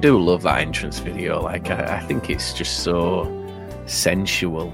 [0.00, 1.40] Do love that entrance video.
[1.42, 3.26] Like, I, I think it's just so
[3.86, 4.72] sensual.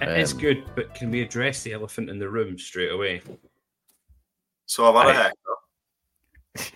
[0.00, 3.22] It is Um, good, but can we address the elephant in the room straight away?
[4.66, 6.72] So I've had a I- haircut.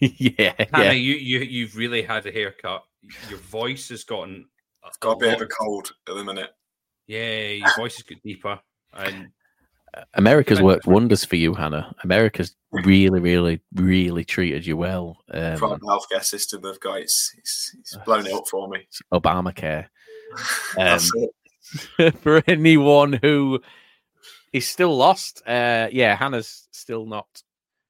[0.00, 0.90] yeah, Hannah, yeah.
[0.92, 2.84] you you you've really had a haircut.
[3.28, 4.46] Your voice has gotten
[4.84, 6.50] I've got a bit of a cold at the minute.
[7.06, 8.58] Yeah, your voice has got deeper,
[8.94, 9.28] and
[10.14, 11.94] America's worked wonders for you, Hannah.
[12.04, 15.18] America's really, really, really treated you well.
[15.32, 18.86] Um, Private healthcare system they've got, it's, it's, it's blown it up for me.
[19.12, 19.86] Obamacare.
[20.78, 21.00] Um,
[22.20, 23.60] for anyone who
[24.52, 27.26] is still lost, uh, yeah, Hannah's still not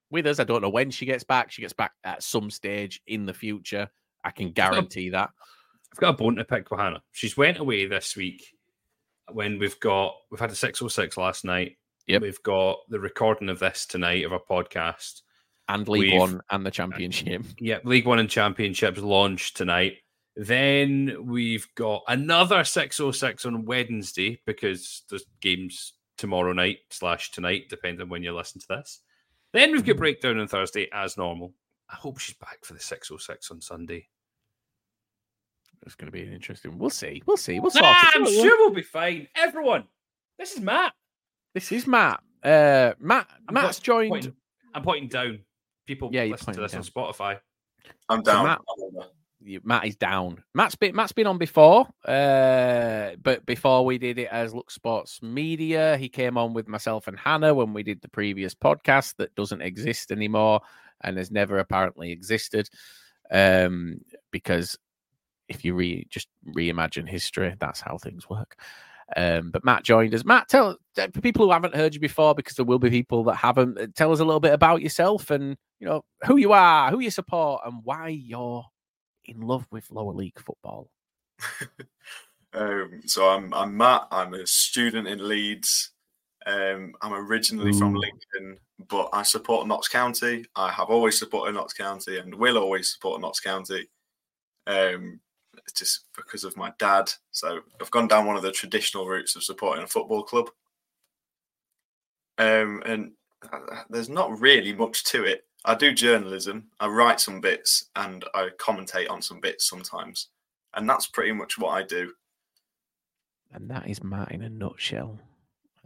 [0.09, 0.39] with us.
[0.39, 1.51] I don't know when she gets back.
[1.51, 3.89] She gets back at some stage in the future.
[4.23, 5.31] I can guarantee that.
[5.91, 7.01] I've got a bone to pick with Hannah.
[7.11, 8.45] She's went away this week
[9.31, 11.76] when we've got we've had a six oh six last night.
[12.07, 12.21] Yep.
[12.21, 15.21] We've got the recording of this tonight of our podcast.
[15.67, 17.43] And League We've- One and the Championship.
[17.59, 19.97] Yeah, League One and Championships launched tonight.
[20.37, 28.03] Then we've got another 606 on Wednesday because there's games tomorrow night slash tonight, depending
[28.03, 29.01] on when you listen to this.
[29.51, 29.99] Then we've got mm.
[29.99, 31.53] breakdown on Thursday as normal.
[31.89, 34.07] I hope she's back for the 606 on Sunday.
[35.85, 36.77] It's going to be an interesting.
[36.77, 37.23] We'll see.
[37.25, 37.59] We'll see.
[37.59, 39.27] We'll sort Nah, it I'm sure we'll be fine.
[39.35, 39.85] Everyone,
[40.37, 40.93] this is Matt.
[41.53, 42.21] This is Matt.
[42.43, 43.27] Uh, Matt.
[43.47, 44.09] I'm Matt's point- joined.
[44.11, 44.35] Pointing,
[44.73, 45.39] I'm pointing down.
[45.85, 47.39] People Yeah, listen to pointing this on Spotify.
[48.09, 48.45] I'm So down.
[48.45, 49.03] Matt- I'm
[49.39, 50.43] you- Matt is down.
[50.53, 55.21] Matt's been Matt's been on before, uh, but before we did it as Look Sports
[55.21, 59.33] Media, he came on with myself and Hannah when we did the previous podcast that
[59.35, 60.61] doesn't exist anymore
[61.01, 62.69] and has never apparently existed.
[63.31, 64.77] Um, because
[65.47, 68.57] if you re just reimagine history, that's how things work.
[69.15, 70.25] Um, but Matt joined us.
[70.25, 73.23] Matt, tell uh, for people who haven't heard you before, because there will be people
[73.25, 73.79] that haven't.
[73.79, 76.99] uh, Tell us a little bit about yourself and you know who you are, who
[76.99, 78.65] you support, and why you're
[79.25, 80.89] in love with lower league football.
[82.53, 84.07] Um, so I'm I'm Matt.
[84.09, 85.91] I'm a student in Leeds.
[86.45, 88.57] Um, I'm originally from Lincoln,
[88.87, 90.45] but I support Notts County.
[90.55, 93.87] I have always supported Notts County and will always support Notts County.
[94.65, 95.19] Um,
[95.67, 97.11] it's just because of my dad.
[97.31, 100.49] So I've gone down one of the traditional routes of supporting a football club.
[102.37, 103.11] Um, and
[103.51, 105.45] uh, there's not really much to it.
[105.65, 106.67] I do journalism.
[106.79, 110.29] I write some bits and I commentate on some bits sometimes,
[110.75, 112.13] and that's pretty much what I do.
[113.51, 115.19] And that is Matt in a nutshell.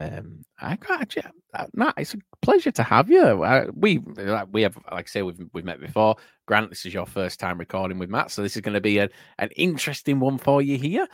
[0.01, 3.43] Um, I can't, yeah, uh, Matt, it's a pleasure to have you.
[3.43, 6.15] Uh, we we have, like I say, we've we've met before.
[6.47, 8.97] Grant, this is your first time recording with Matt, so this is going to be
[8.97, 11.07] a, an interesting one for you here.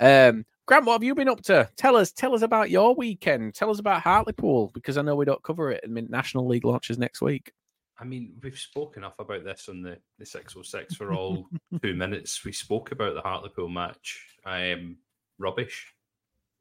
[0.00, 1.70] Um, Grant, what have you been up to?
[1.76, 3.54] Tell us, tell us about your weekend.
[3.54, 5.80] Tell us about Hartlepool because I know we don't cover it.
[5.84, 7.52] I mean, National League launches next week.
[7.98, 11.48] I mean, we've spoken enough about this on the, the 606 for all
[11.82, 12.44] two minutes.
[12.44, 14.26] We spoke about the Hartlepool match.
[14.44, 14.96] Um,
[15.38, 15.92] rubbish.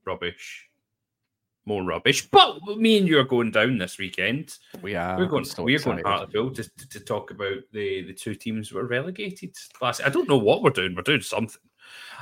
[0.05, 0.69] Rubbish.
[1.65, 2.29] More rubbish.
[2.29, 4.57] But me and you are going down this weekend.
[4.81, 5.17] We are.
[5.17, 5.45] We're going.
[5.45, 6.05] so we're going excited.
[6.19, 10.01] Hartlepool to, to, to talk about the the two teams that were relegated last.
[10.03, 10.95] I don't know what we're doing.
[10.95, 11.61] We're doing something.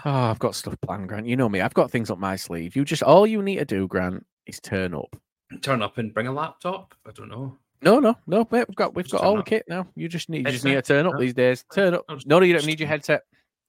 [0.05, 1.27] Oh, I've got stuff planned, Grant.
[1.27, 1.61] You know me.
[1.61, 2.75] I've got things up my sleeve.
[2.75, 5.15] You just all you need to do, Grant, is turn up.
[5.61, 6.95] Turn up and bring a laptop.
[7.07, 7.57] I don't know.
[7.83, 8.47] No, no, no.
[8.51, 9.87] Mate, we've got we've Just got all the kit now.
[9.95, 11.19] You just need you just need to turn up No.
[11.19, 11.65] these days.
[11.73, 12.05] Turn up.
[12.25, 13.21] No, no, you don't need your headset.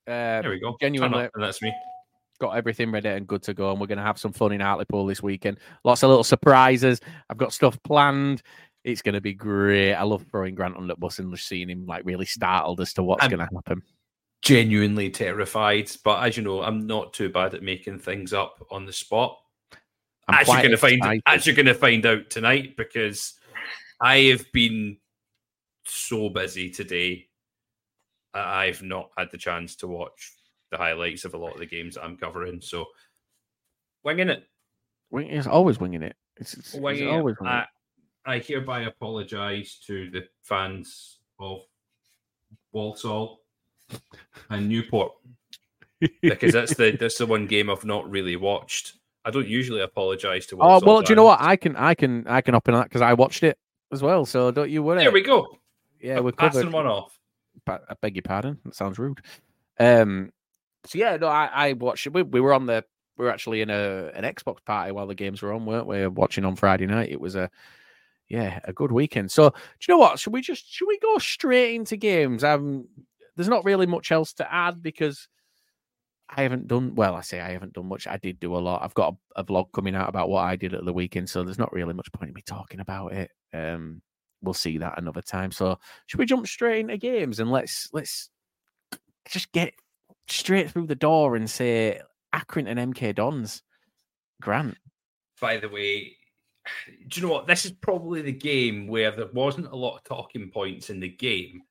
[0.07, 0.77] Uh, There we go.
[0.81, 1.17] genuinely.
[1.17, 1.73] Turn up, and that's me.
[2.43, 4.61] Got everything ready and good to go, and we're going to have some fun in
[4.61, 5.59] Hartlepool this weekend.
[5.85, 7.01] Lots of little surprises.
[7.31, 8.43] I've got stuff planned.
[8.83, 9.95] It's going to be great.
[9.95, 13.05] I love throwing Grant on the bus and seeing him like really startled as to
[13.05, 13.83] what's I'm- going to happen.
[14.43, 18.87] Genuinely terrified, but as you know, I'm not too bad at making things up on
[18.87, 19.39] the spot.
[20.27, 23.35] I'm as you're going to find, as you're going to find out tonight, because
[24.01, 24.97] I have been
[25.85, 27.29] so busy today.
[28.35, 30.33] I've not had the chance to watch
[30.73, 32.61] the highlights of a lot of the games that I'm covering.
[32.61, 32.87] So,
[34.03, 34.49] winging it,
[35.13, 36.17] Wing- It's always winging it.
[36.39, 37.37] It's, it's, it's winging it.
[37.43, 37.67] I,
[38.25, 41.61] I hereby apologise to the fans of
[42.73, 43.43] Walsall
[44.49, 45.13] and Newport
[46.23, 48.95] because that's the that's the one game I've not really watched.
[49.25, 50.57] I don't usually apologise to.
[50.57, 51.41] oh Walsall well, do you know what?
[51.41, 53.59] I can I can I can up in that because I watched it
[53.93, 54.25] as well.
[54.25, 55.01] So don't you worry.
[55.01, 55.59] There we go.
[56.01, 56.75] yeah, we're passing covered.
[56.75, 57.17] one off.
[57.67, 58.59] I beg your pardon.
[58.65, 59.21] That sounds rude.
[59.79, 60.33] Um,
[60.85, 62.07] so yeah, no, I, I watched.
[62.09, 62.85] We, we were on the
[63.17, 66.07] we were actually in a an Xbox party while the games were on, weren't we?
[66.07, 67.11] Watching on Friday night.
[67.11, 67.51] It was a
[68.29, 69.31] yeah a good weekend.
[69.31, 69.57] So do
[69.87, 70.19] you know what?
[70.19, 72.45] Should we just should we go straight into games?
[72.45, 72.89] Um,
[73.37, 75.29] there's not really much else to add because
[76.29, 77.15] I haven't done well.
[77.15, 78.07] I say I haven't done much.
[78.07, 78.83] I did do a lot.
[78.83, 81.43] I've got a, a vlog coming out about what I did at the weekend, so
[81.43, 83.31] there's not really much point in me talking about it.
[83.53, 84.01] Um,
[84.43, 85.53] we'll see that another time.
[85.53, 88.31] So should we jump straight into games and let's let's
[89.29, 89.75] just get
[90.29, 92.01] straight through the door and say
[92.35, 93.63] Accrington MK Dons,
[94.41, 94.77] Grant.
[95.41, 96.17] By the way,
[97.09, 97.47] do you know what?
[97.47, 101.09] This is probably the game where there wasn't a lot of talking points in the
[101.09, 101.63] game.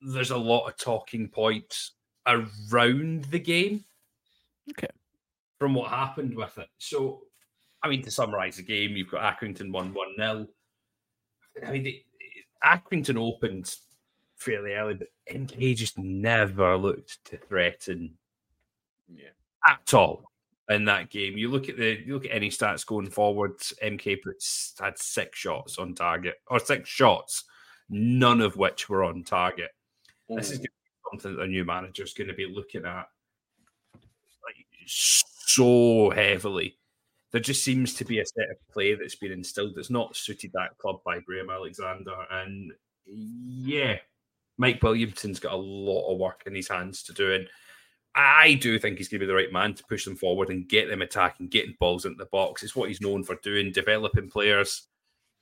[0.00, 1.92] There's a lot of talking points
[2.26, 3.84] around the game.
[4.70, 4.88] Okay.
[5.58, 6.68] From what happened with it.
[6.78, 7.22] So,
[7.82, 10.46] I mean, to summarise the game, you've got Accrington 1 1 0.
[11.66, 12.00] I mean,
[12.64, 13.74] Accrington opened
[14.38, 18.14] fairly early, but MK just never looked to threaten
[19.66, 20.24] at all
[20.68, 21.36] in that game.
[21.36, 23.58] You look at the you look at any stats going forward.
[23.82, 27.44] MK puts had six shots on target or six shots,
[27.88, 29.70] none of which were on target.
[30.28, 30.62] This is mm.
[30.62, 33.08] gonna be something that a new manager is going to be looking at
[34.44, 36.78] like so heavily.
[37.30, 40.50] There just seems to be a set of play that's been instilled that's not suited
[40.54, 42.16] that club by Graham Alexander.
[42.30, 42.72] And
[43.04, 43.98] yeah,
[44.58, 47.32] Mike Williamson's got a lot of work in his hands to do.
[47.32, 47.48] And
[48.14, 50.68] I do think he's going to be the right man to push them forward and
[50.68, 52.62] get them attacking, getting balls into the box.
[52.62, 54.88] It's what he's known for doing, developing players.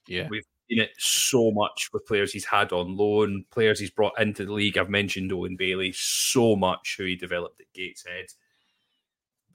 [0.07, 0.29] Yeah.
[0.29, 4.45] We've seen it so much with players he's had on loan, players he's brought into
[4.45, 4.77] the league.
[4.77, 8.27] I've mentioned Owen Bailey so much, who he developed at Gateshead.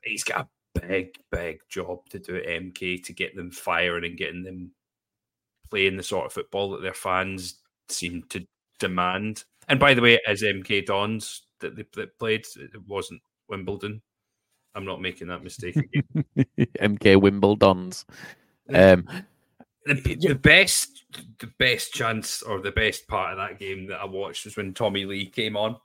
[0.04, 4.18] He's got a big, big job to do at MK to get them firing and
[4.18, 4.72] getting them
[5.70, 8.46] playing the sort of football that their fans seem to
[8.80, 9.44] demand.
[9.72, 14.02] And by the way, as MK Dons that they that played, it wasn't Wimbledon.
[14.76, 16.26] I'm not making that mistake again.
[16.82, 18.06] MK Wimbledon's.
[18.74, 19.08] Um,
[19.86, 21.06] the, the best
[21.40, 24.74] the best chance or the best part of that game that I watched was when
[24.74, 25.78] Tommy Lee came on.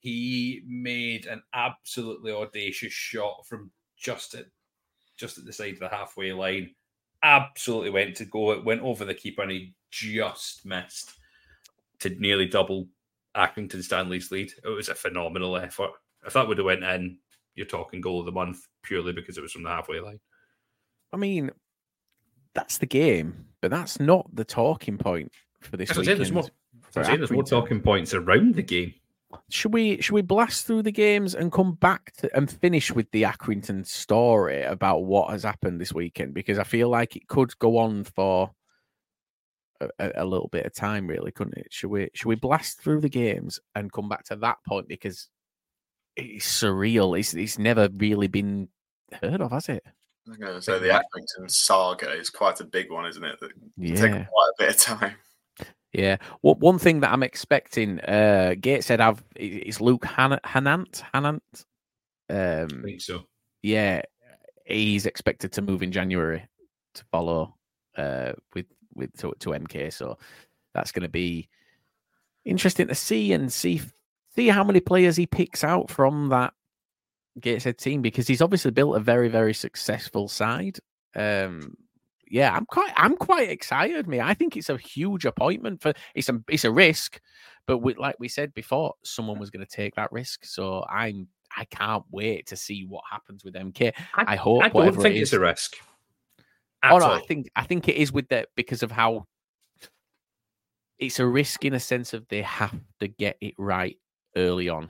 [0.00, 4.44] He made an absolutely audacious shot from just at
[5.16, 6.74] just at the side of the halfway line.
[7.22, 8.50] Absolutely went to go.
[8.50, 11.14] It went over the keeper and he just missed
[12.00, 12.86] to nearly double
[13.36, 14.52] Accrington Stanley's lead.
[14.64, 15.90] It was a phenomenal effort.
[16.26, 17.18] If that would have went in,
[17.54, 20.20] you're talking goal of the month purely because it was from the halfway line.
[21.12, 21.50] I mean,
[22.54, 26.18] that's the game, but that's not the talking point for this weekend.
[26.18, 26.44] there's more,
[26.90, 28.94] saying there's more talking points around the game.
[29.48, 33.08] Should we should we blast through the games and come back to, and finish with
[33.12, 36.34] the Accrington story about what has happened this weekend?
[36.34, 38.50] Because I feel like it could go on for
[39.80, 41.68] a, a- a little bit of time, really, couldn't it?
[41.70, 45.28] Should we should we blast through the games and come back to that point because
[46.16, 47.18] it's surreal.
[47.18, 48.68] It's it's never really been
[49.22, 49.82] heard of, has it?
[49.86, 53.40] I was going to say the Accrington saga is quite a big one, isn't it?
[53.40, 53.94] That Yeah.
[53.96, 55.14] take quite a bit of time.
[55.92, 56.18] Yeah.
[56.42, 61.02] What one thing that I'm expecting, uh Gateshead have i- is Luke Han- Hannant.
[61.14, 61.64] Hannant.
[62.28, 63.24] I Um think so.
[63.62, 64.02] yeah,
[64.66, 66.46] he's expected to move in January
[66.94, 67.56] to follow
[67.96, 69.92] uh with with to, to MK.
[69.92, 70.18] So
[70.74, 71.48] that's gonna be
[72.44, 73.80] interesting to see and see
[74.34, 76.54] see how many players he picks out from that
[77.38, 80.78] Gateshead team because he's obviously built a very, very successful side
[81.14, 81.76] Um,
[82.30, 84.06] yeah, I'm quite I'm quite excited.
[84.06, 87.20] Me, I think it's a huge appointment for it's a it's a risk,
[87.66, 90.44] but we, like we said before, someone was going to take that risk.
[90.44, 93.92] So I'm I can't wait to see what happens with MK.
[94.14, 94.62] I, I hope.
[94.62, 95.76] I don't think it it's a risk.
[96.84, 97.12] Oh no, all.
[97.12, 99.26] I think I think it is with that because of how
[100.98, 103.96] it's a risk in a sense of they have to get it right
[104.36, 104.88] early on.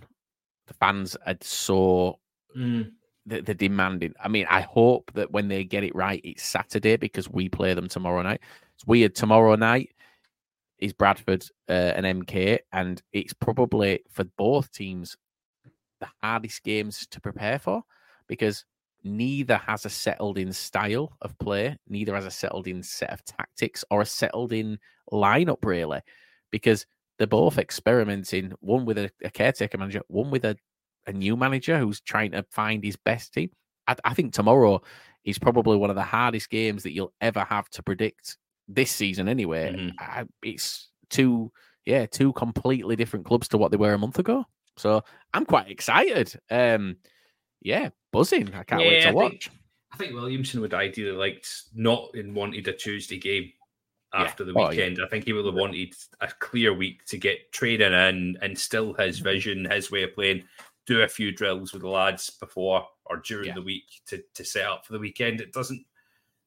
[0.67, 2.19] The fans are so
[2.57, 2.91] mm.
[3.27, 4.15] they're, they're demanding.
[4.23, 7.75] I mean, I hope that when they get it right, it's Saturday because we play
[7.75, 8.41] them tomorrow night.
[8.75, 9.15] It's weird.
[9.15, 9.93] Tomorrow night
[10.79, 15.17] is Bradford uh, and MK, and it's probably for both teams
[16.01, 17.83] the hardest games to prepare for
[18.27, 18.65] because
[19.03, 23.25] neither has a settled in style of play, neither has a settled in set of
[23.25, 24.79] tactics or a settled in
[25.13, 26.01] lineup, really,
[26.51, 26.87] because
[27.19, 30.57] they're both experimenting, one with a, a caretaker manager, one with a,
[31.07, 33.51] a new manager who's trying to find his best team.
[33.87, 34.83] I, I think tomorrow
[35.25, 38.39] is probably one of the hardest games that you'll ever have to predict
[38.69, 39.75] this season, anyway.
[39.75, 39.89] Mm-hmm.
[39.99, 41.53] I, it's two,
[41.85, 44.45] yeah, two completely different clubs to what they were a month ago.
[44.77, 45.03] So
[45.35, 46.33] I'm quite excited.
[46.51, 46.97] Um,
[47.61, 48.55] yeah, buzzing.
[48.55, 49.49] I can't yeah, wait to I watch.
[49.49, 49.59] Think,
[49.93, 53.53] I think Williamson would ideally liked not and wanted a Tuesday game
[54.13, 54.53] after yeah.
[54.53, 54.99] the weekend.
[54.99, 55.07] Oh, yeah.
[55.07, 58.93] I think he would have wanted a clear week to get training in and still
[58.95, 59.25] his mm-hmm.
[59.25, 60.45] vision, his way of playing,
[60.87, 63.55] do a few drills with the lads before or during yeah.
[63.55, 65.41] the week to, to set up for the weekend.
[65.41, 65.85] It doesn't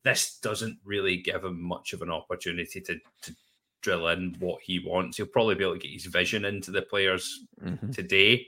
[0.04, 3.36] this doesn't really give him much of an opportunity to, to
[3.82, 5.18] drill in what he wants.
[5.18, 7.92] He'll probably be able to get his vision into the players mm-hmm.
[7.92, 8.48] today.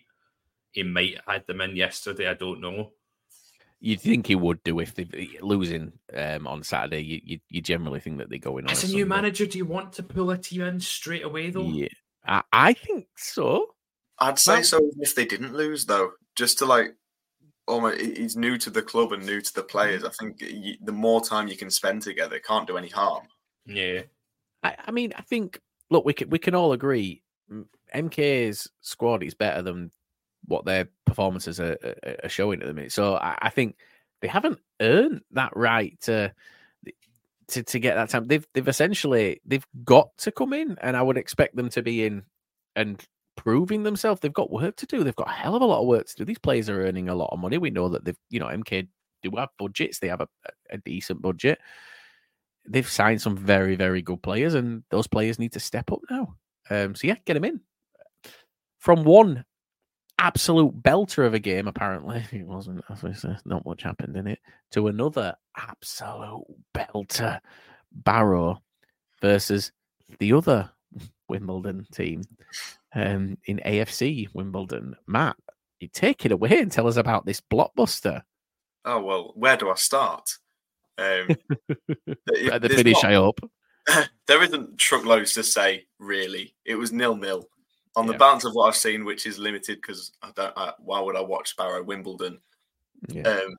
[0.71, 2.27] He might have had them in yesterday.
[2.27, 2.91] I don't know.
[3.79, 7.01] You'd think he would do if they're eh, losing um, on Saturday.
[7.01, 8.69] You, you, you generally think that they go in.
[8.69, 11.67] As a, new manager, do you want to pull a team in straight away though?
[11.67, 11.87] Yeah,
[12.25, 13.67] I, I think so.
[14.19, 16.95] I'd say well, so if they didn't lose though, just to like
[17.67, 20.03] almost he's new to the club and new to the players.
[20.03, 20.07] Mm.
[20.07, 23.27] I think eh, the more time you can spend together can't do any harm.
[23.65, 24.03] Yeah,
[24.63, 27.23] I, I mean, I think look, we can we can all agree
[27.93, 29.91] MK's squad is better than
[30.47, 31.77] what their performances are,
[32.23, 32.91] are showing at the minute.
[32.91, 33.77] So I, I, think
[34.21, 36.33] they haven't earned that right to
[37.49, 38.27] to to get that time.
[38.27, 42.05] They've they've essentially they've got to come in, and I would expect them to be
[42.05, 42.23] in
[42.75, 43.03] and
[43.35, 44.21] proving themselves.
[44.21, 45.03] They've got work to do.
[45.03, 46.25] They've got a hell of a lot of work to do.
[46.25, 47.57] These players are earning a lot of money.
[47.57, 48.87] We know that they've you know MK
[49.23, 49.99] do have budgets.
[49.99, 50.27] They have a,
[50.69, 51.59] a decent budget
[52.67, 56.35] they've signed some very, very good players, and those players need to step up now.
[56.69, 57.61] Um, so yeah, get them in.
[58.79, 59.45] From one
[60.19, 62.83] absolute belter of a game, apparently it wasn't.
[63.45, 64.39] Not much happened in it.
[64.71, 67.39] To another absolute belter,
[67.91, 68.61] Barrow
[69.21, 69.71] versus
[70.19, 70.69] the other
[71.27, 72.21] Wimbledon team
[72.93, 74.95] um, in AFC Wimbledon.
[75.07, 75.35] Matt,
[75.79, 78.21] you take it away and tell us about this blockbuster.
[78.85, 80.29] Oh well, where do I start?
[80.97, 81.27] Um,
[82.51, 83.39] At the finish, not, I hope.
[84.27, 86.55] there isn't truckloads to say, really.
[86.65, 87.47] It was nil nil.
[87.95, 88.19] On the yeah.
[88.19, 90.53] balance of what I've seen, which is limited because I don't.
[90.57, 92.39] I, why would I watch Barrow Wimbledon?
[93.07, 93.23] Yeah.
[93.23, 93.55] Um,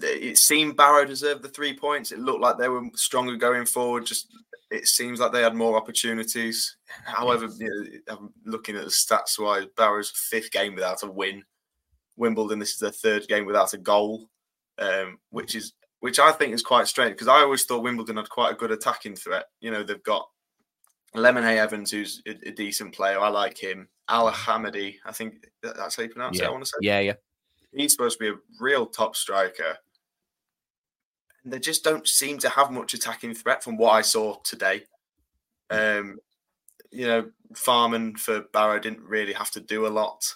[0.00, 2.12] it seemed Barrow deserved the three points.
[2.12, 4.06] It looked like they were stronger going forward.
[4.06, 4.28] Just
[4.70, 6.76] it seems like they had more opportunities.
[7.04, 11.42] However, you know, I'm looking at the stats wise, Barrow's fifth game without a win.
[12.16, 14.28] Wimbledon, this is their third game without a goal,
[14.78, 18.28] um, which is which I think is quite strange because I always thought Wimbledon had
[18.28, 19.46] quite a good attacking threat.
[19.60, 20.28] You know, they've got
[21.14, 23.18] Lemonheigh Evans, who's a, a decent player.
[23.18, 23.88] I like him.
[24.08, 26.44] Al Hamadi, I think that's how you pronounce yeah.
[26.44, 26.48] it.
[26.48, 26.76] I want to say.
[26.80, 27.14] Yeah, yeah.
[27.72, 29.76] He's supposed to be a real top striker.
[31.44, 34.84] And they just don't seem to have much attacking threat from what I saw today.
[35.70, 36.18] Um,
[36.90, 40.34] you know, Farman for Barrow didn't really have to do a lot.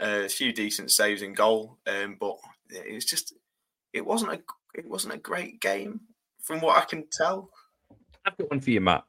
[0.00, 2.36] Uh, a few decent saves in goal, um, but
[2.70, 3.34] it's just
[3.92, 4.40] it wasn't a
[4.74, 6.00] it wasn't a great game
[6.40, 7.50] from what I can tell.
[8.24, 9.04] I've got one for you, Matt.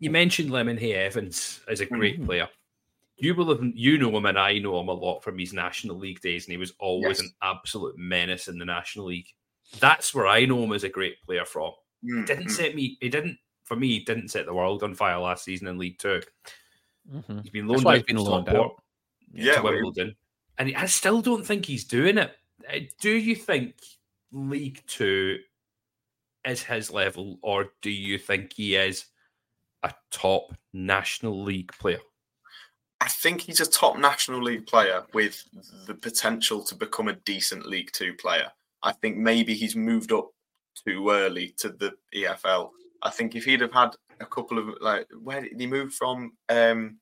[0.00, 2.26] You mentioned Lemonheigh Evans as a great mm-hmm.
[2.26, 2.48] player.
[3.18, 5.96] You will have, you know him, and I know him a lot from his National
[5.96, 7.20] League days, and he was always yes.
[7.20, 9.28] an absolute menace in the National League.
[9.78, 11.72] That's where I know him as a great player from.
[12.02, 12.20] Mm-hmm.
[12.20, 12.96] He didn't set me.
[13.00, 13.88] He didn't for me.
[13.88, 16.22] He didn't set the world on fire last season in League 2
[17.14, 17.38] mm-hmm.
[17.40, 17.94] He's been loaned out.
[17.94, 18.82] He's been loaned out.
[19.32, 20.16] Yeah, to Wimbledon,
[20.56, 22.34] and I still don't think he's doing it.
[22.68, 23.74] Uh, do you think
[24.32, 25.38] League Two
[26.46, 29.04] is his level, or do you think he is
[29.82, 32.00] a top National League player?
[33.00, 35.42] I think he's a top National League player with
[35.86, 38.48] the potential to become a decent League Two player.
[38.82, 40.30] I think maybe he's moved up
[40.86, 42.70] too early to the EFL.
[43.02, 46.32] I think if he'd have had a couple of like, where did he move from?
[46.48, 46.98] Um,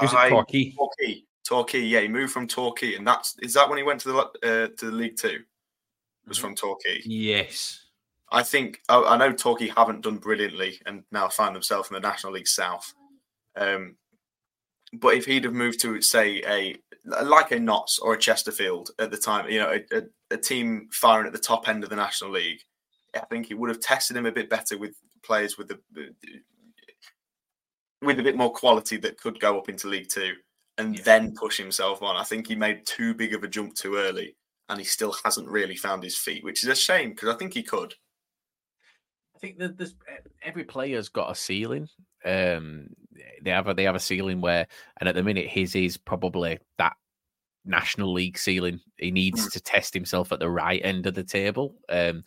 [0.00, 0.72] Who's it, Torquay?
[0.72, 1.22] Torquay.
[1.46, 1.80] Torquay.
[1.80, 4.76] Yeah, he moved from Torquay, and that's is that when he went to the uh,
[4.76, 5.40] to the League Two.
[6.26, 7.00] was from Torquay.
[7.04, 7.85] Yes.
[8.36, 12.00] I think I, I know Torquay haven't done brilliantly and now find themselves in the
[12.00, 12.92] National League South.
[13.56, 13.96] Um,
[14.92, 16.76] but if he'd have moved to say a
[17.24, 20.02] like a Notts or a Chesterfield at the time, you know, a, a,
[20.32, 22.60] a team firing at the top end of the National League,
[23.14, 25.78] I think it would have tested him a bit better with players with the
[28.02, 30.34] with a bit more quality that could go up into League Two
[30.76, 31.02] and Yeah.
[31.04, 32.16] then push himself on.
[32.16, 34.36] I think he made too big of a jump too early,
[34.68, 37.54] and he still hasn't really found his feet, which is a shame because I think
[37.54, 37.94] he could.
[39.46, 39.94] I think that there's
[40.42, 41.88] every player's got a ceiling.
[42.24, 42.88] Um,
[43.42, 44.66] they have a they have a ceiling where,
[44.98, 46.94] and at the minute, his is probably that
[47.64, 48.80] national league ceiling.
[48.96, 51.76] He needs to test himself at the right end of the table.
[51.88, 52.24] Um,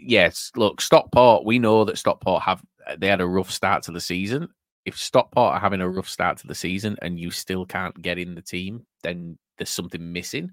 [0.00, 1.44] yes, look, Stockport.
[1.44, 2.62] We know that Stockport have
[2.96, 4.48] they had a rough start to the season.
[4.86, 8.16] If Stockport are having a rough start to the season and you still can't get
[8.16, 10.52] in the team, then there's something missing.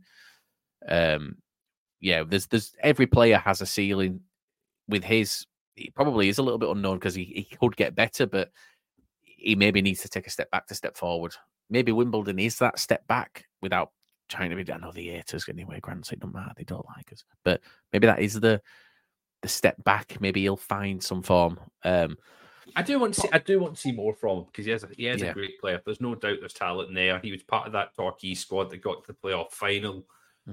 [0.85, 1.37] Um,
[2.01, 4.19] yeah, there's there's every player has a ceiling.
[4.87, 8.25] With his, he probably is a little bit unknown because he, he could get better,
[8.25, 8.51] but
[9.21, 11.33] he maybe needs to take a step back to step forward.
[11.69, 13.91] Maybe Wimbledon is that step back without
[14.29, 14.71] trying to be.
[14.71, 15.79] I know the haters anyway.
[15.79, 17.61] Grant say it don't matter; they don't like us, but
[17.91, 18.61] maybe that is the
[19.41, 20.17] the step back.
[20.19, 21.59] Maybe he'll find some form.
[21.83, 22.17] Um,
[22.75, 23.29] I do want to see.
[23.31, 24.83] I do want to see more from him because he has.
[24.83, 25.31] A, he is Yeah.
[25.31, 25.81] a great player.
[25.85, 27.19] There's no doubt there's talent there.
[27.19, 30.05] He was part of that Torquay squad that got to the playoff final,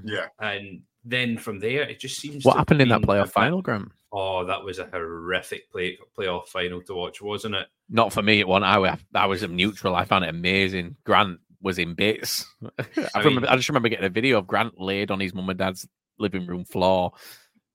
[0.04, 2.44] Yeah, and then from there it just seems.
[2.44, 3.90] what to happened in that playoff final, Grant?
[4.12, 7.66] Oh, that was a horrific play playoff final to watch, wasn't it?
[7.88, 8.40] Not for me.
[8.40, 8.62] It one.
[8.64, 9.94] I I was a neutral.
[9.96, 10.96] I found it amazing.
[11.04, 12.44] Grant was in bits.
[12.78, 13.40] I, I remember.
[13.42, 15.86] mean- I just remember getting a video of Grant laid on his mum and dad's
[16.18, 17.12] living room floor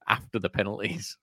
[0.07, 1.17] after the penalties.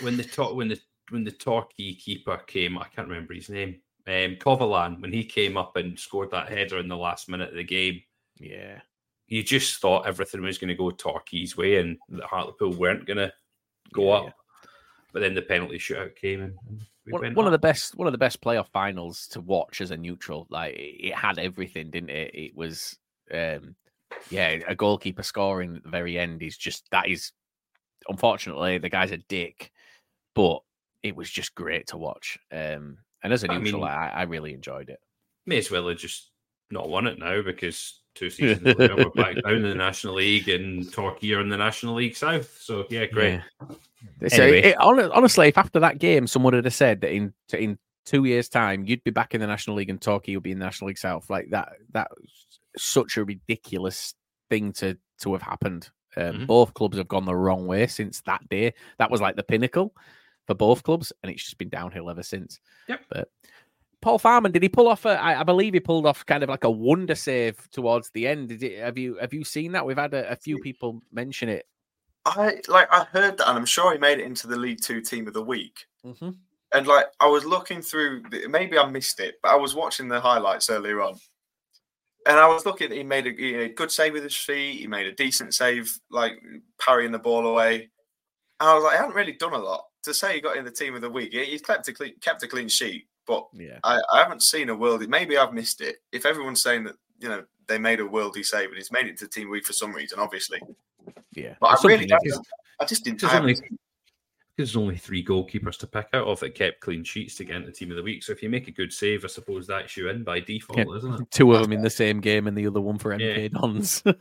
[0.00, 0.78] When the top when the
[1.10, 3.80] when the Torquay keeper came, I can't remember his name.
[4.06, 7.54] Um, Covolan, when he came up and scored that header in the last minute of
[7.56, 8.00] the game,
[8.38, 8.80] Yeah.
[9.30, 13.16] You just thought everything was going to go Torquay's way and that Hartlepool weren't going
[13.16, 13.32] to
[13.94, 14.24] go Yeah, up.
[14.26, 14.32] yeah.
[15.12, 16.54] But then the penalty shootout came and
[17.06, 19.80] we one, went one of the best one of the best playoff finals to watch
[19.80, 20.46] as a neutral.
[20.50, 22.34] Like it, had everything, didn't it?
[22.34, 22.96] It was
[23.32, 23.74] um
[24.28, 27.32] yeah, a goalkeeper scoring at the very end is just that is
[28.08, 29.70] unfortunately the guy's a dick,
[30.34, 30.60] but
[31.02, 32.38] it was just great to watch.
[32.52, 35.00] Um and as a I neutral, mean- I, I really enjoyed it.
[35.46, 36.30] may as well have just
[36.70, 40.48] not won it now because two seasons later we're back down in the National League
[40.48, 42.56] and Torquay are in the National League South.
[42.60, 43.40] So yeah, great.
[43.60, 44.28] Yeah.
[44.28, 44.62] So Anyway.
[44.70, 48.48] it- honestly, if after that game someone had have said that in in two years'
[48.48, 50.88] time you'd be back in the National League and Torquay would be in the National
[50.88, 52.08] League South, like that, that
[52.76, 54.14] such a ridiculous
[54.48, 55.90] thing to to have happened.
[56.16, 56.46] Um, Mhm.
[56.46, 58.74] Both clubs have gone the wrong way since that day.
[58.98, 59.94] That was like the pinnacle
[60.46, 62.58] for both clubs, and it's just been downhill ever since.
[62.88, 63.00] Yep.
[63.10, 63.28] But
[64.02, 65.04] Paul Farman, did he pull off?
[65.04, 68.26] A, I, I believe he pulled off kind of like a wonder save towards the
[68.26, 68.48] end.
[68.48, 68.78] Did it?
[68.78, 69.84] Have you have you seen that?
[69.84, 71.66] We've had a, a few people mention it.
[72.24, 75.00] I like I heard that, and I'm sure he made it into the League Two
[75.00, 75.86] Team of the Week.
[76.04, 76.30] Mm-hmm.
[76.72, 80.08] And like I was looking through, the, maybe I missed it, but I was watching
[80.08, 81.18] the highlights earlier on,
[82.26, 82.92] and I was looking.
[82.92, 84.80] He made a, he made a good save with his feet.
[84.80, 86.34] He made a decent save, like
[86.80, 87.90] parrying the ball away.
[88.60, 90.64] And I was like, I haven't really done a lot to say he got in
[90.64, 91.32] the Team of the Week.
[91.32, 93.78] He, he's kept a clean, kept a clean sheet, but Yeah.
[93.84, 95.06] I, I haven't seen a worldie.
[95.08, 95.96] Maybe I've missed it.
[96.10, 99.16] If everyone's saying that you know they made a worldie save and he's made it
[99.18, 100.60] to Team Week for some reason, obviously,
[101.34, 101.54] Yeah.
[101.60, 102.40] but I really, is-
[102.80, 103.20] I just didn't.
[103.20, 103.56] There's only,
[104.56, 107.70] there's only three goalkeepers to pick out of that kept clean sheets to get into
[107.70, 108.24] team of the week.
[108.24, 110.96] So if you make a good save, I suppose that's you in by default, Yeah.
[110.96, 111.30] isn't it?
[111.30, 113.36] two of them in the same game and the other one for Yeah.
[113.36, 114.02] MK Dons.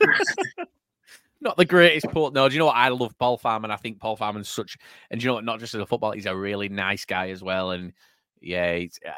[1.41, 2.33] not the greatest port.
[2.33, 2.75] No, do you know what?
[2.75, 3.71] I love Paul Farman.
[3.71, 4.77] I think Paul Farman's such,
[5.09, 5.45] and do you know what?
[5.45, 7.71] Not just as a footballer, he's a really nice guy as well.
[7.71, 7.93] And
[8.41, 9.11] yeah, uh,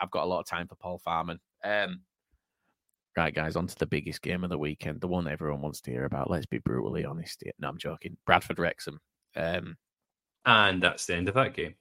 [0.00, 1.40] I've got a lot of time for Paul Farman.
[1.64, 2.00] Um,
[3.16, 5.90] right, guys, on to the biggest game of the weekend, the one everyone wants to
[5.90, 6.30] hear about.
[6.30, 7.40] Let's be brutally honest.
[7.42, 7.52] here.
[7.58, 8.16] No, I'm joking.
[8.26, 9.00] Bradford Wrexham.
[9.36, 9.76] Um,
[10.46, 11.74] And that's the end of that game.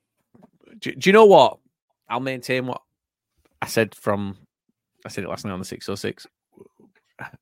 [0.80, 1.60] do, do you know what?
[2.10, 2.82] I'll maintain what
[3.62, 4.38] I said from
[5.06, 6.28] I said it last night on the 606.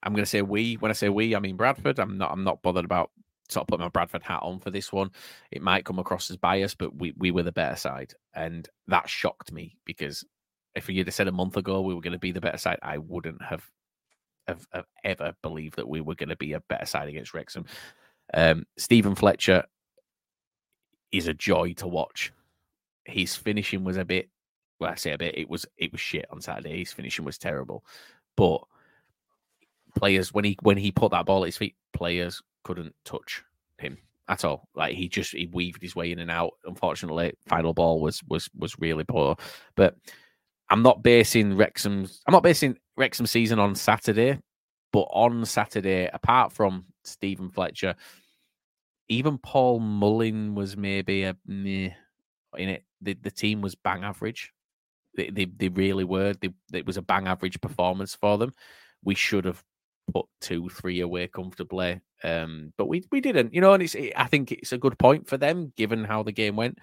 [0.04, 0.76] I'm going to say we.
[0.76, 2.00] When I say we, I mean Bradford.
[2.00, 2.32] I'm not.
[2.32, 3.12] I'm not bothered about
[3.49, 5.12] sort of put my Bradford hat on for this one.
[5.51, 9.10] It might come across as biased, but we we were the better side, and that
[9.10, 10.23] shocked me because
[10.75, 12.79] if you'd have said a month ago we were going to be the better side,
[12.81, 13.63] I wouldn't have
[14.47, 17.65] have, have ever believed that we were going to be a better side against Wrexham.
[18.34, 19.63] Um, Steven Fletcher
[21.12, 22.31] is a joy to watch.
[23.05, 24.29] His finishing was a bit.
[24.79, 25.38] Well, I say a bit.
[25.38, 26.79] It was it was shit on Saturday.
[26.79, 27.86] His finishing was terrible,
[28.36, 28.62] but
[29.95, 33.43] players when he when he put that ball at his feet, players couldn't touch
[33.77, 34.67] him at all.
[34.75, 36.53] Like he just he weaved his way in and out.
[36.65, 39.36] Unfortunately, final ball was was was really poor.
[39.75, 39.95] But
[40.69, 44.39] I'm not basing Wrexham's I'm not basing Wrexham season on Saturday,
[44.91, 47.95] but on Saturday, apart from Steven Fletcher,
[49.08, 51.89] even Paul Mullin was maybe a meh
[52.58, 52.84] in it.
[53.01, 54.51] The the team was bang average.
[55.15, 56.34] They they, they really were.
[56.34, 58.53] They, it was a bang average performance for them.
[59.03, 59.63] We should have
[60.13, 63.54] put two, three away comfortably, um, but we we didn't.
[63.54, 66.32] You know, and it's I think it's a good point for them given how the
[66.32, 66.80] game went.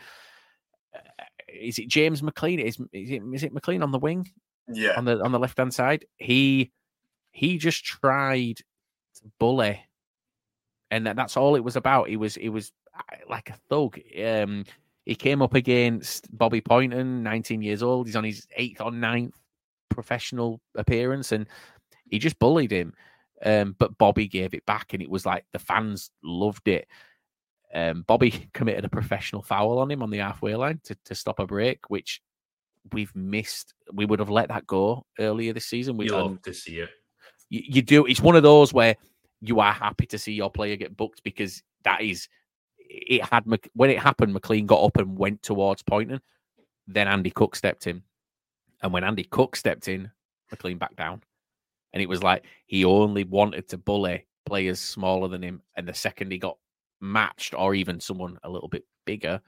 [0.95, 2.61] Uh, is it James McLean?
[2.61, 4.31] Is is it is it McLean on the wing?
[4.73, 6.05] Yeah, on the on the left hand side.
[6.17, 6.73] He
[7.31, 9.81] he just tried to bully
[10.93, 12.09] and that, that's all it was about.
[12.09, 13.99] He was he was uh, like a thug.
[14.23, 14.65] Um,
[15.07, 18.07] he came up against Bobby Pointon, 19 years old.
[18.07, 19.35] He's on his eighth or ninth
[19.89, 21.49] professional appearance, and
[22.09, 22.93] he just bullied him.
[23.45, 26.87] Um, but Bobby gave it back, and it was like the fans loved it.
[27.75, 31.39] Um, Bobby committed a professional foul on him on the halfway line to, to stop
[31.39, 32.21] a break, which
[32.93, 33.75] we've missed.
[33.93, 35.97] We would have let that go earlier this season.
[35.97, 36.91] We love to see it.
[37.49, 38.07] You, you do.
[38.07, 38.97] It's one of those where
[39.43, 42.29] you are happy to see your player get booked because that is
[42.79, 46.21] it had when it happened mclean got up and went towards Pointon
[46.87, 48.03] then andy cook stepped in
[48.83, 50.11] and when andy cook stepped in
[50.51, 51.23] mclean backed down
[51.93, 55.95] and it was like he only wanted to bully players smaller than him and the
[55.95, 56.59] second he got
[57.01, 59.41] matched or even someone a little bit bigger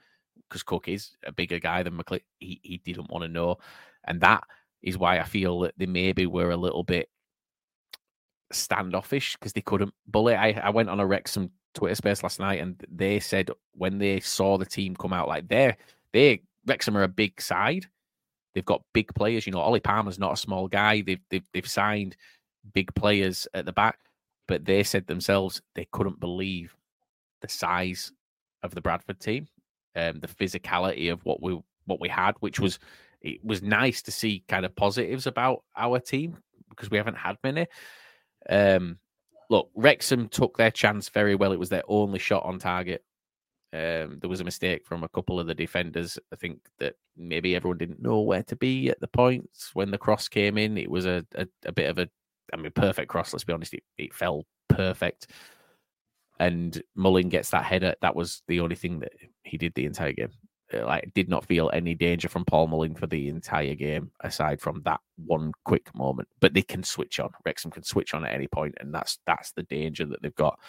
[0.49, 3.57] because cook is a bigger guy than mclean he, he didn't want to know
[4.05, 4.43] and that
[4.83, 7.09] is why i feel that they maybe were a little bit
[8.51, 10.35] standoffish because they couldn't bully.
[10.35, 14.19] I, I went on a Wrexham Twitter space last night and they said when they
[14.19, 15.77] saw the team come out, like they're
[16.13, 17.87] they Wrexham are a big side.
[18.55, 19.45] They've got big players.
[19.45, 21.01] You know, Ollie Palmer's not a small guy.
[21.01, 22.15] They've they've, they've signed
[22.73, 23.99] big players at the back,
[24.47, 26.75] but they said themselves they couldn't believe
[27.41, 28.11] the size
[28.63, 29.47] of the Bradford team,
[29.95, 32.79] um, the physicality of what we what we had, which was
[33.21, 36.37] it was nice to see kind of positives about our team
[36.69, 37.67] because we haven't had many.
[38.49, 38.99] Um,
[39.49, 41.51] look, Wrexham took their chance very well.
[41.51, 43.03] It was their only shot on target.
[43.75, 46.17] Um, there was a mistake from a couple of the defenders.
[46.31, 49.97] I think that maybe everyone didn't know where to be at the points when the
[49.97, 50.77] cross came in.
[50.77, 52.07] It was a, a, a bit of a,
[52.53, 53.33] I mean, perfect cross.
[53.33, 55.27] Let's be honest, it, it fell perfect.
[56.39, 57.95] And Mullin gets that header.
[58.01, 59.11] That was the only thing that
[59.43, 60.31] he did the entire game.
[60.73, 64.61] Uh, like did not feel any danger from Paul Mullin for the entire game, aside
[64.61, 66.29] from that one quick moment.
[66.39, 67.31] But they can switch on.
[67.45, 70.59] Wrexham can switch on at any point, and that's that's the danger that they've got.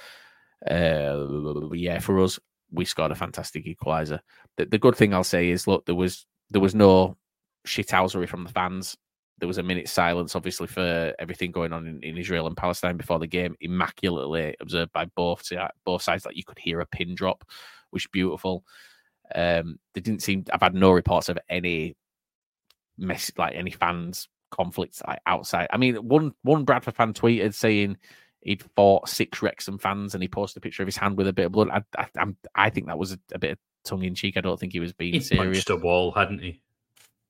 [0.68, 2.38] Uh, yeah, for us,
[2.70, 4.20] we scored a fantastic equaliser.
[4.56, 7.16] The, the good thing I'll say is, look, there was there was no
[7.66, 8.96] shithousery from the fans.
[9.38, 12.96] There was a minute silence, obviously, for everything going on in, in Israel and Palestine
[12.96, 13.54] before the game.
[13.60, 15.50] Immaculately observed by both
[15.84, 16.24] both sides.
[16.24, 17.44] Like you could hear a pin drop,
[17.90, 18.64] which beautiful.
[19.34, 20.44] Um, they didn't seem.
[20.52, 21.96] I've had no reports of any
[22.96, 25.68] mess, like any fans conflicts like, outside.
[25.70, 27.96] I mean, one one Bradford fan tweeted saying
[28.46, 31.32] he'd fought six Wrexham fans, and he posted a picture of his hand with a
[31.32, 31.68] bit of blood.
[31.68, 34.36] I I, I'm, I think that was a, a bit of tongue in cheek.
[34.36, 35.64] I don't think he was being he serious.
[35.64, 36.62] Punched a wall, hadn't he?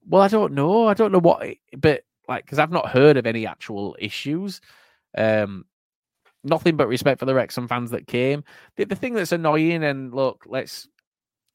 [0.06, 0.86] Well, I don't know.
[0.86, 1.44] I don't know what,
[1.76, 4.60] but like, because I've not heard of any actual issues.
[5.16, 5.64] Um,
[6.44, 8.44] nothing but respect for the Wrexham fans that came.
[8.76, 10.86] The, the thing that's annoying, and look, let's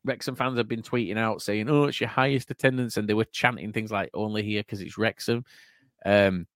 [0.03, 3.25] Wrexham fans have been tweeting out saying, "Oh, it's your highest attendance," and they were
[3.25, 5.45] chanting things like "Only here because it's Wrexham."
[6.03, 6.47] Um,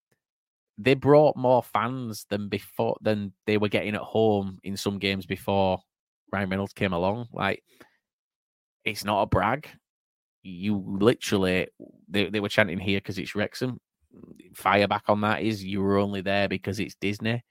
[0.77, 5.25] they brought more fans than before than they were getting at home in some games
[5.25, 5.79] before
[6.31, 7.27] Ryan Reynolds came along.
[7.31, 7.63] Like,
[8.83, 9.69] it's not a brag.
[10.43, 11.67] You literally
[12.07, 13.79] they, they were chanting here because it's Wrexham.
[14.53, 17.43] Fire back on that is you were only there because it's Disney.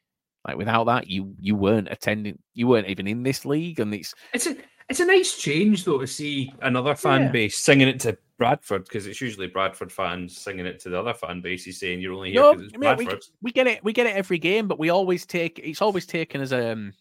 [0.46, 2.38] Like without that, you you weren't attending.
[2.52, 4.56] You weren't even in this league, and it's it's a
[4.88, 7.31] it's a nice change though to see another fan yeah.
[7.31, 11.14] base singing it to Bradford because it's usually Bradford fans singing it to the other
[11.14, 13.25] fan bases saying you're only here because no, it's Bradford.
[13.42, 16.07] We, we, get it, we get it every game, but we always take it's always
[16.07, 16.92] taken as a um,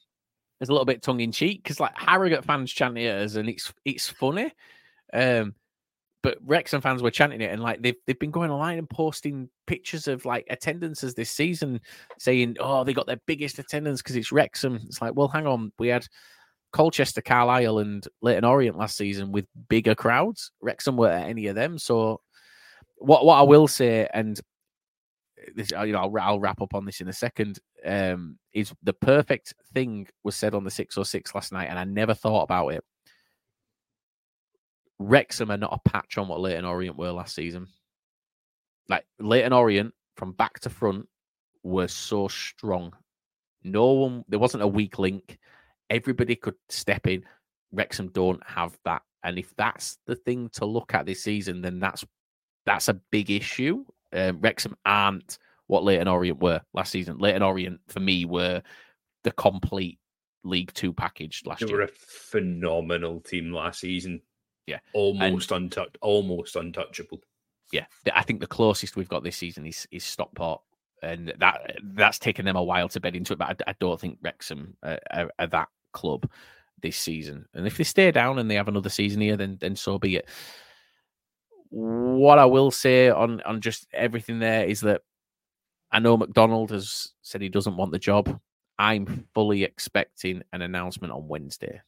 [0.62, 3.50] as a little bit tongue in cheek because like Harrogate fans chant it as and
[3.50, 4.52] it's it's funny.
[5.12, 5.56] Um,
[6.22, 9.50] but Wrexham fans were chanting it, and like they've they've been going online and posting
[9.67, 11.82] pictures of like attendances this season,
[12.17, 15.74] saying, "Oh, they got their biggest attendance because it's Wrexham." It's like, well, hang on,
[15.78, 16.08] we had
[16.73, 20.51] Colchester, Carlisle, and Leyton Orient last season with bigger crowds.
[20.59, 21.77] Wrexham were at any of them.
[21.77, 22.19] So,
[22.97, 24.39] what what I will say, and
[25.55, 27.59] this, you know, I'll, I'll wrap up on this in a second.
[27.86, 31.69] Um, is the perfect thing was said on the six or oh six last night,
[31.69, 32.83] and I never thought about it.
[34.99, 37.67] Wrexham are not a patch on what Leyton Orient were last season.
[38.89, 41.07] Like Leyton Orient, from back to front,
[41.62, 42.93] were so strong.
[43.63, 45.38] No one, there wasn't a weak link
[45.95, 47.23] everybody could step in.
[47.71, 51.79] Wrexham don't have that, and if that's the thing to look at this season, then
[51.79, 52.06] that's
[52.65, 53.84] that's a big issue.
[54.13, 57.17] Um, Wrexham aren't what Leyton Orient were last season.
[57.17, 58.62] Leyton Orient for me were
[59.23, 59.97] the complete
[60.43, 61.77] League Two package last They year.
[61.77, 64.21] were a phenomenal team last season.
[64.67, 64.79] Yeah.
[64.93, 67.19] almost untouched, almost untouchable.
[67.71, 70.62] yeah, I think the closest we've got this season is is Stockport,
[71.01, 73.39] and that that's taken them a while to bed into it.
[73.39, 76.29] But I, I don't think Wrexham are, are, are that club
[76.82, 77.45] this season.
[77.53, 80.17] And if they stay down and they have another season here, then then so be
[80.17, 80.27] it.
[81.69, 85.01] What I will say on on just everything there is that
[85.91, 88.39] I know McDonald has said he doesn't want the job.
[88.79, 91.82] I'm fully expecting an announcement on Wednesday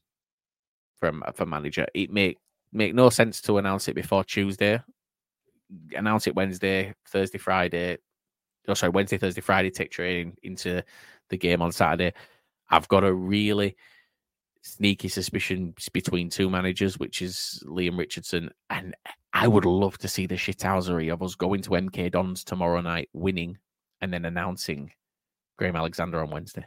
[0.99, 1.85] from from manager.
[1.93, 2.37] It make
[2.71, 4.79] make no sense to announce it before Tuesday
[5.95, 7.97] announce it Wednesday, Thursday, Friday.
[8.67, 9.71] Oh, sorry, Wednesday, Thursday, Friday.
[9.71, 10.83] Take training into
[11.29, 12.13] the game on Saturday.
[12.69, 13.75] I've got a really
[14.65, 18.95] sneaky suspicion between two managers, which is Liam Richardson, and
[19.31, 23.09] I would love to see the shithousery of us going to MK Dons tomorrow night,
[23.13, 23.57] winning,
[24.01, 24.91] and then announcing
[25.57, 26.65] Graham Alexander on Wednesday.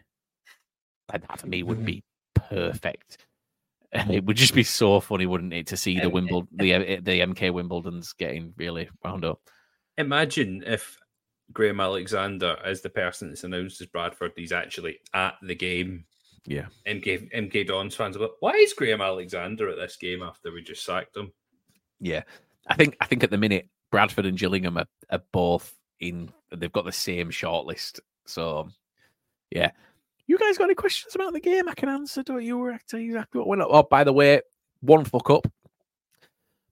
[1.11, 3.27] That, that for me would be perfect.
[3.93, 7.21] It would just be so funny, wouldn't it, to see the Wimbledon, the uh, the
[7.21, 9.41] MK Wimbledon's getting really wound up.
[9.97, 10.99] Imagine if
[11.53, 16.05] Graham Alexander, as the person that's announced as Bradford, he's actually at the game.
[16.47, 16.67] Yeah.
[16.87, 20.63] MK MK Dons fans are like, why is Graham Alexander at this game after we
[20.63, 21.33] just sacked him?
[22.01, 22.23] Yeah,
[22.67, 26.31] I think I think at the minute Bradford and Gillingham are, are both in.
[26.55, 28.01] They've got the same shortlist.
[28.27, 28.69] So,
[29.51, 29.71] yeah.
[30.27, 31.69] You guys got any questions about the game?
[31.69, 32.23] I can answer.
[32.23, 32.67] Don't you?
[32.67, 33.69] You exactly what went up.
[33.71, 34.43] Oh, by the way,
[34.81, 35.47] one fuck up.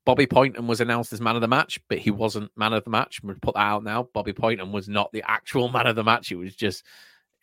[0.04, 2.90] Bobby Pointon was announced as man of the match, but he wasn't man of the
[2.90, 3.20] match.
[3.22, 4.08] We'll put that out now.
[4.14, 6.30] Bobby Pointon was not the actual man of the match.
[6.30, 6.84] It was just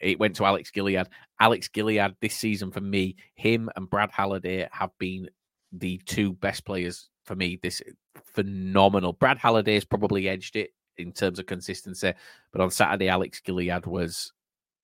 [0.03, 1.07] it went to Alex Gilliead.
[1.39, 5.29] Alex Gilliead this season for me, him and Brad Halliday have been
[5.71, 7.59] the two best players for me.
[7.61, 7.81] This
[8.23, 9.13] phenomenal.
[9.13, 12.13] Brad Halliday has probably edged it in terms of consistency,
[12.51, 14.33] but on Saturday, Alex Gilliead was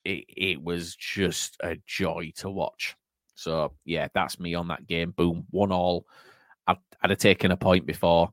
[0.06, 2.96] it, it was just a joy to watch.
[3.36, 5.12] So yeah, that's me on that game.
[5.12, 6.06] Boom, one all.
[6.68, 8.32] I'd, I'd have taken a point before.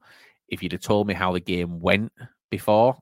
[0.49, 2.13] If you'd have told me how the game went
[2.51, 2.97] before,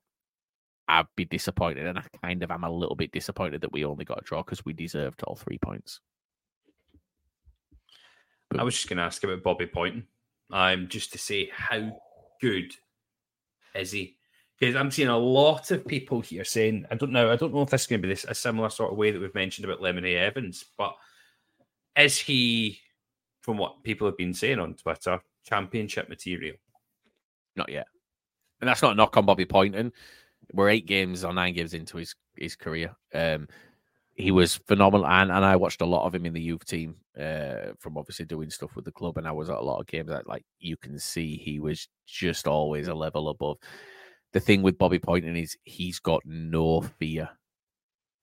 [0.89, 4.05] I'd be disappointed, and I kind of am a little bit disappointed that we only
[4.05, 6.01] got a draw because we deserved all three points.
[8.57, 10.05] I was just going to ask about Bobby Pointon,
[10.53, 11.99] um, just to say how
[12.41, 12.73] good
[13.75, 14.17] is he?
[14.59, 17.63] Because I'm seeing a lot of people here saying, I don't know, I don't know
[17.63, 19.65] if this is going to be this a similar sort of way that we've mentioned
[19.65, 20.95] about Lemonheigh Evans, but
[21.97, 22.79] is he,
[23.41, 26.57] from what people have been saying on Twitter, championship material?
[27.57, 27.87] Not yet.
[28.61, 29.93] And that's not a knock on Bobby Pointon.
[30.53, 32.95] We're eight games or nine games into his his career.
[33.15, 33.49] Um,
[34.15, 36.97] he was phenomenal, and, and I watched a lot of him in the youth team
[37.19, 39.87] uh, from obviously doing stuff with the club, and I was at a lot of
[39.87, 43.59] games that like you can see he was just always a level above.
[44.33, 47.29] The thing with Bobby Pointon is he's got no fear.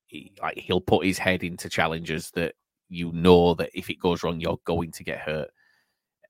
[0.08, 2.56] He, like he'll put his head into challenges that
[2.90, 5.50] you know that if it goes wrong, you're going to get hurt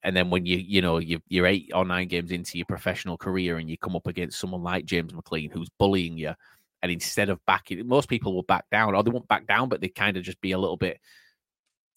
[0.03, 3.17] and then when you you know you, you're eight or nine games into your professional
[3.17, 6.33] career and you come up against someone like James McLean who's bullying you,
[6.81, 9.81] and instead of backing, most people will back down or they won't back down, but
[9.81, 10.99] they kind of just be a little bit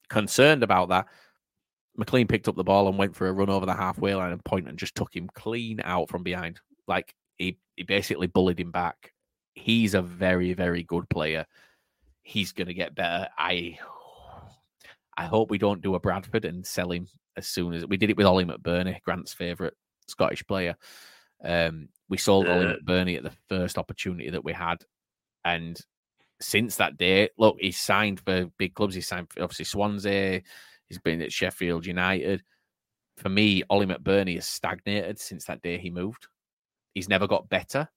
[0.08, 1.06] concerned about that.
[1.96, 4.44] McLean picked up the ball and went for a run over the halfway line and
[4.44, 6.60] Pointon just took him clean out from behind.
[6.88, 9.12] Like he, he basically bullied him back.
[9.54, 11.46] He's a very, very good player.
[12.22, 13.28] He's going to get better.
[13.38, 13.78] I
[15.16, 18.10] I hope we don't do a Bradford and sell him as soon as we did
[18.10, 19.74] it with Ollie McBurnie, Grant's favourite
[20.08, 20.76] Scottish player.
[21.42, 22.76] Um, we sold Ollie Uh.
[22.76, 24.84] McBurnie at the first opportunity that we had,
[25.44, 25.78] and
[26.40, 28.94] since that day, look, he's signed for big clubs.
[28.94, 30.42] He's signed for obviously Swansea.
[30.88, 32.42] He's been at Sheffield United.
[33.16, 36.26] For me, Ollie McBurnie has stagnated since that day he moved.
[36.92, 37.88] He's never got better.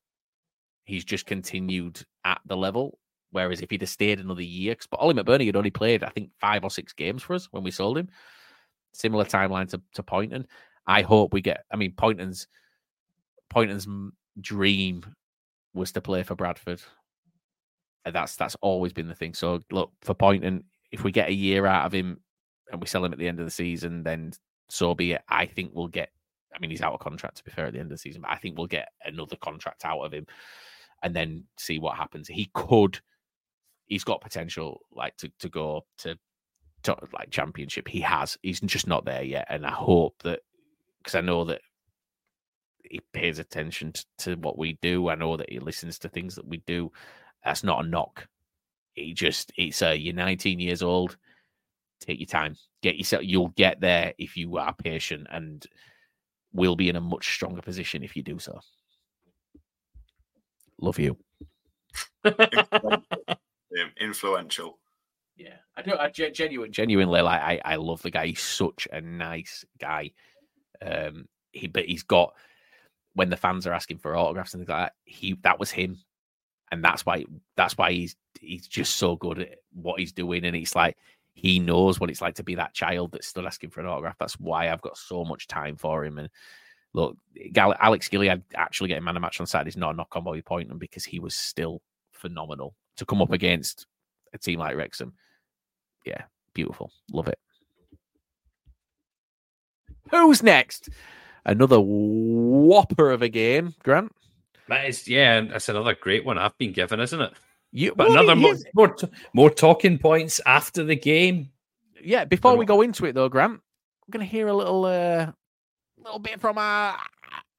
[0.86, 3.00] He's just continued at the level.
[3.32, 6.10] Whereas if he'd have stayed another year, 'cause- but Ollie McBurnie had only played, I
[6.10, 8.10] think, five or six games for us when we sold him.
[8.98, 10.48] Similar timeline to, to Pointon.
[10.88, 11.66] I hope we get.
[11.72, 12.48] I mean, Pointon's
[13.50, 13.88] Pointon's
[14.42, 15.06] dream
[15.74, 16.82] was to play for Bradford.
[18.06, 19.34] And that's that's always been the thing.
[19.34, 22.20] So look for Pointon, if we get a year out of him
[22.72, 24.32] and we sell him at the end of the season, then
[24.70, 25.22] so be it.
[25.30, 26.10] I think we'll get.
[26.56, 28.22] I mean, he's out of contract to be fair at the end of the season,
[28.22, 30.26] but I think we'll get another contract out of him,
[31.04, 32.28] and then see what happens.
[32.28, 33.00] He could.
[33.86, 36.18] He's got potential, like to to go to,
[36.84, 37.88] to like championship.
[37.88, 38.38] He has.
[38.42, 40.42] He's just not there yet, and I hope that
[41.00, 41.62] because I know that
[42.84, 45.10] he pays attention t- to what we do.
[45.10, 46.92] I know that he listens to things that we do.
[47.44, 48.28] That's not a knock.
[48.94, 51.18] He just it's a you're 19 years old.
[52.00, 52.56] Take your time.
[52.82, 53.24] Get yourself.
[53.26, 55.66] You'll get there if you are patient, and
[56.54, 58.60] we'll be in a much stronger position if you do so.
[60.80, 61.18] Love you.
[64.00, 64.78] Influential.
[65.38, 65.96] Yeah, I do.
[65.96, 67.42] I genuine, genuinely like.
[67.42, 68.28] I, I love the guy.
[68.28, 70.12] He's such a nice guy.
[70.82, 72.34] Um, he but he's got
[73.14, 74.94] when the fans are asking for autographs and things like that.
[75.06, 76.00] He that was him,
[76.72, 80.44] and that's why that's why he's he's just so good at what he's doing.
[80.44, 80.98] And it's like
[81.34, 84.18] he knows what it's like to be that child that's still asking for an autograph.
[84.18, 86.18] That's why I've got so much time for him.
[86.18, 86.30] And
[86.94, 87.16] look,
[87.56, 90.42] Alex Gilliead actually getting man of match on Saturday is not a knock on Bobby
[90.42, 93.86] Pointon because he was still phenomenal to come up against
[94.34, 95.14] a team like Wrexham.
[96.08, 96.90] Yeah, beautiful.
[97.12, 97.38] Love it.
[100.10, 100.88] Who's next?
[101.46, 104.16] Another whopper of a game, Grant.
[104.70, 107.34] That is, yeah, that's another great one I've been given, isn't it?
[107.74, 108.96] You, but another more, more,
[109.34, 111.50] more talking points after the game.
[112.02, 113.60] Yeah, before we go into it though, Grant,
[114.08, 115.32] we're going to hear a little, uh,
[115.98, 116.98] little bit from our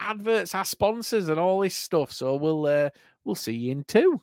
[0.00, 2.12] adverts, our sponsors, and all this stuff.
[2.12, 2.88] So we'll, uh,
[3.24, 4.22] we'll see you in two.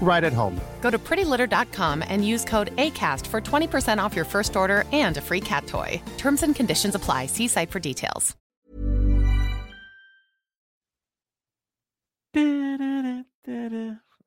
[0.00, 0.60] right at home.
[0.80, 5.20] Go to prettylitter.com and use code ACAST for 20% off your first order and a
[5.20, 6.00] free cat toy.
[6.16, 7.26] Terms and conditions apply.
[7.26, 8.36] See site for details.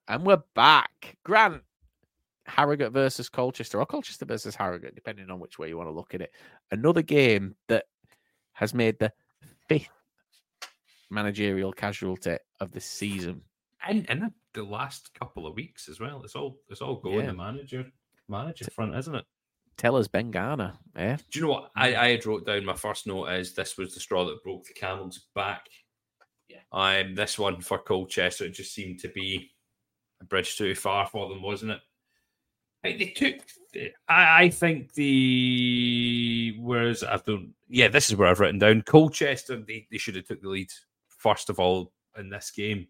[0.09, 1.17] And we're back.
[1.23, 1.61] Grant,
[2.47, 6.15] Harrogate versus Colchester, or Colchester versus Harrogate, depending on which way you want to look
[6.15, 6.31] at it.
[6.71, 7.85] Another game that
[8.53, 9.13] has made the
[9.67, 9.89] fifth
[11.11, 13.43] managerial casualty of the season.
[13.87, 16.21] And in the last couple of weeks as well.
[16.23, 17.25] It's all it's all going Yeah.
[17.27, 17.85] the manager
[18.27, 19.25] manager front, isn't it?
[19.77, 21.17] Tell us Ben Garner, eh?
[21.31, 21.71] Do you know what?
[21.75, 24.65] I, I had wrote down my first note is this was the straw that broke
[24.65, 25.65] the camel's back.
[26.49, 26.57] Yeah.
[26.71, 29.51] Um, this one for Colchester it just seemed to be
[30.21, 31.79] a bridge too far for them, wasn't it?
[32.83, 33.35] I- They took.
[34.07, 37.53] I, I think the whereas I don't.
[37.69, 39.57] Yeah, this is where I've written down Colchester.
[39.65, 40.69] They, they should have took the lead
[41.07, 42.87] first of all in this game,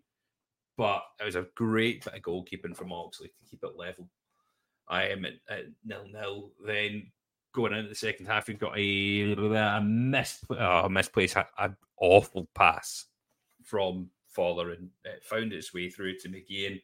[0.80, 4.08] but it was a great bit of goalkeeping from Oxley to keep it level.
[4.88, 6.52] I am at, at nil nil.
[6.66, 7.12] Then
[7.54, 13.08] going into the second half, we've got a, a missed, oh, misplaced, an awful pass
[13.62, 16.82] from Fowler and it found its way through to McGeehan,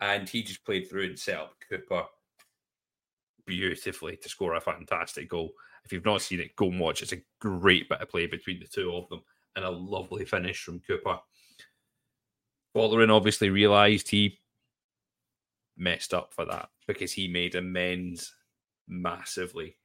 [0.00, 2.04] and he just played through and set up Cooper
[3.46, 5.50] beautifully to score a fantastic goal.
[5.84, 7.02] If you've not seen it, go and watch.
[7.02, 9.22] It's a great bit of play between the two of them
[9.56, 11.18] and a lovely finish from Cooper.
[12.78, 14.38] Folarin obviously realised he
[15.76, 18.34] messed up for that because he made amends
[18.86, 19.76] massively.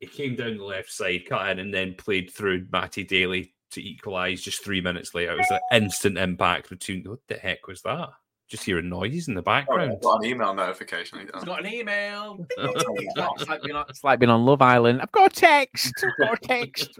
[0.00, 3.86] He came down the left side, cut in, and then played through Matty Daly to
[3.86, 5.32] equalise just three minutes later.
[5.32, 7.04] It was an instant impact between.
[7.04, 8.10] What the heck was that?
[8.48, 9.92] Just hearing noise in the Sorry, background.
[9.92, 11.18] I've got an email notification.
[11.18, 12.46] It's got an email.
[12.56, 15.02] it's, like being on, it's like being on Love Island.
[15.02, 15.92] I've got a text.
[16.02, 16.98] I've got a text.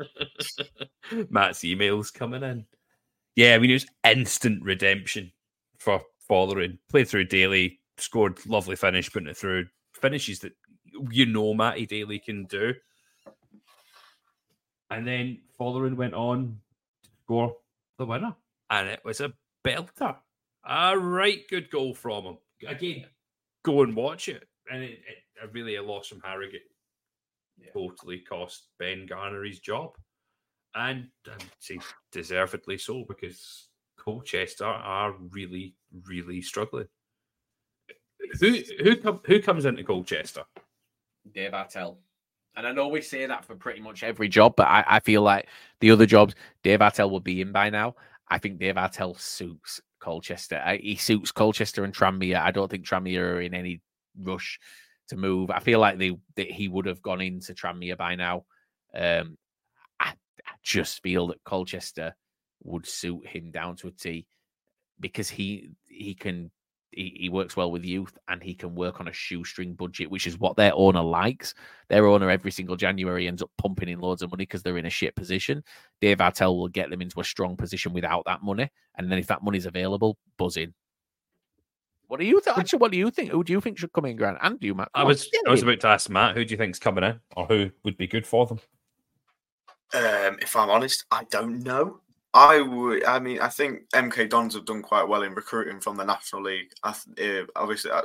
[1.31, 2.67] Matt's emails coming in.
[3.39, 5.31] Yeah, I mean, it was instant redemption
[5.79, 6.77] for Folarin.
[6.91, 9.67] Played through Daly, scored lovely finish, putting it through.
[9.93, 10.55] Finishes that
[11.13, 12.75] you know Matty Daly can do.
[14.91, 16.59] And then Folarin went on
[17.05, 17.57] to score
[17.97, 18.35] the winner.
[18.71, 19.33] And it was a
[19.65, 20.17] belter.
[20.65, 22.39] A right good goal from him.
[22.67, 23.05] Again,
[23.63, 24.49] go and watch it.
[24.69, 26.63] And it, it, it really a loss from Harrogate
[27.73, 29.93] totally cost Ben Garner his job.
[30.75, 31.09] And
[31.59, 31.79] say
[32.13, 35.75] deservedly so because Colchester are really,
[36.07, 36.89] really struggling.
[38.41, 40.45] Who who who comes into Colchester?
[41.33, 41.97] Dave Artell.
[42.57, 45.23] And I know we say that for pretty much every job, but I, I feel
[45.23, 45.47] like
[45.81, 47.95] the other jobs, Dave Artell will be in by now.
[48.29, 50.61] I think Dave Artell suits Colchester.
[50.81, 52.41] He suits Colchester and Tranmere.
[52.41, 53.81] I don't think Tranmere are in any
[54.21, 54.59] rush
[55.09, 55.51] to move.
[55.51, 58.45] I feel like they that he would have gone into Tranmere by now.
[58.95, 59.37] Um,
[60.47, 62.15] I, just feel that Colchester
[62.63, 64.27] would suit him down to a T
[65.01, 66.51] because he he can
[66.91, 70.27] he, he works well with youth and he can work on a shoestring budget, which
[70.27, 71.55] is what their owner likes.
[71.89, 74.87] Their owner every single January ends up pumping in loads of money because they're in
[74.87, 75.63] a shit position.
[76.01, 78.71] Dave Artell will get them into a strong position without that money.
[78.97, 80.75] And then if that money's available, buzz in.
[82.09, 82.57] What do you think?
[82.57, 83.31] Actually, what do you think?
[83.31, 84.39] Who do you think should come in, Grant?
[84.41, 84.89] And do you, Matt?
[84.95, 87.47] I was I was about to ask Matt, who do you think's coming in, or
[87.47, 88.59] who would be good for them?
[89.95, 92.01] Um, if I'm honest, I don't know.
[92.35, 93.05] I would.
[93.05, 96.43] I mean, I think MK Dons have done quite well in recruiting from the National
[96.43, 96.71] League.
[96.83, 98.03] I, uh, obviously, I,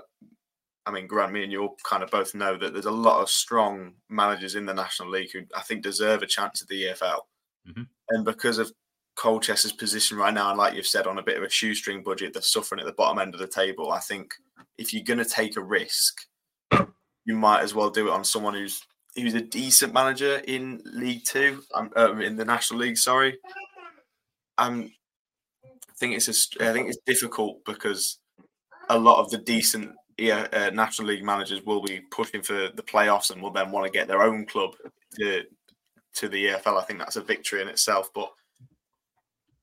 [0.86, 3.21] I mean, Grant, me and you all kind of both know that there's a lot
[3.21, 6.84] of strong managers in the National League who I think deserve a chance at the
[6.86, 7.19] EFL.
[7.67, 7.84] Mm-hmm.
[8.09, 8.71] And because of
[9.17, 12.34] Colchester's position right now, and like you've said, on a bit of a shoestring budget,
[12.34, 13.91] they're suffering at the bottom end of the table.
[13.91, 14.34] I think
[14.77, 16.21] if you're going to take a risk,
[17.25, 18.81] you might as well do it on someone who's
[19.16, 22.97] who's a decent manager in League Two, um, uh, in the National League.
[22.97, 23.38] Sorry,
[24.57, 24.91] um,
[25.66, 28.20] I think it's a, I think it's difficult because
[28.89, 32.84] a lot of the decent yeah, uh, National League managers will be pushing for the
[32.84, 34.72] playoffs and will then want to get their own club
[35.20, 35.43] to
[36.16, 36.80] to the EFL.
[36.80, 38.32] I think that's a victory in itself, but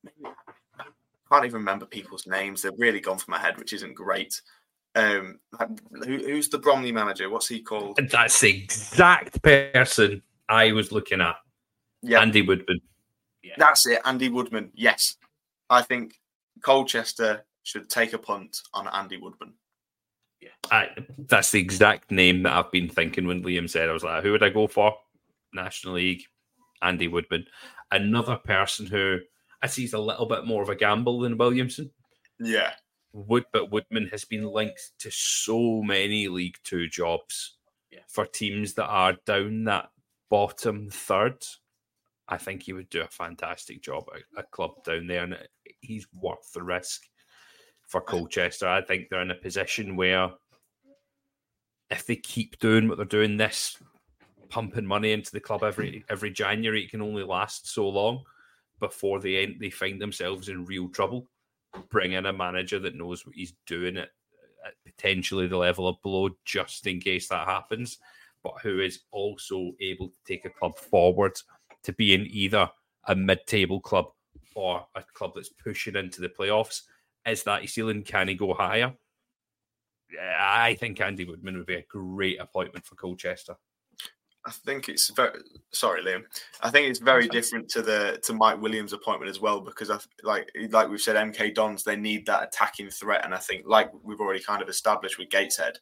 [0.06, 0.84] I
[1.30, 2.62] can't even remember people's names.
[2.62, 4.40] They've really gone from my head, which isn't great.
[4.94, 5.38] Um,
[6.04, 7.30] who, who's the Bromley manager?
[7.30, 8.00] What's he called?
[8.10, 11.36] That's the exact person I was looking at.
[12.02, 12.80] Yeah, Andy Woodman.
[13.42, 13.54] Yeah.
[13.56, 14.70] That's it, Andy Woodman.
[14.74, 15.16] Yes,
[15.68, 16.14] I think
[16.62, 19.54] Colchester should take a punt on Andy Woodman.
[20.40, 20.88] Yeah, I,
[21.28, 23.88] that's the exact name that I've been thinking when Liam said.
[23.88, 24.94] I was like, who would I go for?
[25.52, 26.22] National League,
[26.82, 27.46] Andy Woodman.
[27.92, 29.18] Another person who
[29.62, 31.90] I see is a little bit more of a gamble than Williamson.
[32.38, 32.72] Yeah.
[33.12, 37.56] Wood, but Woodman has been linked to so many League Two jobs
[37.90, 38.00] yeah.
[38.08, 39.90] for teams that are down that
[40.28, 41.44] bottom third.
[42.28, 45.36] I think he would do a fantastic job at a club down there, and
[45.80, 47.02] he's worth the risk
[47.88, 48.68] for Colchester.
[48.68, 50.30] I think they're in a position where
[51.90, 53.76] if they keep doing what they're doing, this
[54.48, 58.22] pumping money into the club every every January, it can only last so long
[58.78, 61.28] before they end, they find themselves in real trouble.
[61.88, 64.10] Bring in a manager that knows what he's doing at,
[64.66, 67.98] at potentially the level of below, just in case that happens,
[68.42, 71.38] but who is also able to take a club forward
[71.82, 72.68] to be in either
[73.06, 74.06] a mid-table club
[74.54, 76.82] or a club that's pushing into the playoffs.
[77.26, 78.02] Is that his ceiling?
[78.02, 78.94] Can he go higher?
[80.20, 83.54] I think Andy Woodman would be a great appointment for Colchester.
[84.46, 85.38] I think it's very
[85.72, 86.22] sorry, Liam.
[86.62, 89.98] I think it's very different to the to Mike Williams' appointment as well because I
[90.22, 93.90] like like we've said, MK Dons they need that attacking threat, and I think like
[94.02, 95.78] we've already kind of established with Gateshead,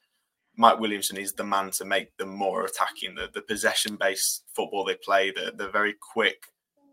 [0.57, 3.15] Mike Williamson is the man to make them more attacking.
[3.15, 6.47] The the possession based football they play, the the very quick,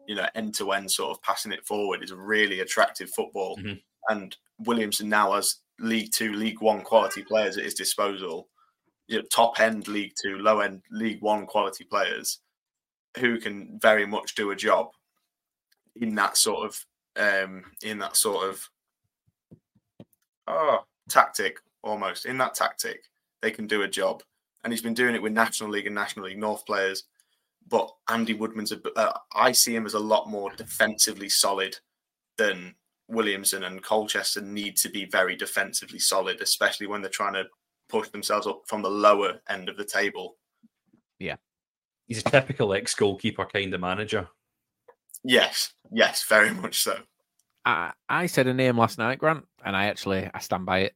[0.07, 3.57] you know, end to end sort of passing it forward is really attractive football.
[3.57, 3.79] Mm-hmm.
[4.09, 8.49] And Williamson now has League Two, League One quality players at his disposal
[9.07, 12.39] you know, top end League Two, low end League One quality players
[13.17, 14.89] who can very much do a job
[15.95, 16.85] in that sort of
[17.17, 18.69] um, in that sort of
[20.47, 20.79] oh
[21.09, 23.03] tactic almost in that tactic
[23.41, 24.23] they can do a job.
[24.63, 27.03] And he's been doing it with National League and National League North players
[27.67, 31.77] but Andy Woodman's a, uh, I see him as a lot more defensively solid
[32.37, 32.75] than
[33.07, 37.45] Williamson and Colchester need to be very defensively solid especially when they're trying to
[37.89, 40.37] push themselves up from the lower end of the table.
[41.19, 41.35] Yeah.
[42.07, 44.27] He's a typical ex goalkeeper kind of manager.
[45.23, 46.99] Yes, yes, very much so.
[47.65, 50.93] I, I said a name last night, Grant, and I actually I stand by it.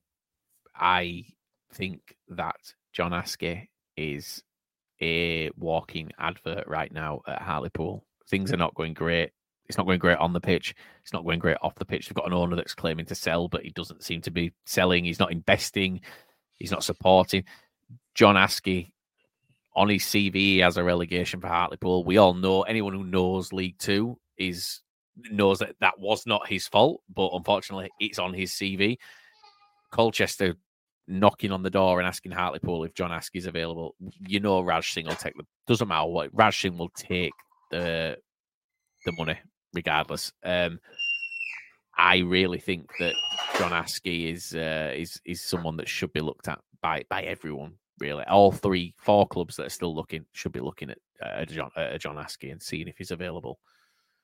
[0.75, 1.25] I
[1.73, 2.57] think that
[2.93, 3.67] John Askey
[3.97, 4.43] is
[5.01, 8.05] a walking advert right now at Hartlepool.
[8.29, 9.31] Things are not going great.
[9.67, 10.75] It's not going great on the pitch.
[11.01, 12.07] It's not going great off the pitch.
[12.07, 15.05] They've got an owner that's claiming to sell, but he doesn't seem to be selling.
[15.05, 16.01] He's not investing.
[16.59, 17.45] He's not supporting.
[18.15, 18.91] John Askey
[19.75, 22.03] on his CV he has a relegation for Hartlepool.
[22.03, 24.81] We all know anyone who knows League Two is
[25.31, 28.97] knows that that was not his fault, but unfortunately, it's on his CV.
[29.91, 30.55] Colchester
[31.07, 33.95] knocking on the door and asking Hartlepool if John Askey's available.
[34.19, 37.33] You know, Raj Singh will take the doesn't matter what Raj Singh will take
[37.71, 38.17] the
[39.05, 39.37] the money
[39.73, 40.31] regardless.
[40.43, 40.79] Um,
[41.99, 43.13] I really think that
[43.57, 47.73] John Askey is uh, is is someone that should be looked at by by everyone.
[47.99, 51.69] Really, all three, four clubs that are still looking should be looking at uh, John
[51.75, 53.59] uh, John Askey and seeing if he's available.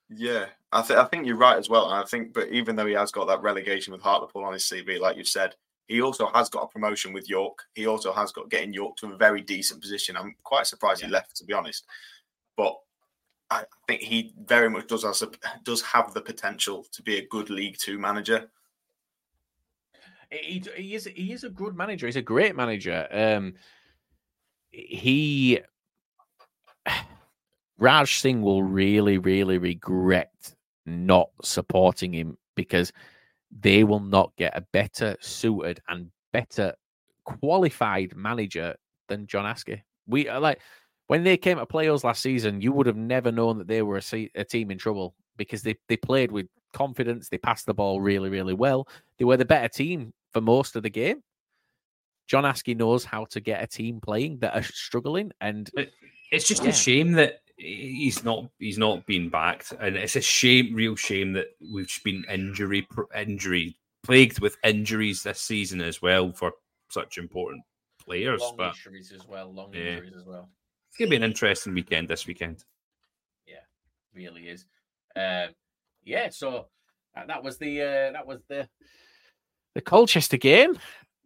[0.09, 1.91] Yeah, I think I think you're right as well.
[1.91, 4.63] And I think, but even though he has got that relegation with Hartlepool on his
[4.63, 5.55] CV, like you've said,
[5.87, 7.59] he also has got a promotion with York.
[7.73, 10.15] He also has got getting York to a very decent position.
[10.15, 11.07] I'm quite surprised yeah.
[11.07, 11.85] he left, to be honest.
[12.55, 12.75] But
[13.49, 15.23] I think he very much does has
[15.63, 18.49] does have the potential to be a good League Two manager.
[20.31, 22.07] He, he is he is a good manager.
[22.07, 23.07] He's a great manager.
[23.11, 23.53] Um,
[24.71, 25.59] he
[27.77, 30.31] Raj Singh will really, really regret
[30.85, 32.91] not supporting him because
[33.51, 36.73] they will not get a better suited and better
[37.23, 38.75] qualified manager
[39.07, 39.81] than John Askey.
[40.07, 40.59] We are like
[41.07, 43.81] when they came to play us last season, you would have never known that they
[43.81, 47.29] were a, se- a team in trouble because they, they played with confidence.
[47.29, 48.87] They passed the ball really, really well.
[49.19, 51.21] They were the better team for most of the game.
[52.27, 55.69] John Askey knows how to get a team playing that are struggling, and
[56.31, 56.69] it's just Yeah.
[56.69, 61.33] a shame that he's not he's not been backed, and it's a shame, real shame
[61.33, 66.53] that we've been injury injury plagued with injuries this season as well for
[66.89, 67.63] such important
[68.03, 68.41] players.
[68.41, 69.53] long but injuries as well.
[69.53, 69.81] Long Yeah.
[69.97, 70.49] injuries as well.
[70.95, 72.63] It's gonna be an interesting weekend this weekend.
[73.45, 73.55] Yeah,
[74.13, 74.63] really is.
[75.13, 75.49] Um,
[76.05, 76.67] yeah, so
[77.17, 78.69] uh, that was the uh, that was the
[79.73, 80.79] the Colchester game.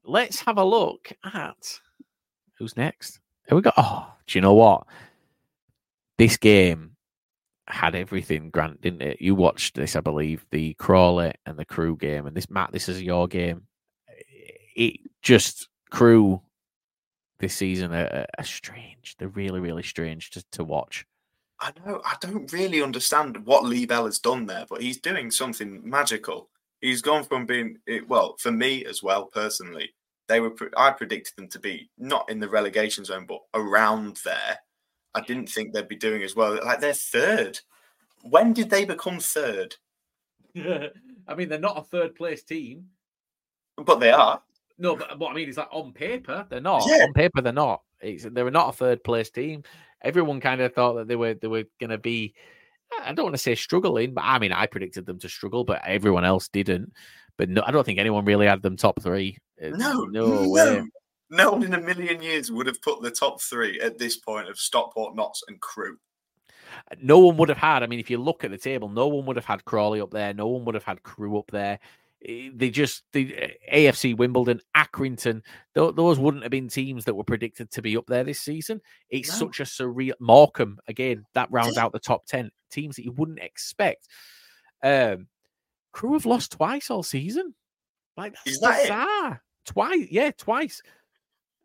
[0.04, 1.80] Let's have a look at
[2.58, 3.20] who's next.
[3.48, 3.72] Here we go.
[3.78, 4.88] Oh, do you know what?
[6.18, 6.96] This game
[7.68, 9.22] had everything, Grant, didn't it?
[9.22, 12.90] You watched this, I believe, the Crawley and the Crewe game, and this Matt, this
[12.90, 13.68] is your game.
[14.76, 16.42] It just Crewe
[17.40, 19.16] this season are, are- strange.
[19.18, 21.06] They're really, really strange to, to watch.
[21.62, 22.02] I know.
[22.06, 26.50] I don't really understand what Lee Bell has done there, but he's doing something magical.
[26.80, 29.94] He's gone from being eh, well for me as well personally.
[30.30, 34.60] They were I predicted them to be not in the relegation zone, but around there.
[35.14, 36.60] I didn't think they'd be doing as well.
[36.64, 37.60] Like they're third.
[38.22, 39.76] When did they become third?
[40.56, 42.86] I mean, they're not a third place team.
[43.78, 44.42] But they are.
[44.80, 46.84] No, but what I mean is like on paper, they're not.
[46.88, 47.04] Yeah.
[47.04, 47.82] On paper, they're not.
[48.02, 49.64] It's, they were not a third place team.
[50.02, 52.34] Everyone kind of thought that they were they were going to be.
[53.06, 55.82] I don't want to say struggling, but I mean, I predicted them to struggle, but
[55.86, 56.94] everyone else didn't.
[57.38, 59.38] But no, I don't think anyone really had them top three.
[59.62, 60.82] No, no no, way.
[61.30, 64.50] no one in a million years would have put the top three at this point
[64.50, 65.98] of Stockport, Notts, and Crewe.
[67.02, 67.84] no one would have had.
[67.84, 70.12] I mean, if you look at the table, no one would have had Crawley up
[70.12, 70.34] there.
[70.34, 71.80] No one would have had Crewe up there.
[72.28, 75.42] Eh, They just the eh, AFC Wimbledon, Accrington,
[75.74, 78.82] tho- those wouldn't have been teams that were predicted to be up there this season.
[79.10, 79.48] It's No.
[79.48, 80.14] such a surreal.
[80.20, 84.08] Morecambe again, that rounds out the top ten teams that you wouldn't expect.
[84.84, 85.28] Um,
[85.92, 87.56] Crewe have lost twice all season.
[88.18, 88.84] Like that's Is that it?
[88.84, 89.44] bizarre.
[89.66, 90.82] Twice, yeah, twice.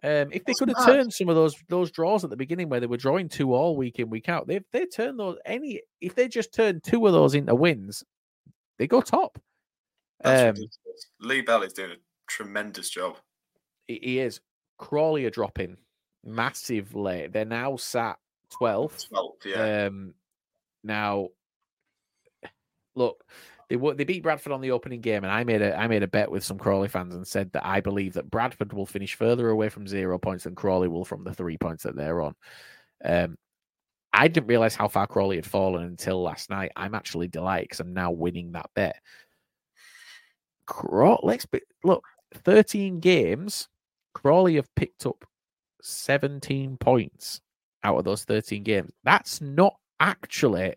[0.03, 0.87] Um, if they That's could have mad.
[0.87, 3.75] turned some of those those draws at the beginning where they were drawing two all
[3.77, 7.13] week in week out, they they turn those any if they just turn two of
[7.15, 8.05] those into wins,
[8.79, 9.39] they go top.
[10.25, 10.55] Um.
[11.20, 11.97] Lee Bell is doing a
[12.29, 13.16] tremendous job.
[13.89, 14.41] he, he is.
[14.79, 15.77] Crawley are dropping
[16.25, 17.29] massively.
[17.29, 18.18] They're now sat
[18.51, 19.07] twelfth.
[19.11, 19.87] Well, yeah.
[19.87, 20.14] Um,
[20.83, 21.29] now,
[22.95, 23.25] look,
[23.68, 26.03] they wo- they beat Bradford on the opening game, and I made a I made
[26.03, 29.14] a bet with some Crawley fans and said that I believe that Bradford will finish
[29.14, 32.35] further away from zero points than Crawley will from the three points that they're on.
[33.05, 33.37] Um,
[34.12, 36.70] I didn't realize how far Crawley had fallen until last night.
[36.77, 39.01] I'm actually delighted because I'm now winning that bet.
[40.67, 42.05] Craw- let's be, look,
[42.35, 43.69] 13 games.
[44.15, 45.25] Crawley have picked up
[45.83, 47.41] 17 points
[47.83, 48.91] out of those 13 games.
[49.05, 50.75] That's not actually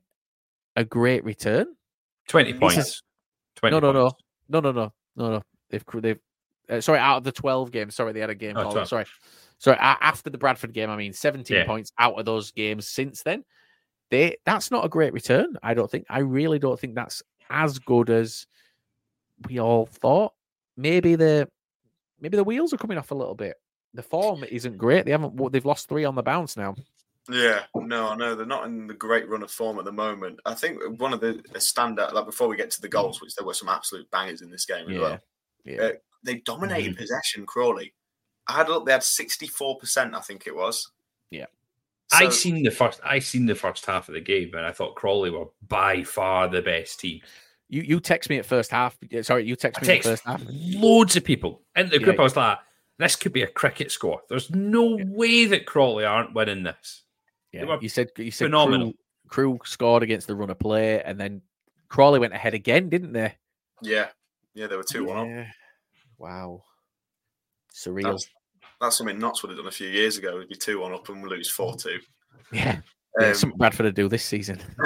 [0.75, 1.67] a great return.
[2.27, 2.77] Twenty This points.
[2.77, 3.03] is-
[3.55, 3.73] Twenty.
[3.73, 4.11] no, no, no,
[4.49, 5.41] no, no, no, no, no.
[5.69, 6.19] They've they've
[6.69, 7.95] uh, sorry out of the 12 games.
[7.95, 8.55] Sorry, they had a game.
[8.57, 8.87] Oh, called- 12.
[8.89, 9.05] sorry,
[9.57, 9.77] sorry.
[9.79, 11.65] after the Bradford game, I mean 17 Yeah.
[11.65, 13.43] points out of those games since then.
[14.11, 15.55] They that's not a great return.
[15.63, 16.05] I don't think.
[16.09, 18.45] I really don't think that's as good as
[19.47, 20.33] we all thought.
[20.75, 21.47] Maybe the
[22.19, 23.55] maybe the wheels are coming off a little bit.
[23.93, 25.05] The form isn't great.
[25.05, 25.51] They haven't.
[25.51, 26.75] They've lost three on the bounce now.
[27.29, 30.39] Yeah, no, I know they're not in the great run of form at the moment.
[30.45, 33.35] I think one of the a standout, like before we get to the goals, which
[33.35, 35.19] there were some absolute bangers in this game as Yeah, well.
[35.65, 35.81] yeah.
[35.81, 35.91] Uh,
[36.23, 37.45] they dominated possession.
[37.45, 37.93] Crawley,
[38.47, 38.85] I had a look.
[38.85, 40.15] They had sixty four percent.
[40.15, 40.89] I think it was.
[41.29, 41.47] Yeah.
[42.13, 43.01] I seen the first.
[43.03, 46.47] I seen the first half of the game, and I thought Crawley were by far
[46.47, 47.19] the best team.
[47.69, 48.97] You you text me at first half.
[49.21, 50.41] Sorry, you text I me at first half.
[50.47, 52.19] loads of people in the Yeah, group.
[52.19, 52.59] I was like,
[52.97, 57.03] "This could be a cricket score." There's no way that Crawley aren't winning this.
[57.51, 58.93] Yeah, you said you said phenomenal.
[59.27, 61.41] Crewe, Crewe scored against the run of play, and then
[61.89, 63.35] Crawley went ahead again, didn't they?
[63.81, 64.07] Yeah,
[64.53, 65.47] yeah, they were two one up.
[66.17, 66.63] Wow,
[67.73, 68.03] surreal.
[68.03, 68.29] That's,
[68.79, 70.35] that's something Notts would have done a few years ago.
[70.37, 71.99] Would be two one up and lose four two.
[72.51, 72.79] Yeah,
[73.19, 74.61] yeah Um, something Bradford to do this season.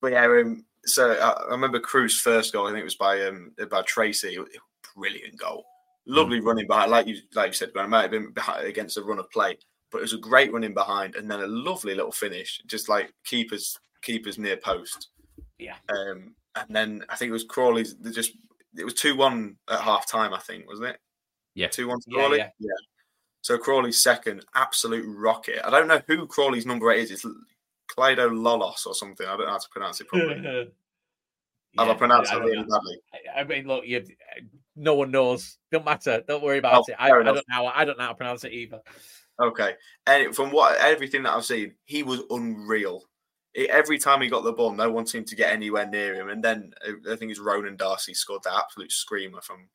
[0.00, 2.66] but yeah, um, so I, I remember Crewe's first goal.
[2.66, 4.34] I think it was by um by Tracey.
[4.34, 4.58] It was a
[4.96, 5.64] Brilliant goal,
[6.06, 6.90] lovely running behind.
[6.90, 9.30] Like you like you said, Graham, it might have been behind, against a run of
[9.30, 9.56] play,
[9.92, 13.12] but it was a great running behind, and then a lovely little finish, just like
[13.24, 15.10] keepers keepers near post.
[15.58, 15.76] Yeah.
[15.88, 17.96] Um, and then I think it was Crawley's.
[17.96, 18.32] They just
[18.76, 21.00] it was two one at half time, I think, wasn't it?
[21.54, 22.38] Yeah, two one to Yeah, Crawley.
[22.38, 22.70] yeah.
[23.42, 25.64] So Crawley's second, absolute rocket.
[25.64, 27.12] I don't know who Crawley's number eight is.
[27.12, 27.26] It's
[27.96, 29.26] Clydo Lolos or something.
[29.26, 30.34] I don't know how to pronounce it properly.
[31.78, 33.00] Have I Yeah, pronounced I it really badly?
[33.12, 34.04] I- I mean, look, you.
[34.74, 35.58] No one knows.
[35.72, 36.22] Don't matter.
[36.26, 36.96] Don't worry about Oh, it.
[36.98, 37.66] I, I don't know.
[37.66, 38.80] I don't know how to pronounce it either.
[39.40, 39.74] Okay.
[40.06, 43.02] And from what everything that I've seen, he was unreal.
[43.54, 46.28] It- every time he got the ball, no one seemed to get anywhere near him.
[46.30, 49.68] And then uh, I think it's Ronan Darcy scored that absolute screamer from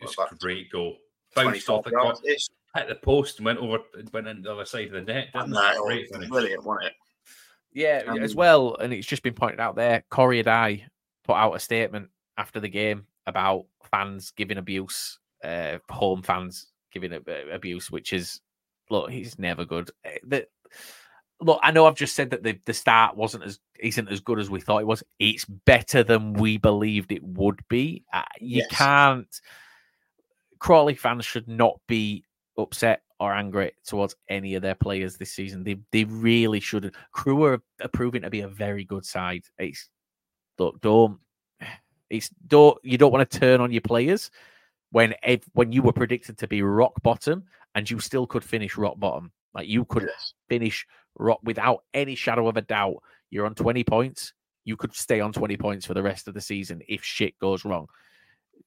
[0.00, 0.96] It's about a great goal.
[1.34, 2.20] Bounced off the yards.
[2.24, 3.78] It's hit the post, and went over,
[4.12, 5.28] went into the other side of the net.
[5.32, 5.54] Didn't it?
[5.54, 6.92] no, Great brilliant, wasn't it?
[7.72, 10.02] Yeah, Um, as well, and it's just been pointed out there.
[10.10, 10.86] Corey and I
[11.24, 17.12] put out a statement after the game about fans giving abuse, uh, home fans giving
[17.12, 18.40] a- abuse, which is
[18.90, 19.90] look, he's never good.
[20.04, 20.48] Uh, The,
[21.40, 24.40] look, I know I've just said that the, the start wasn't as isn't as good
[24.40, 25.04] as we thought it was.
[25.20, 28.04] It's better than we believed it would be.
[28.12, 28.66] Uh, you Yes.
[28.70, 29.40] can't.
[30.58, 32.24] Crawley fans should not be
[32.58, 35.62] upset or angry towards any of their players this season.
[35.62, 36.94] They they really should.
[37.12, 39.44] Crewe are, are proving to be a very good side.
[39.58, 39.88] It's
[40.58, 41.18] look, don't
[42.08, 44.30] it's don't you don't want to turn on your players
[44.90, 47.44] when ev- when you were predicted to be rock bottom
[47.76, 49.30] and you still could finish rock bottom.
[49.54, 50.34] Like you could Yes.
[50.48, 52.96] finish rock without any shadow of a doubt.
[53.30, 54.32] You're on 20 points.
[54.64, 57.64] You could stay on 20 points for the rest of the season if shit goes
[57.64, 57.86] wrong.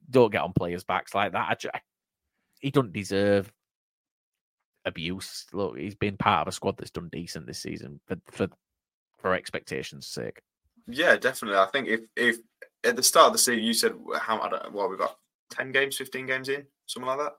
[0.10, 1.66] Don't get on players' backs like that.
[1.66, 1.82] I I-
[2.60, 3.52] he doesn't deserve
[4.86, 5.46] abuse.
[5.54, 8.48] Look, he's been part of a squad that's done decent this season for for
[9.18, 10.42] for expectations' sake.
[10.88, 11.58] Yeah, definitely.
[11.58, 12.38] I think if if
[12.84, 15.18] at the start of the season you said how I don't well we've got
[15.50, 17.34] ten games, fifteen games in, something like that.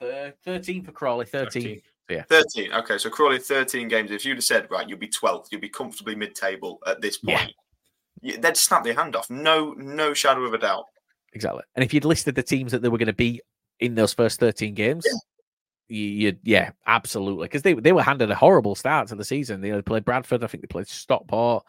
[0.00, 1.62] Thir- 13 for Crawley, 13.
[1.62, 1.82] 13.
[2.10, 2.22] Yeah.
[2.28, 2.72] 13.
[2.72, 4.10] Okay, so Crawley 13 games.
[4.10, 7.18] If you'd have said, right, you'll be 12th, you'll be comfortably mid table at this
[7.18, 7.52] point,
[8.20, 9.30] you- they'd snap their hand off.
[9.30, 10.86] No, no shadow of a doubt.
[11.32, 11.62] Exactly.
[11.76, 13.42] And if you'd listed the teams that they were going to beat
[13.80, 15.18] in those first 13 games, you,
[15.88, 17.44] you yeah, absolutely.
[17.46, 19.60] Because they, they were handed a horrible start to the season.
[19.60, 21.64] They played Bradford, I think they played Stockport,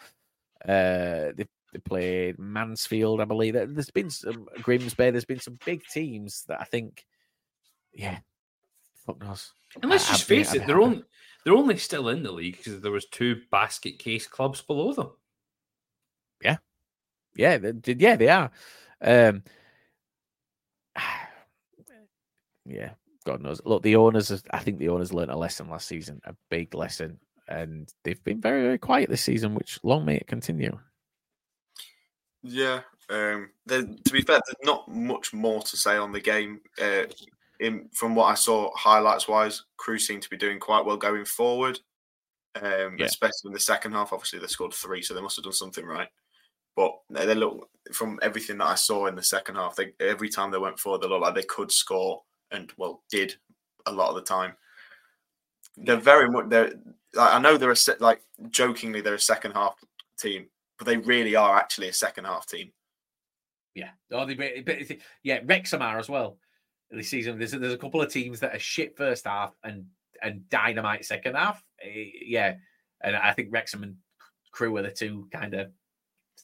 [0.64, 3.54] uh, they, they played Mansfield, I believe.
[3.54, 7.06] There- There's been some Grimsby, there's been some big teams that I think,
[7.94, 8.20] yeah,
[9.06, 9.52] fuck knows.
[9.82, 11.04] And let's just face it, they're only
[11.44, 15.12] they're only still in the league because there was two basket case clubs below them.
[17.38, 18.50] Yeah, they, they- yeah, they are.
[19.02, 19.44] Um,
[22.66, 22.92] yeah,
[23.26, 23.62] God knows.
[23.66, 27.20] Look, the owners, I think the owners learned a lesson last season, a big lesson,
[27.48, 30.78] and they've been very, very quiet this season, which long may it continue.
[32.44, 32.82] Yeah.
[33.10, 36.62] Um, to be fair, there's not much more to say on the game.
[36.82, 37.04] Uh,
[37.60, 41.26] in from what I saw, highlights wise, Crewe seem to be doing quite well going
[41.26, 41.80] forward.
[42.62, 43.06] Um, Yeah.
[43.06, 44.14] especially in the second half.
[44.14, 46.10] Obviously, they scored three, so they must have done something right.
[46.76, 49.76] But they they look from everything that I saw in the second half.
[49.76, 53.36] They, every time they went forward, they looked like they could score, and well, did
[53.86, 54.54] a lot of the time.
[55.78, 56.50] They're very much.
[56.50, 56.74] They're.
[57.14, 59.76] like, I know they're a like jokingly they're a second half
[60.20, 62.72] team, but they really are actually a second half team.
[63.74, 63.90] Yeah.
[64.12, 64.78] Oh, they, but
[65.24, 66.38] yeah, Wrexham are as well
[66.92, 67.38] this season.
[67.38, 69.86] There's there's a couple of teams that are shit first half and
[70.22, 71.64] and dynamite second half.
[71.84, 72.56] Eh, Yeah,
[73.02, 73.96] and I think Wrexham and
[74.52, 75.72] Crewe are the two kind of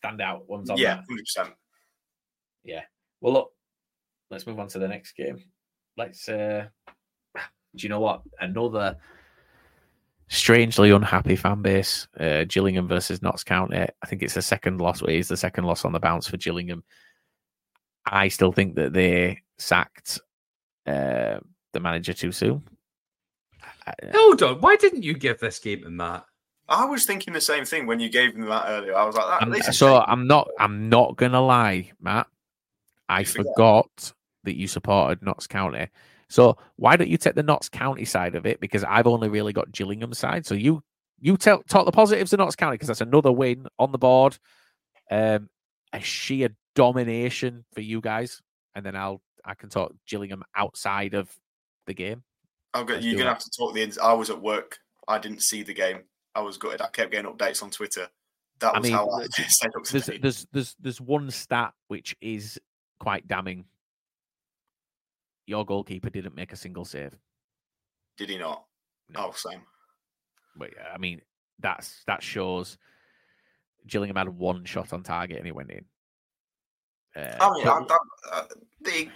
[0.03, 1.05] standout ones on yeah, that.
[1.07, 1.53] hundred percent.
[2.63, 2.83] Yeah.
[3.21, 3.51] Well, look,
[4.29, 5.43] let's move on to the next game.
[5.97, 6.27] Let's.
[6.29, 6.67] uh
[7.35, 7.41] Do
[7.83, 8.21] you know what?
[8.39, 8.97] Another
[10.27, 12.07] strangely unhappy fan base.
[12.19, 13.77] Uh, Gillingham versus Notts County.
[13.77, 15.01] I think it's the second loss.
[15.01, 16.83] It is the second loss on the bounce for Gillingham.
[18.05, 20.19] I still think that they sacked
[20.87, 21.39] uh,
[21.73, 22.63] the manager too soon.
[24.13, 26.25] Hold on, why didn't you give this game to Matt?
[26.69, 28.95] I was thinking the same thing when you gave them that earlier.
[28.95, 29.41] I was like, that.
[29.65, 30.47] I'm- so I'm not.
[30.59, 32.27] I'm not gonna lie, Matt.
[33.09, 34.13] I You forgot.
[34.43, 35.87] That you supported Notts County.
[36.27, 38.59] So why don't you take the Notts County side of it?
[38.59, 40.45] Because I've only really got Gillingham side.
[40.45, 40.81] So you
[41.19, 44.37] you tell talk the positives of Notts County because that's another win on the board.
[45.09, 45.49] Um,
[45.93, 48.41] a sheer domination for you guys,
[48.75, 51.29] and then I'll I can talk Gillingham outside of
[51.85, 52.23] the game.
[52.73, 53.33] I've got, you're gonna that.
[53.33, 53.97] have to talk the ins.
[53.97, 54.79] I was at work.
[55.07, 56.03] I didn't see the game.
[56.33, 56.81] I was gutted.
[56.81, 58.07] I kept getting updates on Twitter.
[58.59, 62.15] That I was mean, how I th- up There's there's there's there's one stat which
[62.21, 62.59] is
[62.99, 63.65] quite damning.
[65.47, 67.17] Your goalkeeper didn't make a single save.
[68.17, 68.63] Did he not?
[69.09, 69.27] No.
[69.27, 69.61] Oh, Sam.
[70.55, 71.21] But I mean,
[71.59, 72.77] that's that shows
[73.87, 75.85] Gillingham had one shot on target and he went in.
[77.15, 77.99] Uh, I mean, I, but- that,
[78.31, 78.43] uh,
[78.81, 79.09] the,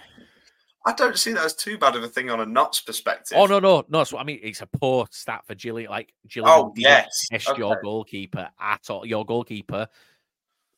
[0.84, 3.36] I don't see that as too bad of a thing on a Notts perspective.
[3.38, 4.04] oh no, no, no.
[4.04, 5.90] So I mean, it's a poor stat for Gillingham.
[5.90, 7.26] Like Gillingham, Oh, yes.
[7.30, 9.06] test your goalkeeper at all.
[9.06, 9.88] Your goalkeeper,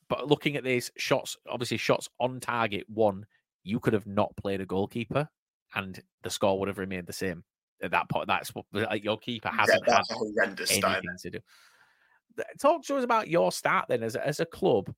[0.07, 3.25] but looking at these shots, obviously shots on target one.
[3.63, 5.29] you could have not played a goalkeeper,
[5.75, 7.43] and the score would have remained the same
[7.81, 8.27] at that point.
[8.27, 11.39] That's what like, your keeper hasn't yeah, had horrendous anything to do.
[12.59, 14.93] Talk to us about your start then as a, as a club.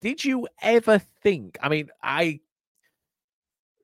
[0.00, 1.56] Did you ever think?
[1.62, 2.40] I mean, I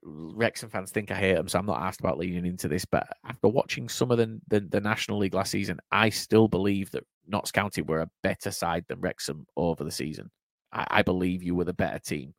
[0.03, 2.85] Wrexham fans think I hate them, so I'm not asked about leaning into this.
[2.85, 6.91] But after watching some of the, the the National League last season, I still believe
[6.91, 10.29] that Notts County were a better side than Wrexham over the season.
[10.71, 12.33] I, I believe you were the better team.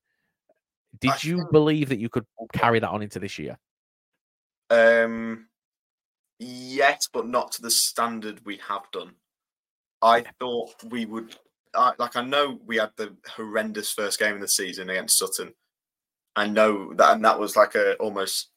[1.01, 3.59] Did I you think- believe that you could carry that on into this year?
[4.71, 5.49] Um,
[6.39, 9.13] yes, but not to the standard we have done.
[10.01, 11.37] I thought we would.
[11.75, 15.55] I, like I know we had the horrendous first game of the season against Sutton.
[16.37, 18.49] I know that, and that was like a almost.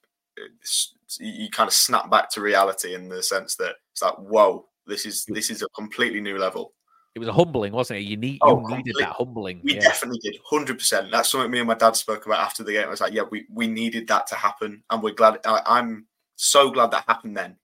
[1.19, 4.67] You you kind of snap back to reality in the sense that it's like, whoa,
[4.86, 6.73] this is this is a completely new level.
[7.16, 8.03] It was a humbling, wasn't it?
[8.03, 9.61] You need Oh, you needed complete- that humbling.
[9.63, 9.82] We yeah.
[9.82, 11.11] definitely did, hundred percent.
[11.11, 12.86] That's something me and my dad spoke about after the game.
[12.88, 15.39] I was like, yeah, we we needed that to happen, and we're glad.
[15.45, 17.55] I, I'm so glad that happened then.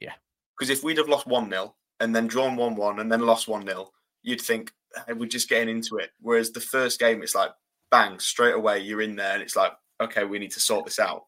[0.00, 0.14] Yeah.
[0.58, 3.46] Because if we'd have lost one 0 and then drawn one one and then lost
[3.46, 3.90] one 0
[4.22, 4.72] you'd think
[5.06, 6.10] "Hey, we're just getting into it.
[6.20, 7.50] Whereas the first game, it's like
[7.90, 8.78] bang straight away.
[8.80, 11.24] You're in there, and it's like, okay, we need to sort this out.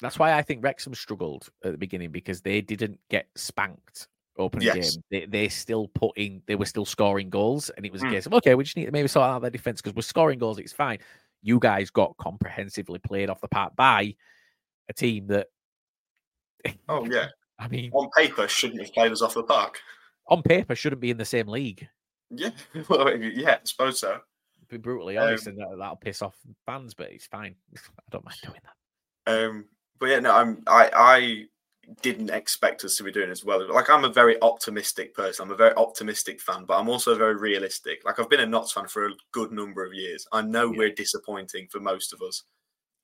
[0.00, 4.08] That's why I think Wrexham struggled at the beginning because they didn't get spanked
[4.38, 4.96] opening Yes.
[4.96, 5.04] game.
[5.10, 8.10] They they still put in they were still scoring goals, and it was a Mm.
[8.12, 10.38] case of okay, we just need to maybe sort out their defense because we're scoring
[10.38, 10.58] goals.
[10.58, 10.98] It's fine.
[11.42, 14.14] You guys got comprehensively played off the park by
[14.88, 15.48] a team that
[16.88, 17.28] Oh yeah,
[17.58, 19.78] I mean, on paper shouldn't have played us off the park.
[20.28, 21.88] on paper shouldn't be in the same league.
[22.30, 22.50] Yeah,
[22.88, 24.20] well, yeah, I suppose so.
[24.68, 27.56] Be brutally honest, Um, and that, that'll piss off fans, but it's fine.
[27.76, 29.44] I don't mind doing that.
[29.46, 29.64] Um,
[29.98, 31.44] but yeah, no, I'm I I
[32.02, 33.66] didn't expect us to be doing as well.
[33.72, 35.44] Like I'm a very optimistic person.
[35.44, 38.02] I'm a very optimistic fan, but I'm also very realistic.
[38.04, 40.26] Like I've been a Notts fan for a good number of years.
[40.32, 40.78] I know Yeah.
[40.78, 42.44] we're disappointing for most of us.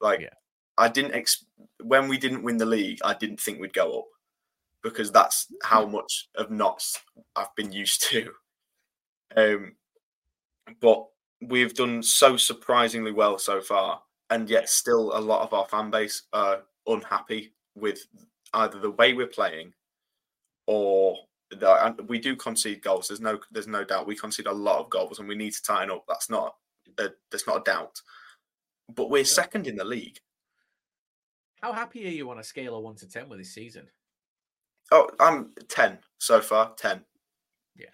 [0.00, 0.34] Like Yeah.
[0.78, 1.44] I didn't ex-
[1.82, 4.06] when we didn't win the league, I didn't think we'd go up
[4.82, 6.98] because that's how much of Notts
[7.34, 8.32] I've been used to.
[9.36, 9.74] Um,
[10.80, 11.06] but
[11.42, 15.90] we've done so surprisingly well so far, and yet still a lot of our fan
[15.90, 18.06] base are unhappy with
[18.56, 19.72] either the way we're playing
[20.66, 21.16] or
[21.50, 23.08] the, and we do concede goals.
[23.08, 25.62] There's no there's no doubt we concede a lot of goals, and we need to
[25.62, 26.04] tighten up.
[26.08, 26.56] That's not
[26.98, 28.00] a, that's not a doubt.
[28.94, 30.18] But we're second in the league.
[31.60, 33.86] How happy are you on a scale of one to ten with this season?
[34.90, 36.74] Oh, I'm ten so far.
[36.76, 37.04] Ten.
[37.76, 37.86] Yeah.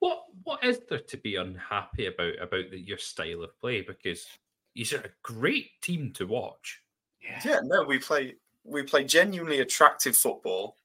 [0.00, 3.82] What what is there to be unhappy about about the, your style of play?
[3.82, 4.26] Because
[4.74, 6.82] you're a great team to watch.
[7.22, 7.40] Yeah.
[7.44, 8.36] Yeah, no, we play
[8.66, 10.76] we play genuinely attractive football.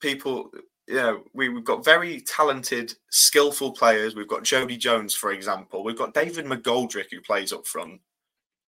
[0.00, 0.50] People,
[0.86, 4.14] you know, we, we've got very talented, skillful players.
[4.14, 5.84] We've got Jody Jones, for example.
[5.84, 8.00] We've got David McGoldrick who plays up front.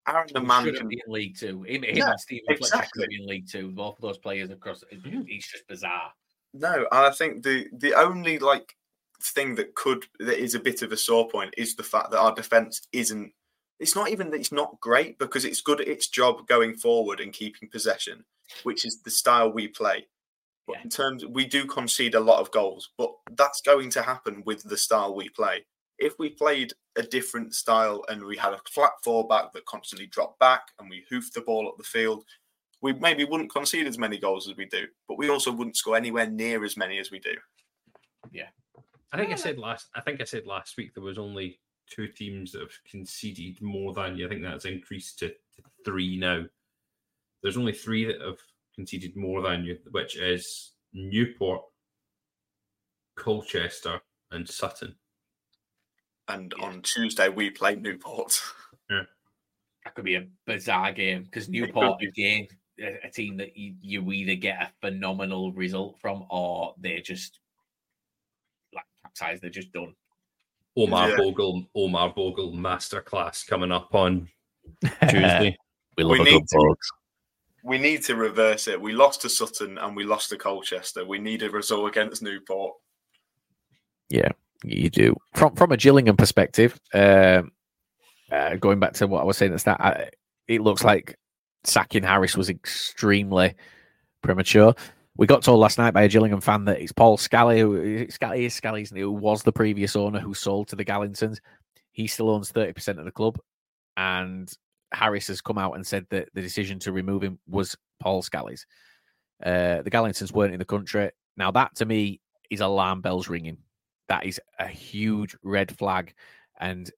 [0.08, 1.62] Aaron the man can be in League Two.
[1.62, 3.06] Him, him Yeah, and Steven exactly.
[3.11, 3.70] in League Two.
[3.70, 4.82] Both of those players across.
[4.90, 6.12] It's just bizarre.
[6.52, 8.74] No, and I think the the only like
[9.22, 12.20] thing that could that is a bit of a sore point is the fact that
[12.20, 13.32] our defense isn't.
[13.78, 17.20] It's not even that it's not great because it's good at its job going forward
[17.20, 18.24] and keeping possession,
[18.62, 20.07] which is the style we play.
[20.66, 20.82] But Yeah.
[20.82, 24.62] in terms, we do concede a lot of goals, but that's going to happen with
[24.62, 25.66] the style we play.
[25.98, 30.07] If we played a different style and we had a flat four back that constantly
[30.07, 32.24] dropped back and we hoofed the ball up the field,
[32.80, 35.96] we maybe wouldn't concede as many goals as we do, but we also wouldn't score
[35.96, 37.36] anywhere near as many as we do.
[38.30, 38.48] Yeah.
[39.12, 39.88] I think I said last.
[39.94, 43.92] I think I said last week there was only two teams that have conceded more
[43.92, 44.26] than you.
[44.26, 46.44] I think that's increased to, to three now.
[47.43, 48.38] There's only three that have
[48.74, 51.62] conceded more than you, which is Newport,
[53.16, 54.95] Colchester, and Sutton.
[56.28, 56.64] And Yeah.
[56.66, 58.41] on Tuesday we play Newport.
[59.82, 62.07] That could be a bizarre game because Newport be.
[62.09, 62.47] again,
[62.78, 67.41] a, a team that you, you either get a phenomenal result from or they're just
[68.74, 69.43] like capsized.
[69.43, 69.95] They're just done.
[70.76, 71.16] Omar Yeah.
[71.16, 74.28] Bogle, Omar Bogle masterclass coming up on
[75.09, 75.57] Tuesday.
[75.97, 76.76] we love We a good need to- bug.
[77.62, 78.80] We need to reverse it.
[78.80, 81.04] We lost to Sutton and we lost to Colchester.
[81.04, 82.74] We need a result against Newport.
[84.08, 84.30] Yeah,
[84.64, 85.14] you do.
[85.34, 87.52] From from a Gillingham perspective, um,
[88.32, 90.11] uh, going back to what I was saying at the start, I,
[90.48, 91.16] it looks like
[91.64, 93.54] sacking Harris was extremely
[94.22, 94.74] premature.
[95.16, 98.46] We got told last night by a Gillingham fan that it's Paul Scally, who Scally
[98.46, 101.40] is Scally's, who was the previous owner who sold to the Galinsons.
[101.92, 103.38] He still owns thirty percent of the club,
[103.96, 104.50] and
[104.93, 108.66] Harris has come out and said that the decision to remove him was Paul Scally's.
[109.45, 111.11] Uh, the Galinsons weren't in the country.
[111.36, 112.20] Now that to me
[112.51, 113.59] is alarm bells ringing.
[114.09, 116.14] That is a huge red flag.
[116.59, 116.91] And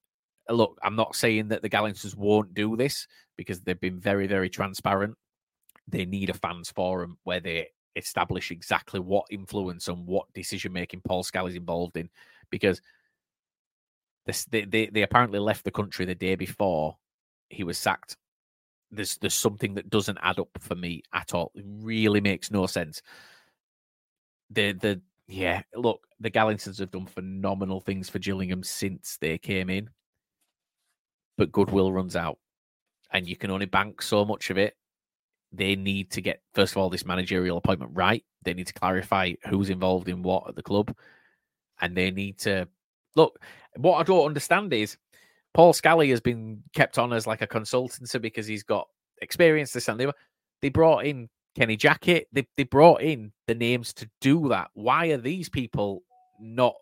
[0.49, 4.27] uh, look, I'm not saying that the Galinsons won't do this, because they've been very,
[4.27, 5.17] very transparent.
[5.89, 11.03] They need a fans forum where they establish exactly what influence and what decision making
[11.05, 12.09] Paul Scally is involved in,
[12.51, 12.81] because
[14.27, 16.97] this, they, they they apparently left the country the day before
[17.53, 18.17] he was sacked.
[18.91, 21.53] There's there's something that doesn't add up for me at all.
[21.55, 23.03] It really makes no sense.
[24.51, 29.71] The the yeah, look, the Galinsons have done phenomenal things for Gillingham since they came
[29.71, 29.89] in,
[31.39, 32.39] but goodwill runs out,
[33.13, 34.77] and you can only bank so much of it.
[35.53, 38.25] They need to get first of all this managerial appointment right.
[38.45, 40.95] They need to clarify who's involved in what at the club,
[41.81, 42.69] and they need to
[43.17, 43.39] look.
[43.77, 44.97] What I don't understand is
[45.55, 48.89] Paul Scally has been kept on as like a consultancy because he's got
[49.21, 49.73] experience.
[49.73, 50.15] This and the.
[50.61, 52.27] They brought in Kenny Jackett.
[52.33, 54.71] They they brought in the names to do that.
[54.75, 56.03] Why are these people
[56.41, 56.75] not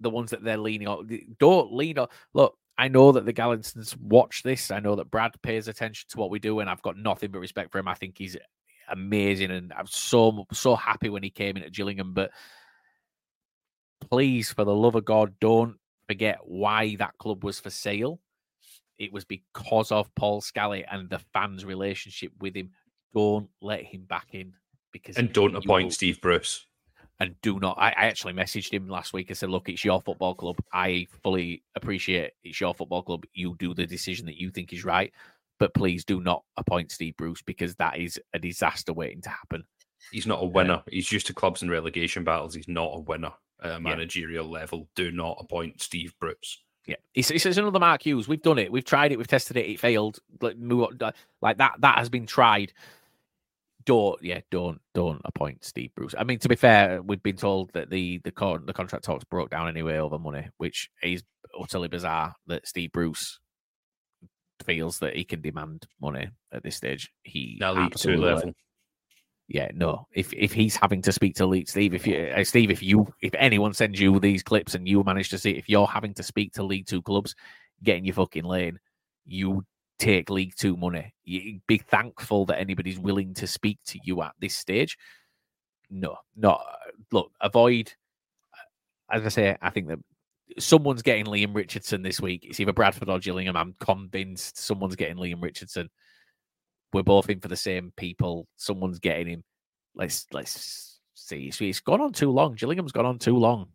[0.00, 1.08] the ones that they're leaning on?
[1.38, 2.08] Don't lean on.
[2.34, 4.70] Look, I know that the Galinsons watch this.
[4.70, 7.38] I know that Brad pays attention to what we do, and I've got nothing but
[7.38, 7.88] respect for him.
[7.88, 8.36] I think he's
[8.88, 12.12] amazing, and I'm so so happy when he came into Gillingham.
[12.12, 12.32] But
[14.10, 15.76] please, for the love of God, don't
[16.08, 18.20] forget why that club was for sale.
[18.98, 22.70] It was because of Paul Scally and the fans' relationship with him.
[23.14, 24.54] Don't let him back in
[24.92, 26.66] because and don't appoint Steve Bruce.
[27.18, 27.78] And do not.
[27.78, 30.58] I, I actually messaged him last week and said, "Look, it's your football club.
[30.72, 33.24] I fully appreciate it's your football club.
[33.32, 35.12] You do the decision that you think is right,
[35.58, 39.64] but please do not appoint Steve Bruce because that is a disaster waiting to happen."
[40.12, 40.82] He's not a uh, winner.
[40.90, 42.54] He's used to clubs and relegation battles.
[42.54, 43.32] He's not a winner
[43.62, 44.52] at a managerial yeah.
[44.52, 44.88] level.
[44.94, 46.62] Do not appoint Steve Bruce.
[46.86, 48.28] Yeah, it's, it's, another Mark Hughes.
[48.28, 48.70] We've done it.
[48.70, 49.18] We've tried it.
[49.18, 49.66] We've tested it.
[49.66, 50.20] It failed.
[50.40, 50.56] Like,
[51.00, 51.74] uh, like that.
[51.80, 52.72] That has been tried
[53.86, 56.14] don't yeah don't don't appoint Steve Bruce.
[56.18, 59.24] I mean, to be fair, we've been told that the the con- the contract talks
[59.24, 61.22] broke down anyway over money, which is
[61.58, 63.38] utterly bizarre that Steve Bruce
[64.64, 67.10] feels that he can demand money at this stage.
[67.22, 68.52] He now League Two level.
[69.48, 70.08] Yeah, no.
[70.12, 73.06] If if he's having to speak to League Steve, if you uh, Steve, if you
[73.20, 76.22] if anyone sends you these clips and you manage to see, if you're having to
[76.22, 77.34] speak to League Two clubs,
[77.84, 78.80] get in your fucking lane.
[79.24, 79.64] You
[80.00, 81.14] take League Two money.
[81.24, 84.98] You be thankful that anybody's willing to speak to you at this stage.
[85.90, 86.60] No, not
[87.12, 87.30] look.
[87.40, 87.92] Avoid.
[89.08, 90.00] As I say, I think that
[90.58, 92.44] someone's getting Liam Richardson this week.
[92.44, 93.56] It's either Bradford or Gillingham.
[93.56, 95.88] I'm convinced someone's getting Liam Richardson.
[96.96, 98.48] We're both in for the same people.
[98.56, 99.44] Someone's getting him.
[99.94, 101.50] Let's let's see.
[101.50, 102.54] So it's gone on too long.
[102.54, 103.68] Gillingham's gone on too long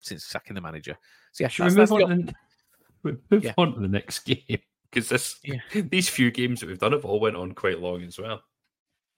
[0.00, 0.96] since sacking the manager.
[1.32, 3.54] So yeah, Should we move, on, to, move yeah.
[3.56, 4.58] on to the next game?
[4.94, 5.60] because this yeah.
[5.90, 8.42] these few games that we've done have all went on quite long as well.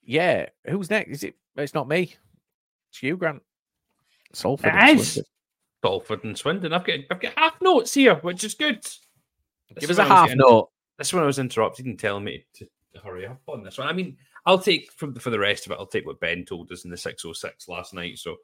[0.03, 1.11] Yeah, who's next?
[1.11, 1.35] Is it?
[1.55, 2.15] It's not me.
[2.89, 3.41] It's you, Grant.
[4.33, 4.73] Salford.
[4.73, 5.21] It is.
[5.83, 6.73] Salford and Swindon.
[6.73, 8.81] I've got I've got half notes here, which is good.
[8.83, 10.69] This Give us a half note.
[10.97, 12.67] This one I was interrupted and telling me to,
[12.97, 13.87] to, hurry up on this one.
[13.87, 15.77] I mean, I'll take from for the rest of it.
[15.79, 18.17] I'll take what Ben told us in the six oh six last night.
[18.17, 18.37] So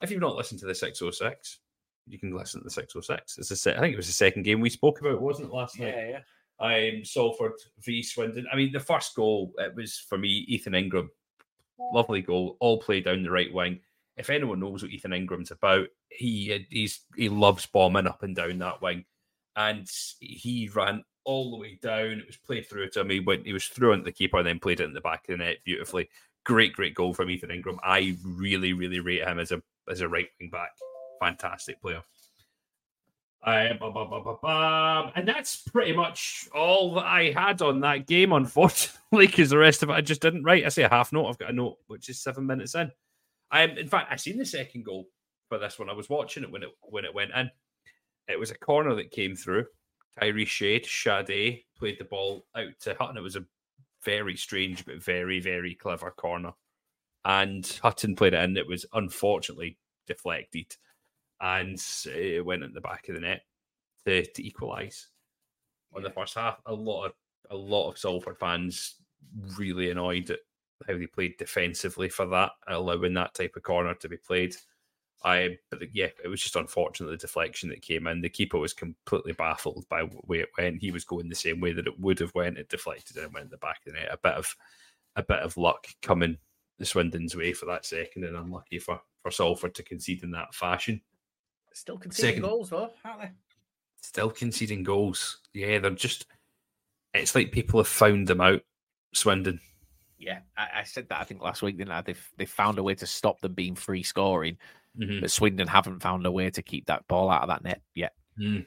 [0.00, 1.58] if you've not listened to the six oh six,
[2.06, 3.38] you can listen to the six oh six.
[3.38, 5.78] It's a I think it was the second game we spoke about, wasn't it last
[5.78, 5.94] night?
[5.94, 6.20] Yeah, yeah
[6.62, 8.46] um, Salford v Swindon.
[8.52, 11.10] I mean, the first goal it was for me, Ethan Ingram,
[11.92, 13.80] lovely goal, all played down the right wing.
[14.16, 18.58] If anyone knows what Ethan Ingram's about, he he's he loves bombing up and down
[18.58, 19.04] that wing,
[19.56, 19.90] and
[20.20, 22.20] he ran all the way down.
[22.20, 23.10] It was played through to him.
[23.10, 25.28] He went, he was through into the keeper, and then played it in the back
[25.28, 26.08] of the net beautifully.
[26.44, 27.78] Great, great goal from Ethan Ingram.
[27.82, 30.70] I really, really rate him as a as a right wing back.
[31.20, 32.02] Fantastic player.
[33.44, 39.58] Uh, and that's pretty much all that I had on that game, unfortunately, because the
[39.58, 40.64] rest of it I just didn't write.
[40.64, 41.26] I say a half note.
[41.26, 42.90] I've got a note which is seven minutes in.
[43.50, 45.08] Um, in fact, I seen the second goal
[45.48, 45.90] for this one.
[45.90, 47.50] I was watching it when it when it went in.
[48.28, 49.66] It was a corner that came through.
[50.18, 53.16] Tyree Shade, Sade played the ball out to Hutton.
[53.16, 53.44] It was a
[54.04, 56.52] very strange but very very clever corner,
[57.24, 58.56] and Hutton played it in.
[58.56, 60.76] It was unfortunately deflected
[61.42, 63.42] and it went in the back of the net
[64.06, 65.08] to, to equalise
[65.94, 66.60] on the first half.
[66.66, 67.12] A lot of
[67.50, 68.96] a lot of Salford fans
[69.58, 70.38] really annoyed at
[70.86, 74.54] how they played defensively for that, allowing that type of corner to be played.
[75.24, 78.20] I, but yeah, it was just unfortunate the deflection that came in.
[78.20, 80.80] The keeper was completely baffled by the way it went.
[80.80, 82.58] He was going the same way that it would have went.
[82.58, 84.08] It deflected and went in the back of the net.
[84.10, 84.54] A bit of
[85.16, 86.38] a bit of luck coming
[86.78, 90.54] the Swindon's way for that second, and unlucky for for Salford to concede in that
[90.54, 91.00] fashion.
[91.72, 93.30] Still conceding Second, goals, though, aren't they?
[94.02, 95.38] Still conceding goals.
[95.54, 96.26] Yeah, they're just.
[97.14, 98.62] It's like people have found them out,
[99.14, 99.60] Swindon.
[100.18, 102.00] Yeah, I, I said that I think last week, didn't I?
[102.00, 104.56] They've they found a way to stop them being free scoring,
[104.98, 105.20] mm-hmm.
[105.20, 108.12] but Swindon haven't found a way to keep that ball out of that net yet.
[108.40, 108.66] Mm.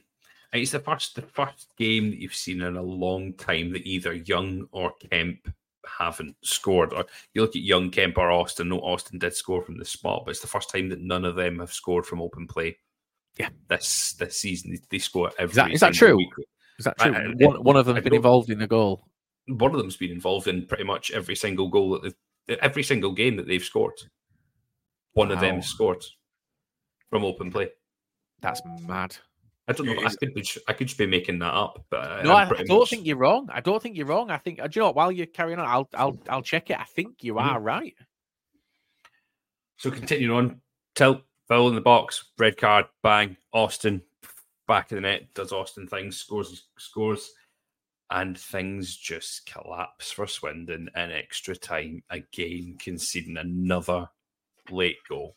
[0.54, 4.14] It's the first the first game that you've seen in a long time that either
[4.14, 5.52] Young or Kemp
[5.86, 6.94] haven't scored.
[6.94, 8.70] Or you look at Young, Kemp, or Austin.
[8.70, 11.36] No, Austin did score from the spot, but it's the first time that none of
[11.36, 12.78] them have scored from open play.
[13.38, 15.52] Yeah, this this season they, score every.
[15.52, 16.18] Is that, is that true?
[16.18, 16.30] Week.
[16.80, 17.14] Is that true?
[17.14, 19.08] I, I, one, one of them has been involved in a goal.
[19.48, 22.16] One of them's been involved in pretty much every single goal that
[22.48, 23.94] they've, every single game that they've scored.
[25.16, 25.36] One wow.
[25.36, 26.03] of them scored
[27.09, 27.70] from open play.
[28.41, 29.18] That's mad.
[29.68, 30.05] I don't know.
[30.05, 32.80] I could be, I could just be making that up, but no, I, I don't
[32.80, 32.89] much...
[32.91, 33.49] think you're wrong.
[33.51, 34.30] I don't think you're wrong.
[34.30, 34.57] I think.
[34.57, 34.95] Do you know what?
[34.95, 36.80] While you're carrying on, I'll I'll I'll check it.
[36.80, 37.66] I think you are mm.
[37.66, 37.95] right.
[39.78, 40.61] So continuing on,
[40.93, 43.38] tilt foul in the box, red card, bang.
[43.53, 44.01] Austin
[44.68, 47.32] back of the net does Austin things, scores scores,
[48.11, 54.09] and things just collapse for Swindon in extra time again, conceding another
[54.72, 55.36] late goal.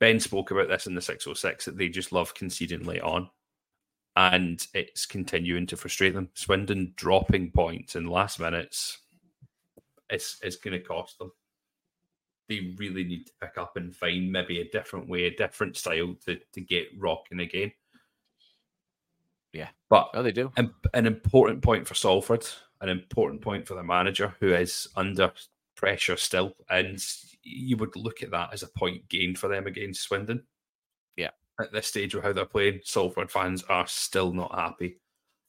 [0.00, 3.30] Ben spoke about this in the 606 that they just love conceding late on.
[4.14, 6.28] And it's continuing to frustrate them.
[6.34, 8.98] Swindon dropping points in last minutes
[10.12, 11.32] it's, it's going to cost them.
[12.48, 16.14] They really need to pick up and find maybe a different way, a different style
[16.26, 17.72] to, to get rocking again.
[19.52, 19.68] Yeah.
[19.88, 20.52] But oh, they do.
[20.56, 22.46] An, an important point for Salford,
[22.80, 25.32] an important point for the manager who is under
[25.76, 26.54] pressure still.
[26.68, 27.02] And
[27.42, 30.42] you would look at that as a point gained for them against Swindon.
[31.16, 31.30] Yeah.
[31.60, 34.98] At this stage of how they're playing, Salford fans are still not happy.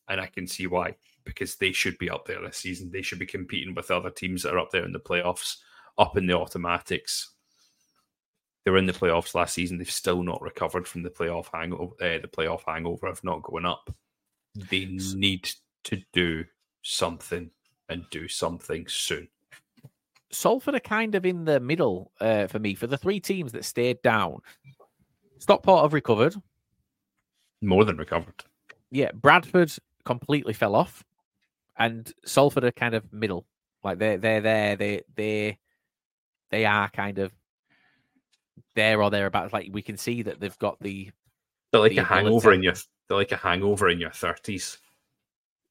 [0.10, 2.92] And I can see why, because they should be up there this season.
[2.92, 5.58] They should be competing with other teams that are up there in the playoffs,
[5.98, 7.30] up in the automatics.
[8.66, 9.78] They were in the playoffs last season.
[9.78, 11.94] They've still not recovered from the playoff hangover.
[12.02, 13.94] Uh, the playoff hangover of not going up.
[14.56, 15.50] They need
[15.86, 16.46] to do
[16.82, 17.50] something
[17.90, 19.28] and do something soon.
[20.34, 22.76] Salford are kind of in the middle uh, for me.
[22.76, 24.40] For the three teams that stayed down,
[25.40, 26.36] Stockport have recovered.
[27.62, 28.44] More than recovered.
[28.92, 29.72] Yeah, Bradford
[30.06, 31.04] completely fell off,
[31.78, 33.46] and Salford are kind of middle.
[33.84, 34.76] Like they're they're there.
[34.76, 35.58] They they
[36.52, 37.34] they are kind of
[38.76, 39.54] there or thereabouts.
[39.54, 41.12] Like we can see that they've got the.
[41.72, 42.74] They're like the a hangover in your.
[43.08, 44.78] They're like a hangover in your thirties.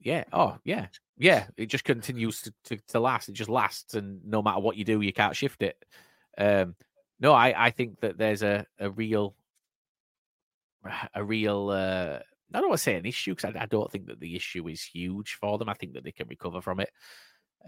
[0.02, 0.24] Yeah.
[0.32, 0.86] Oh, yeah.
[1.16, 1.46] Yeah.
[1.56, 3.28] It just continues to, to, to, last.
[3.28, 5.82] It just lasts, and no matter what you do, you can't shift it.
[6.36, 6.74] Um,
[7.20, 9.34] no, I, I think that there's a, a real,
[11.14, 11.70] a real.
[11.70, 12.18] Uh,
[12.54, 14.68] I don't want to say an issue because I, I, don't think that the issue
[14.68, 15.70] is huge for them.
[15.70, 16.90] I think that they can recover from it.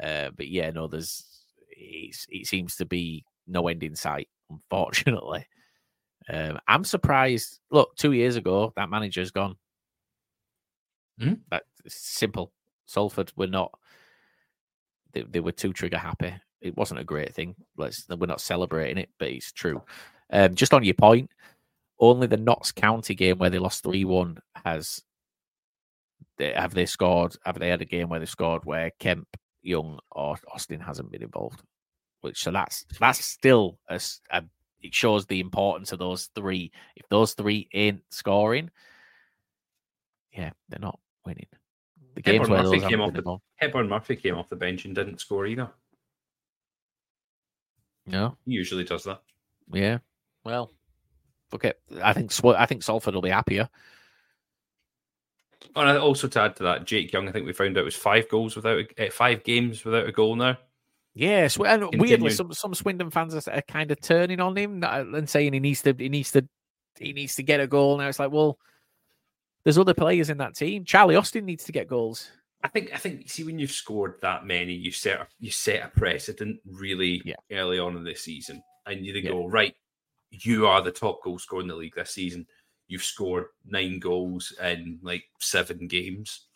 [0.02, 1.24] Uh, but yeah, no, there's
[1.70, 5.46] it seems to be no end in sight, unfortunately.
[6.28, 7.60] Um, I'm surprised.
[7.70, 9.56] Look, two years ago, that manager's gone.
[11.50, 12.52] That simple.
[12.86, 13.72] Salford were not.
[15.12, 16.34] They, they were too trigger happy.
[16.60, 17.54] It wasn't a great thing.
[17.76, 19.82] Let's we're not celebrating it, but it's true.
[20.30, 21.30] Um, just on your point,
[21.98, 25.02] only the Notts County game where they lost three one has.
[26.36, 27.36] They, have they scored?
[27.44, 29.28] Have they had a game where they scored where Kemp,
[29.62, 31.62] Young, or Austin hasn't been involved?
[32.22, 34.42] Which so that's that's still a, a
[34.80, 36.72] it shows the importance of those three.
[36.96, 38.70] If those three ain't scoring,
[40.32, 41.46] yeah, they're not winning.
[42.14, 45.20] The games where Murphy came off the Hepburn Murphy came off the bench and didn't
[45.20, 45.70] score either.
[48.06, 49.22] No, he usually does that.
[49.72, 49.98] Yeah.
[50.44, 50.72] Well,
[51.54, 51.72] okay.
[52.02, 53.68] I think I think Salford will be happier.
[55.74, 58.28] And also to add to that, Jake Young, I think we found out was five
[58.28, 60.58] goals without a, eh, five games without a goal now.
[61.14, 62.00] Yes, and Continue.
[62.00, 65.60] weirdly, some some Swindon fans are, are kind of turning on him and saying he
[65.60, 66.46] needs to he needs to
[66.98, 67.98] he needs to get a goal.
[67.98, 68.58] Now it's like, well,
[69.64, 70.84] there's other players in that team.
[70.84, 72.30] Charlie Austin needs to get goals.
[72.62, 75.84] I think I think see when you've scored that many, you set a, you set
[75.84, 77.34] a precedent really yeah.
[77.52, 79.30] early on in the season, and you yeah.
[79.30, 79.74] go right.
[80.30, 82.46] You are the top goal scorer in the league this season.
[82.88, 86.46] You've scored nine goals in like seven games.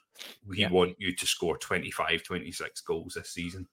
[0.47, 0.71] We yeah.
[0.71, 3.69] want you to score 25, 26 goals this season.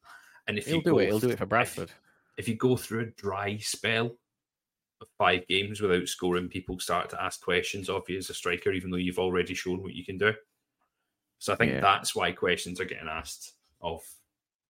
[0.48, 1.90] And if he'll you do it, he'll do it for Bradford.
[1.90, 1.96] If,
[2.38, 4.16] if you go through a dry spell
[5.18, 8.92] five games without scoring, people start to ask questions of you as a striker, even
[8.92, 10.34] though you've already shown what you can do.
[11.40, 11.82] So I think yeah.
[11.82, 14.02] that's why questions are getting asked of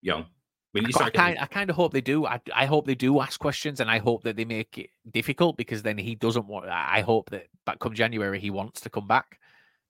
[0.02, 0.26] Young.
[0.72, 1.20] When you I, getting...
[1.20, 2.26] kind, I kind of hope they do.
[2.26, 5.58] I, I hope they do ask questions, and I hope that they make it difficult
[5.58, 6.68] because then he doesn't want.
[6.68, 9.40] I hope that back come January he wants to come back.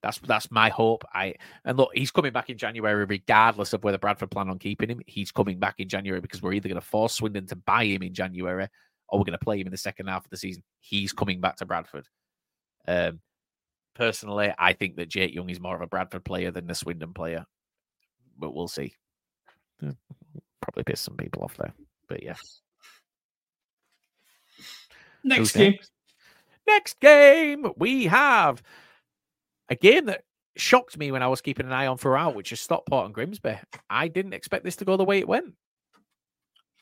[0.02, 1.04] That's that's my hope.
[1.12, 1.34] I
[1.64, 5.00] and look, he's coming back in January regardless of whether Bradford plan on keeping him.
[5.06, 8.04] He's coming back in January because we're either going to force Swindon to buy him
[8.04, 8.68] in January
[9.08, 10.62] or we're going to play him in the second half of the season.
[10.80, 12.06] He's coming back to Bradford.
[12.88, 13.20] Um,
[13.94, 17.12] personally, I think that Jake Young is more of a Bradford player than the Swindon
[17.12, 17.44] player,
[18.38, 18.94] but we'll see.
[19.80, 21.72] Probably piss some people off there,
[22.08, 22.36] but yeah.
[25.22, 25.72] Next Who's game.
[25.72, 25.90] Next?
[26.66, 28.62] next game, we have
[29.68, 30.22] a game that
[30.56, 33.58] shocked me when I was keeping an eye on throughout, which is Stockport and Grimsby.
[33.90, 35.54] I didn't expect this to go the way it went.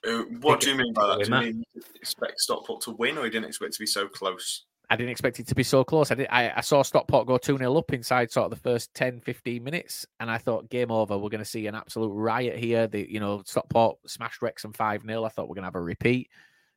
[0.07, 1.25] Uh, what do you mean by that?
[1.25, 3.87] Do you mean you expect Stockport to win, or you didn't expect it to be
[3.87, 4.65] so close?
[4.91, 6.11] I didn't expect it to be so close.
[6.11, 8.93] I, did, I, I saw Stockport go 2 0 up inside sort of the first
[8.95, 10.07] 10, 15 minutes.
[10.21, 11.17] And I thought, game over.
[11.17, 12.87] We're going to see an absolute riot here.
[12.87, 15.25] The, you know, Stockport smashed Wrexham 5 0.
[15.25, 16.31] I thought we're going to have a repeat.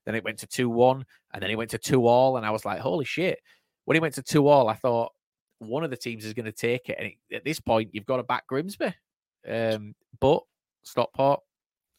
[0.05, 1.05] Then it went to 2 1.
[1.33, 2.37] And then it went to 2 all.
[2.37, 3.39] And I was like, holy shit.
[3.85, 5.11] When it went to 2 all, I thought
[5.59, 6.95] one of the teams is going to take it.
[6.97, 8.93] And it, at this point, you've got to back Grimsby.
[9.47, 10.43] Um, but
[10.83, 11.41] Stockport,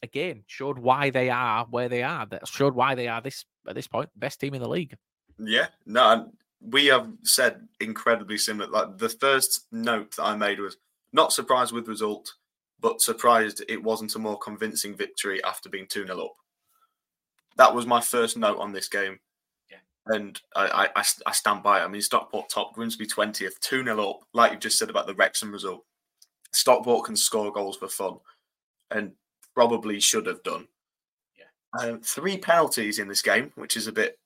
[0.02, 2.26] again, showed why they are where they are.
[2.26, 4.96] That showed why they are this at this point, best team in the league.
[5.38, 8.70] Yeah, no, we have said incredibly similar.
[8.70, 10.76] Like the first note that I made was
[11.12, 12.32] not surprised with result,
[12.80, 16.34] but surprised it wasn't a more convincing victory after being 2 0 up.
[17.56, 19.18] That was my first note on this game.
[19.70, 19.78] Yeah.
[20.06, 21.84] And I, I, I, stand by it.
[21.84, 25.14] I mean, Stockport top, Grimsby 20th, 2 0 up, like you just said about the
[25.14, 25.84] Wrexham result.
[26.52, 28.14] Stockport can score goals for fun
[28.90, 29.12] and
[29.58, 30.68] probably should have done.
[31.36, 31.80] Yeah.
[31.82, 34.16] Um, three penalties in this game, which is a bit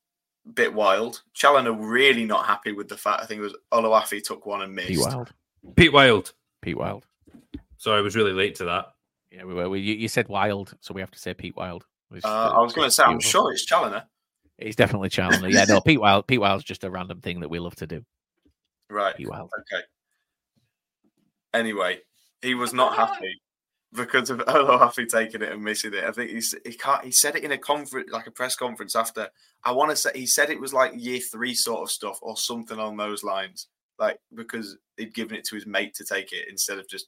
[0.52, 1.22] bit wild.
[1.34, 4.74] Challinor really not happy with the fact I think it was Olaofe took one and
[4.74, 4.88] missed.
[4.88, 5.32] Pete Wild.
[5.74, 6.32] Pete Wild.
[6.60, 7.06] Pete Wild.
[7.78, 8.92] Sorry, I was really late to that.
[9.30, 9.70] Yeah, we were.
[9.70, 11.86] We, you, you said Wild, so we have to say Pete Wild.
[12.10, 13.30] Which, Uh, uh, I was going to say, I'm beautiful.
[13.44, 14.04] sure it's Challinor.
[14.58, 15.48] He's definitely Chandler.
[15.48, 16.26] Yeah, no, Pete Wild.
[16.26, 18.04] Pete Wild's just a random thing that we love to do.
[18.90, 19.16] Right.
[19.16, 19.48] Pete Wild.
[19.60, 19.82] Okay.
[21.54, 22.00] Anyway,
[22.42, 23.40] he was not happy
[23.94, 26.04] because of Olaofe taking it and missing it.
[26.04, 27.04] I think he's, he can't.
[27.04, 29.28] He said it in a conference, like a press conference after.
[29.64, 32.36] I want to say he said it was like year three sort of stuff or
[32.36, 33.68] something on those lines.
[33.98, 37.06] Like because he'd given it to his mate to take it instead of just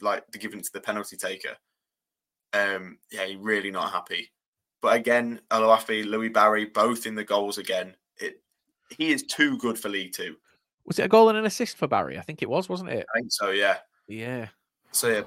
[0.00, 1.56] like giving it to the penalty taker.
[2.52, 4.30] Um, yeah, he really not happy.
[4.82, 7.94] But again, Olaofe, Louie Barry, both in the goals again.
[8.18, 8.42] It
[8.90, 10.36] he is too good for League Two.
[10.84, 12.18] Was it a goal and an assist for Barry?
[12.18, 13.06] I think it was, wasn't it?
[13.14, 13.50] I think so.
[13.50, 13.76] Yeah.
[14.08, 14.48] Yeah.
[14.90, 15.22] So yeah,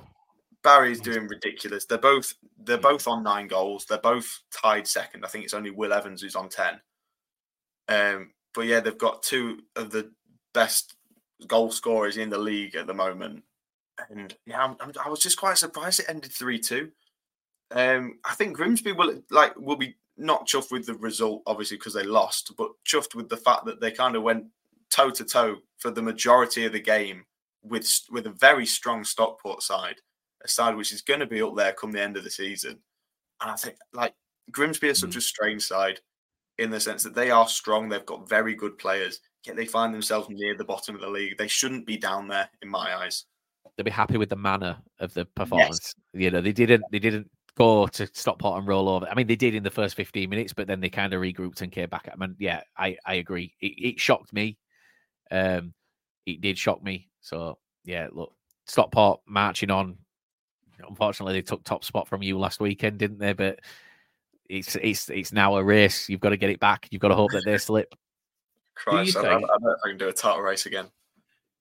[0.66, 1.86] Barry's doing ridiculous.
[1.86, 3.86] They're both they're both on nine goals.
[3.86, 5.24] They're both tied second.
[5.24, 6.82] I think it's only Will Evans who's on ten.
[7.88, 10.12] Um, but yeah, they've got two of the
[10.54, 10.96] best
[11.48, 13.44] goal scorers in the league at the moment.
[14.10, 16.92] And yeah, I'm, I'm, I was just quite surprised it ended three two.
[17.72, 21.94] Um, I think Grimsby will like will be not chuffed with the result, obviously because
[21.94, 24.46] they lost, but chuffed with the fact that they kind of went
[24.90, 27.24] toe to toe for the majority of the game
[27.64, 30.02] with with a very strong Stockport side,
[30.46, 32.80] a side which is going to be up there come the end of the season.
[33.42, 34.14] And I think like
[34.52, 36.00] Grimsby are such a strange side
[36.58, 39.94] in the sense that they are strong, they've got very good players, yet they find
[39.94, 41.38] themselves near the bottom of the league.
[41.38, 43.26] They shouldn't be down there in my eyes.
[43.76, 45.94] They'll be happy with the manner of the performance.
[46.14, 46.86] You know, they didn't.
[46.92, 49.08] They didn't go to Stockport and roll over.
[49.10, 51.62] I mean, they did in the first 15 minutes, but then they kind of regrouped
[51.62, 52.10] and came back.
[52.12, 53.54] I mean, yeah, I, I agree.
[53.60, 54.58] It, it shocked me.
[55.32, 55.74] Um,
[56.26, 57.10] it did shock me.
[57.22, 58.34] So yeah, look,
[58.66, 59.98] Stockport marching on.
[60.88, 63.34] Unfortunately, they took top spot from you last weekend, didn't they?
[63.34, 63.60] But
[64.50, 66.10] it's it's it's now a race.
[66.10, 66.88] You've got to get it back.
[66.92, 67.94] You've got to hope that they slip.
[68.76, 70.88] Christ, I, I, I think- don't know if I can do a title race again.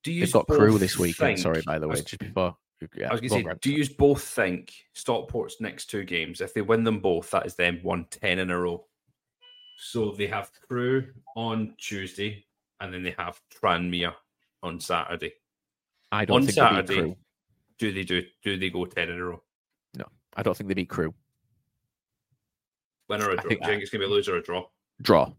[0.03, 1.41] Do you They've got Crewe this weekend.
[1.41, 2.57] Sorry, by the way, was- just before.
[2.95, 3.59] Yeah, I was going to say, Graham.
[3.63, 7.55] do you both think Stockport's next two games, if they win them both, that is
[7.55, 8.85] them one ten in a row?
[9.79, 12.45] So they have Crewe on Tuesday,
[12.81, 14.13] and then they have Tranmere
[14.63, 15.33] on Saturday.
[16.13, 17.17] I don't on think they beat Saturday, Crewe.
[17.79, 19.43] Do they do do they go 10 in a row?
[19.95, 20.05] No,
[20.37, 21.15] I don't think they beat Crewe.
[23.09, 23.43] Winner or a I draw?
[23.43, 24.65] Do think you think it's going to be a loser or a draw?
[25.03, 25.33] Draw.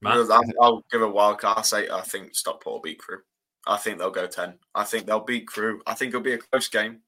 [0.00, 0.30] Matt?
[0.30, 1.58] I'll, I'll give a wild card.
[1.58, 3.22] I say I think Stockport will beat Crewe.
[3.66, 4.54] I think they'll go ten.
[4.74, 5.80] I think they'll beat Crewe.
[5.86, 7.00] I think it'll be a close game,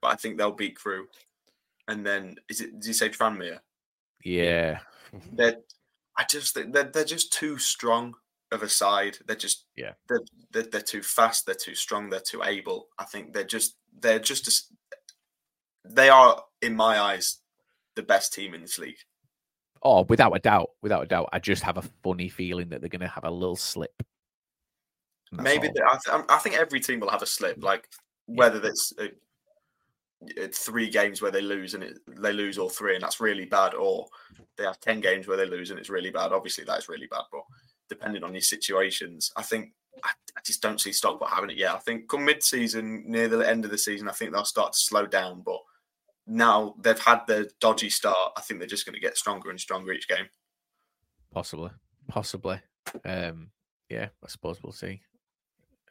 [0.00, 1.06] but I think they'll beat Crewe.
[1.86, 2.72] And then is it?
[2.80, 3.60] Did you say Tranmere?
[4.24, 4.80] Yeah.
[5.32, 5.58] They're.
[6.16, 8.14] I just think they're they're just too strong
[8.52, 9.18] of a side.
[9.26, 9.92] They're just Yeah.
[10.08, 10.20] They're,
[10.52, 11.46] they're they're too fast.
[11.46, 12.10] They're too strong.
[12.10, 12.88] They're too able.
[12.98, 14.64] I think they're just they're just as
[15.84, 17.38] they are in my eyes
[17.96, 18.98] the best team in this league.
[19.82, 21.28] Oh, without a doubt, without a doubt.
[21.32, 24.02] I just have a funny feeling that they're going to have a little slip.
[25.30, 27.62] Maybe they, I, th- I think every team will have a slip.
[27.62, 27.88] Like
[28.26, 29.08] whether it's uh,
[30.42, 33.44] uh, three games where they lose and it, they lose all three, and that's really
[33.44, 34.06] bad, or
[34.56, 36.32] they have ten games where they lose and it's really bad.
[36.32, 37.22] Obviously, that's really bad.
[37.30, 37.42] But
[37.88, 39.72] depending on your situations, I think
[40.04, 41.74] I, I just don't see Stockport having it yet.
[41.74, 44.78] I think come mid-season, near the end of the season, I think they'll start to
[44.78, 45.42] slow down.
[45.44, 45.60] But
[46.26, 48.32] now they've had their dodgy start.
[48.36, 50.28] I think they're just going to get stronger and stronger each game.
[51.32, 51.70] Possibly,
[52.06, 52.60] possibly.
[53.04, 53.50] Um,
[53.88, 55.00] yeah, I suppose we'll see.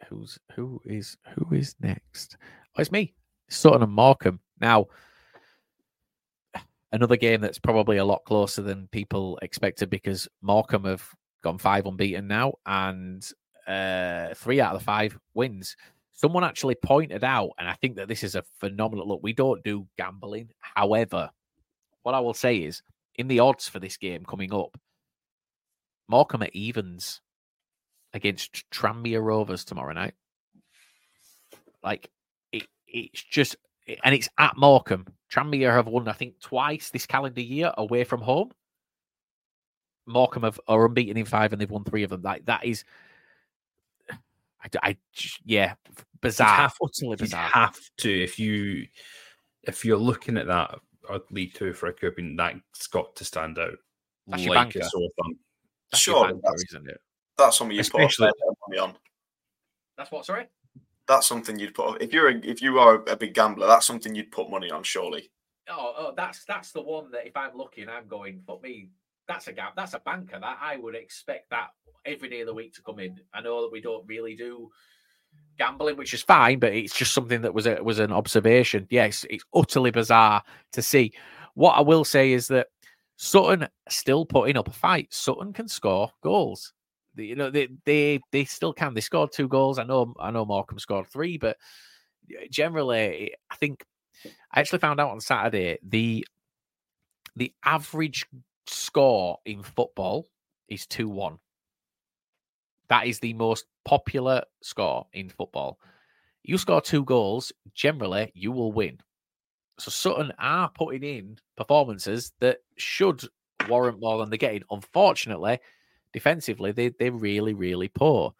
[0.08, 2.38] Who's who is who is next?
[2.76, 3.16] Oh, it's me,
[3.50, 4.40] Sutton and Morecambe.
[4.60, 4.88] Now,
[6.92, 11.10] another game that's probably a lot closer than people expected because Morecambe have
[11.48, 13.30] gone five unbeaten now, and
[13.68, 15.76] uh, three out of the five wins.
[16.14, 19.22] Someone actually pointed out, and I think that this is a phenomenal look.
[19.24, 20.50] We don't do gambling.
[20.60, 21.30] However,
[22.04, 22.82] what I will say is
[23.16, 24.78] in the odds for this game coming up,
[26.08, 27.22] Morecambe at evens
[28.14, 30.16] against Tranmere Rovers tomorrow night.
[31.84, 32.10] Like
[32.52, 33.56] it, it's just,
[34.04, 35.06] and it's at Morecambe.
[35.32, 38.52] Tranmere have won, I think, twice this calendar year away from home.
[40.08, 42.22] Morecambe have, are unbeaten in five, and they've won three of them.
[42.22, 42.84] Like that is,
[44.12, 44.98] I, I
[45.46, 45.76] yeah,
[46.22, 47.46] bizarre, have, utterly bizarre.
[47.46, 48.88] You have to if you
[49.64, 50.80] if you're looking at that
[51.10, 53.78] or League Two for a cupping, that's got to stand out.
[54.28, 55.38] That's like your a sore thumb.
[55.92, 57.02] That's Sure, banker, that's- isn't it?
[57.38, 58.98] That's something you put Especially- a fair bit of money on.
[59.98, 60.26] That's what.
[60.26, 60.48] Sorry.
[61.08, 63.68] That's something you'd put if you're a, if you are a big gambler.
[63.68, 65.32] That's something you'd put money on, surely.
[65.70, 68.42] Oh, oh, that's that's the one that if I'm looking, I'm going.
[68.46, 68.90] Fuck me.
[69.28, 69.76] That's a gap.
[69.76, 70.40] That's a banker.
[70.40, 71.70] That I would expect that
[72.06, 73.20] every day of the week to come in.
[73.34, 74.70] I know that we don't really do
[75.58, 78.88] gambling, which is fine, but it's just something that was a was an observation.
[78.90, 80.44] Yes, it's utterly bizarre
[80.74, 81.14] to see.
[81.56, 82.68] What I will say is that
[83.18, 85.14] Sutton still putting up a fight.
[85.14, 86.74] Sutton can score goals.
[87.16, 88.94] You know they they they still can.
[88.94, 89.80] They scored two goals.
[89.80, 91.58] I know I know Morecambe scored three, but
[92.50, 93.84] generally, I think
[94.52, 96.26] I actually found out on Saturday the
[97.36, 98.26] the average
[98.70, 100.28] score in football
[100.68, 101.38] is two one.
[102.90, 105.80] That is the most popular score in football.
[106.44, 109.00] You score two goals, generally you will win.
[109.80, 113.24] So Sutton are putting in performances that should
[113.68, 114.64] warrant more than they're getting.
[114.72, 115.60] Unfortunately,
[116.14, 118.34] defensively, they they're really, really poor.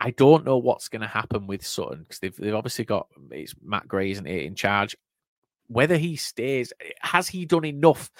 [0.00, 3.54] I don't know what's going to happen with Sutton because they've they've obviously got it's
[3.62, 4.96] Matt Gray isn't it in charge.
[5.68, 8.10] Whether he stays, has he done enough?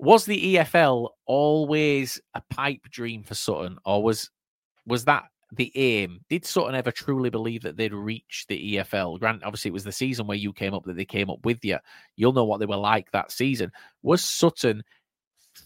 [0.00, 4.30] Was the EFL always a pipe dream for Sutton, or was
[4.86, 6.20] was that the aim?
[6.30, 9.20] Did Sutton ever truly believe that they'd reach the EFL?
[9.20, 11.62] Grant, obviously, it was the season where you came up that they came up with
[11.62, 11.76] you.
[12.16, 13.70] You'll know what they were like that season.
[14.02, 14.82] Was Sutton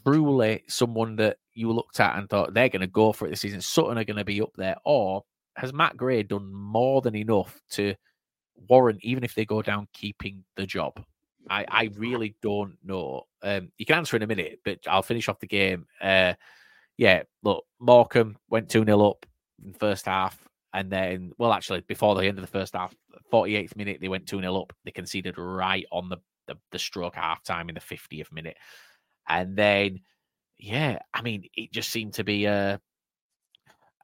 [0.05, 3.41] truly someone that you looked at and thought they're going to go for it this
[3.41, 3.61] season?
[3.61, 5.23] Sutton are going to be up there, or
[5.55, 7.95] has Matt Gray done more than enough to
[8.69, 11.05] warrant, even if they go down, keeping the job?
[11.49, 13.23] I, I really don't know.
[13.43, 15.87] Um, you can answer in a minute, but I'll finish off the game.
[16.01, 16.35] Uh,
[16.97, 19.27] yeah, look, Morecambe went 2 0 up
[19.65, 20.39] in the first half.
[20.73, 22.95] And then, well, actually, before the end of the first half,
[23.33, 24.73] 48th minute, they went 2 0 up.
[24.85, 28.57] They conceded right on the, the, the stroke half time in the 50th minute.
[29.29, 30.01] And then,
[30.59, 32.81] yeah, I mean, it just seemed to be a,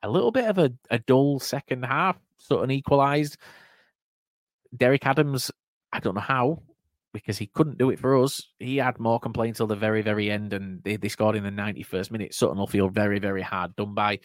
[0.03, 3.37] a little bit of a, a dull second half, sort of equalised.
[4.77, 5.51] Derek Adams,
[5.93, 6.63] I don't know how,
[7.13, 8.49] because he couldn't do it for us.
[8.59, 11.51] He had more complaints till the very, very end, and they, they scored in the
[11.51, 12.35] 91st minute.
[12.35, 14.21] Sutton will feel very, very hard done by.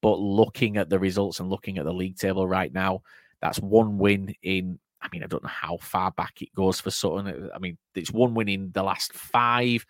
[0.00, 3.02] But looking at the results and looking at the league table right now,
[3.40, 4.78] that's one win in.
[5.00, 7.50] I mean, I don't know how far back it goes for Sutton.
[7.54, 9.84] I mean, it's one win in the last five.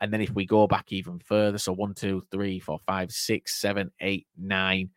[0.00, 3.54] And then if we go back even further, so one, two, three, four, five, six,
[3.54, 4.90] seven, eight, nine.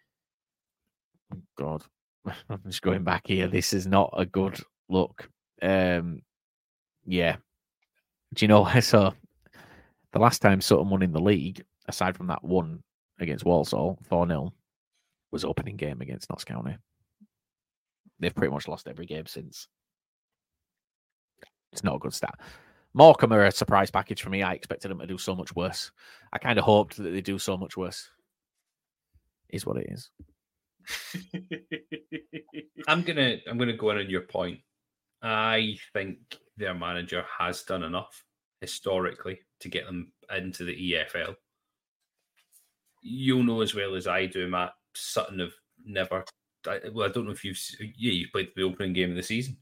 [1.57, 1.84] God,
[2.49, 3.48] I'm just going back here.
[3.48, 5.30] This is not a good look.
[5.61, 6.22] Um,
[7.07, 7.38] yeah.
[8.34, 8.69] Do you know?
[8.81, 9.13] So
[10.11, 12.84] the last time Sutton won in the league, aside from that one
[13.19, 14.53] against Walsall, 4 0,
[15.31, 16.77] was opening game against Notts County.
[18.19, 19.67] They've pretty much lost every game since.
[21.71, 22.39] It's not a good stat.
[22.93, 24.41] Morecambe are a surprise package for me.
[24.41, 25.91] I expected them to do so much worse.
[26.34, 28.09] I kind of hoped that they do so much worse.
[29.49, 30.09] Is what it is.
[32.88, 34.59] I'm gonna I'm gonna go in on your point.
[35.21, 36.17] I think
[36.57, 38.23] their manager has done enough
[38.61, 41.35] historically to get them into the EFL.
[43.01, 44.73] You'll know as well as I do, Matt.
[44.95, 45.53] Sutton have
[45.85, 46.25] never.
[46.67, 47.59] I, well, I don't know if you've.
[47.79, 49.57] Yeah, you played the opening game of the season.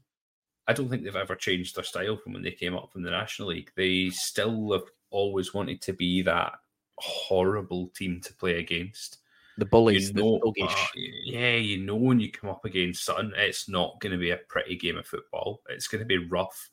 [0.66, 3.10] I don't think they've ever changed their style from when they came up from the
[3.10, 3.70] National League.
[3.76, 6.54] They still have always wanted to be that
[6.98, 9.18] horrible team to play against.
[9.58, 10.72] The bullies, You know, thuggish.
[10.72, 10.88] uh,
[11.24, 14.38] yeah, you know when you come up against Sutton, it's not going to be a
[14.48, 15.62] pretty game of football.
[15.68, 16.68] It's going to be rough.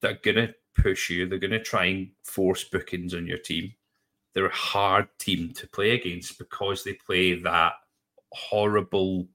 [0.00, 1.28] They're going to push you.
[1.28, 3.72] They're going to try and force bookings on your team.
[4.34, 7.72] They're a hard team to play against because they play that
[8.32, 9.26] horrible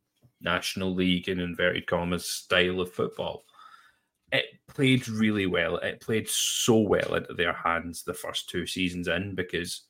[0.42, 3.46] National League in inverted commas style of football.
[4.32, 5.78] It played really well.
[5.78, 9.84] It played so well into their hands the first two seasons in because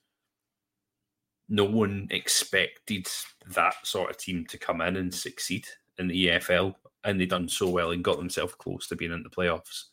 [1.50, 3.08] no one expected
[3.48, 5.66] that sort of team to come in and succeed
[5.98, 6.74] in the EFL,
[7.04, 9.86] and they done so well and got themselves close to being in the playoffs.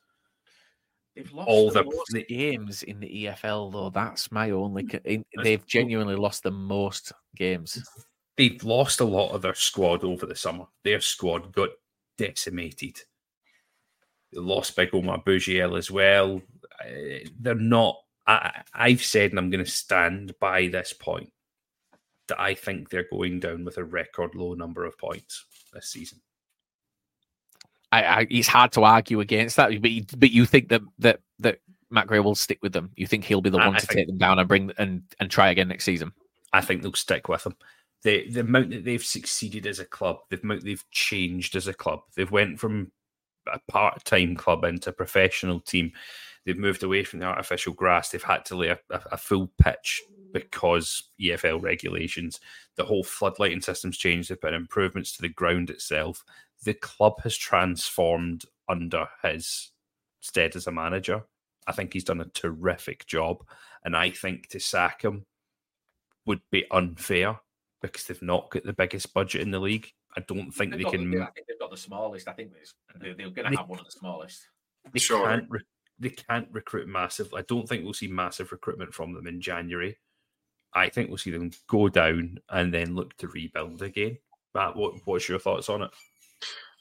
[1.23, 3.91] They've lost all the the, games in the EFL, though.
[3.91, 4.89] That's my only.
[5.05, 7.83] in- They've genuinely lost the most games.
[8.37, 10.65] they've lost a lot of their squad over the summer.
[10.83, 11.71] Their squad got
[12.17, 13.01] decimated.
[14.33, 16.41] They lost Big Omar Bogle as well.
[16.83, 17.97] Uh, They're not.
[18.27, 21.33] I, I've said, and I'm going to stand by this point,
[22.29, 25.45] that I think they're going down with a record low number of points
[25.75, 26.21] this season.
[27.93, 31.21] I, I, it's hard to argue against that, but you, but you think that that
[31.41, 31.59] that
[31.91, 32.91] Matt Gray will stick with them.
[32.97, 35.03] You think he'll be the I- one to think- take them down and bring and
[35.19, 36.13] and try again next season.
[36.53, 37.57] I think they'll stick with them.
[38.03, 41.75] The the amount that they've succeeded as a club, the amount they've changed as a
[41.75, 42.01] club.
[42.17, 42.93] They've went from
[43.53, 45.93] a part time club into a professional team.
[46.47, 48.11] They've moved away from the artificial grass.
[48.11, 50.01] They've had to lay a, a, a full pitch
[50.33, 52.41] because EFL regulations.
[52.77, 54.31] The whole floodlighting system's changed.
[54.31, 56.25] They've put improvements to the ground itself.
[56.65, 59.71] The club has transformed under his
[60.21, 61.23] stead as a manager.
[61.67, 63.45] I think he's done a terrific job,
[63.85, 65.25] and I think to sack him
[66.27, 67.39] would be unfair
[67.83, 69.91] because they've not got the biggest budget in the league.
[70.17, 71.11] I don't think they can.
[71.11, 72.29] think they've got the smallest.
[72.29, 72.53] I think
[73.01, 74.47] they're, they're going They- have one of the smallest.
[74.93, 75.27] They Sure.
[75.27, 75.47] can't.
[75.49, 75.61] Re-
[75.99, 77.33] they can't recruit massive.
[77.35, 79.99] I don't think we'll see massive recruitment from them in January.
[80.73, 84.19] I think we'll see them go down and then look to rebuild again.
[84.55, 85.91] Matt, what, what's your thoughts on it?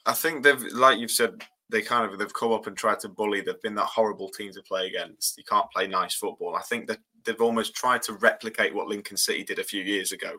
[0.06, 3.08] I think they've, like you've said, they kind of they've come up and tried to
[3.08, 3.40] bully.
[3.40, 5.38] They've been that horrible team to play against.
[5.38, 6.56] You can't play nice football.
[6.56, 10.12] I think that they've almost tried to replicate what Lincoln City did a few years
[10.12, 10.38] ago.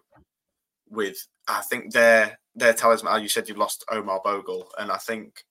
[0.89, 3.22] With I think their their talisman.
[3.22, 5.45] You said you've lost Omar Bogle, and I think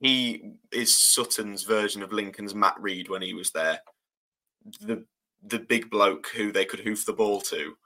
[0.00, 3.80] he is Sutton's version of Lincoln's Matt Rhead when he was there.
[4.80, 5.04] The
[5.42, 7.76] the big bloke who they could hoof the ball to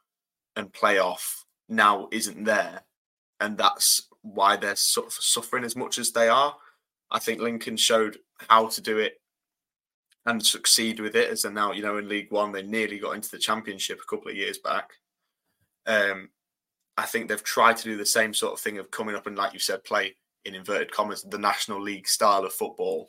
[0.57, 2.83] and play off now isn't there,
[3.41, 6.55] and that's why they're sort of suffering as much as they are.
[7.11, 8.19] I think Lincoln showed
[8.49, 9.21] how to do it
[10.25, 12.53] and succeed with it as they're now, you know, in League One.
[12.53, 14.91] They nearly got into the Championship a couple of years back.
[15.87, 16.31] Um,
[16.97, 19.37] I think they've tried to do the same sort of thing of coming up and,
[19.37, 23.09] like you said, play in inverted commas the National League style of football.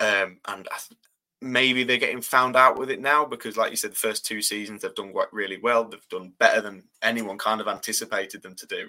[0.00, 0.98] Um, and th-
[1.40, 4.42] maybe they're getting found out with it now because, like you said, the first two
[4.42, 5.84] seasons they've done quite really well.
[5.84, 8.88] They've done better than anyone kind of anticipated them to do.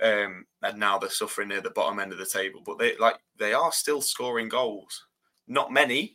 [0.00, 3.16] Um, and now they're suffering near the bottom end of the table, but they like
[3.38, 5.06] they are still scoring goals.
[5.48, 6.14] Not many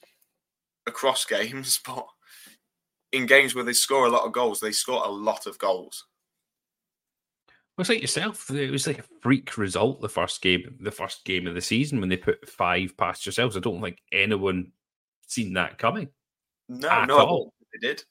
[0.88, 2.06] across games, but
[3.12, 6.06] in games where they score a lot of goals, they score a lot of goals.
[7.76, 8.52] Well, it's like yourself.
[8.52, 12.00] It was like a freak result the first game, the first game of the season
[12.00, 13.58] when they put five past yourselves.
[13.58, 14.72] I don't think anyone
[15.28, 16.10] seen that coming.
[16.70, 17.54] No, no, all.
[17.74, 18.04] they did.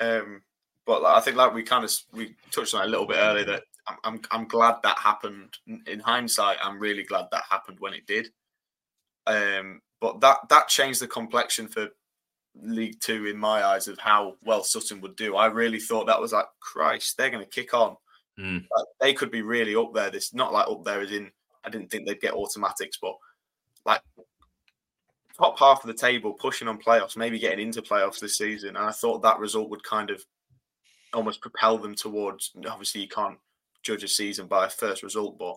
[0.00, 0.42] Um,
[0.86, 3.44] but like, I think like we kind of we touched on a little bit earlier
[3.44, 5.56] that I'm, I'm I'm glad that happened.
[5.86, 8.28] In hindsight, I'm really glad that happened when it did.
[9.26, 11.88] Um, but that that changed the complexion for
[12.60, 15.36] League Two in my eyes of how well Sutton would do.
[15.36, 17.96] I really thought that was like Christ, they're going to kick on.
[18.38, 18.64] Mm.
[18.76, 20.10] Like, they could be really up there.
[20.10, 21.30] This not like up there as in
[21.64, 23.14] I didn't think they'd get automatics, but
[23.84, 24.00] like
[25.36, 28.70] top half of the table, pushing on playoffs, maybe getting into playoffs this season.
[28.70, 30.24] And I thought that result would kind of
[31.12, 32.52] almost propel them towards.
[32.68, 33.38] Obviously, you can't
[33.82, 35.56] judge a season by a first result, but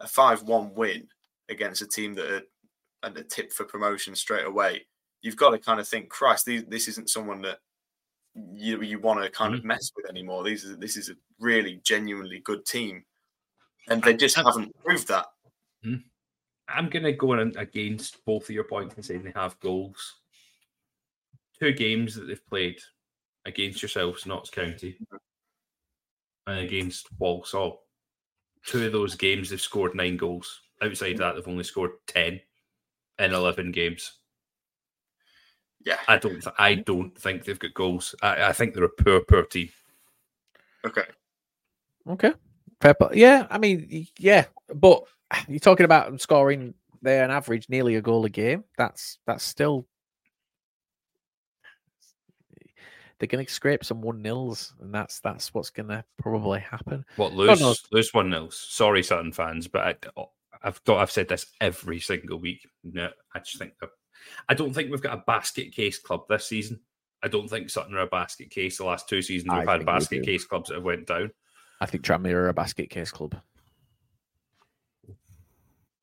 [0.00, 1.08] a five-one win
[1.48, 2.42] against a team that are
[3.02, 4.86] at a tip for promotion straight away.
[5.22, 7.58] You've got to kind of think, Christ, these, this isn't someone that
[8.52, 9.68] you you want to kind of mm-hmm.
[9.68, 10.44] mess with anymore.
[10.44, 13.04] These are, this is a really genuinely good team,
[13.88, 15.26] and they just haven't proved that.
[15.82, 15.96] Hmm.
[16.68, 20.16] I'm going to go in against both of your points and saying they have goals.
[21.58, 22.78] Two games that they've played
[23.46, 25.16] against yourselves, Notts County, mm-hmm.
[26.48, 27.82] And against Walsall.
[28.64, 30.62] Two of those games they've scored nine goals.
[30.82, 32.40] Outside that, they've only scored ten
[33.18, 34.14] in eleven games.
[35.84, 35.98] Yeah.
[36.08, 36.42] I don't.
[36.42, 38.14] Th- I don't think they've got goals.
[38.22, 39.68] I, I think they're a poor, poor team.
[40.84, 41.04] Okay.
[42.08, 42.32] Okay.
[42.80, 43.10] Fair play.
[43.14, 44.44] Yeah, I mean, yeah,
[44.74, 45.04] but
[45.48, 48.64] you're talking about them scoring there an average nearly a goal a game.
[48.76, 49.86] That's that's still
[53.18, 57.04] they're going to scrape some one nils, and that's that's what's going to probably happen.
[57.16, 57.86] What lose?
[57.90, 58.56] Lose one nils.
[58.68, 60.30] Sorry, Sutton fans, but I, oh,
[60.62, 62.66] I've got I've said this every single week.
[62.84, 63.72] No, I just think
[64.48, 66.80] I don't think we've got a basket case club this season.
[67.22, 68.78] I don't think Sutton are a basket case.
[68.78, 71.32] The last two seasons we've had think we basket case clubs that have went down.
[71.80, 73.36] I think Tranmere are a basket case club.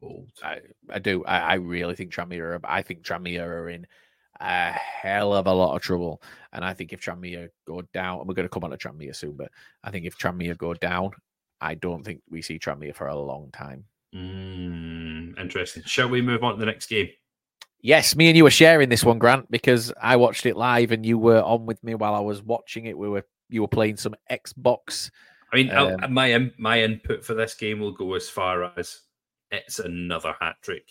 [0.01, 0.29] Bold.
[0.43, 0.59] I,
[0.89, 1.23] I do.
[1.25, 2.59] I, I really think Tranmere.
[2.59, 3.87] Are, I think Tranmere are in
[4.39, 6.21] a hell of a lot of trouble.
[6.53, 9.15] And I think if Tranmere go down, and we're going to come on to Tranmere
[9.15, 9.51] soon, but
[9.83, 11.11] I think if Tranmere go down,
[11.61, 13.85] I don't think we see Tranmere for a long time.
[14.15, 15.83] Mm, interesting.
[15.85, 17.09] Shall we move on to the next game?
[17.81, 21.05] Yes, me and you were sharing this one, Grant, because I watched it live and
[21.05, 22.97] you were on with me while I was watching it.
[22.97, 25.11] We were you were playing some Xbox.
[25.53, 29.01] I mean, um, my my input for this game will go as far as
[29.51, 30.87] it's another hat trick.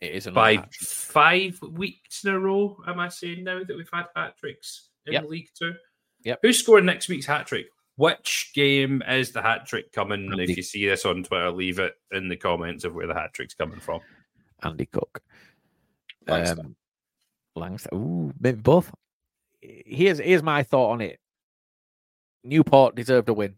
[0.00, 2.76] It is by five weeks in a row.
[2.86, 5.28] Am I saying now that we've had hat tricks in yep.
[5.28, 5.74] League Two?
[6.24, 6.40] Yep.
[6.42, 7.66] Who's scoring next week's hat trick?
[7.96, 10.30] Which game is the hat trick coming?
[10.30, 10.44] Andy.
[10.44, 13.32] If you see this on Twitter, leave it in the comments of where the hat
[13.32, 14.00] trick's coming from.
[14.62, 15.22] Andy Cook.
[16.28, 16.76] Um,
[17.56, 17.94] Langstaff.
[17.94, 18.92] Ooh, maybe both.
[19.60, 21.18] Here's here's my thought on it.
[22.44, 23.54] Newport deserved a win.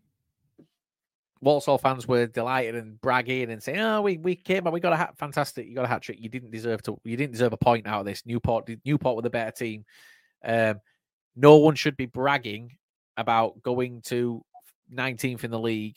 [1.40, 4.92] Walsall fans were delighted and bragging and saying, "Oh, we we came and we got
[4.92, 5.66] a hat, fantastic.
[5.66, 6.18] You got a hat trick.
[6.20, 7.00] You didn't deserve to.
[7.04, 8.24] You didn't deserve a point out of this.
[8.26, 9.84] Newport, Newport were the better team.
[10.44, 10.80] Um,
[11.36, 12.76] no one should be bragging
[13.16, 14.44] about going to
[14.92, 15.96] 19th in the league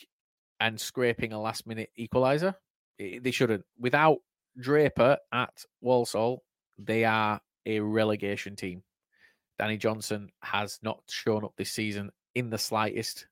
[0.60, 2.56] and scraping a last minute equaliser.
[3.00, 3.66] They shouldn't.
[3.80, 4.20] Without
[4.60, 6.44] Draper at Walsall,
[6.78, 8.84] they are a relegation team.
[9.58, 13.28] Danny Johnson has not shown up this season in the slightest.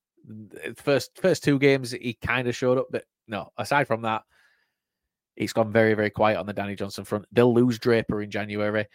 [0.76, 3.52] First first two games he kind of showed up, but no.
[3.58, 4.24] Aside from that,
[5.36, 7.26] it's gone very very quiet on the Danny Johnson front.
[7.32, 8.86] They'll lose Draper in January.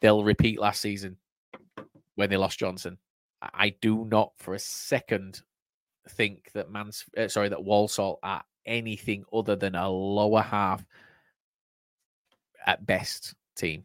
[0.00, 1.16] They'll repeat last season
[2.16, 2.98] when they lost Johnson.
[3.42, 5.42] I do not for a second
[6.08, 10.84] think that Mans uh, sorry that Walsall are anything other than a lower half
[12.66, 13.84] at best team.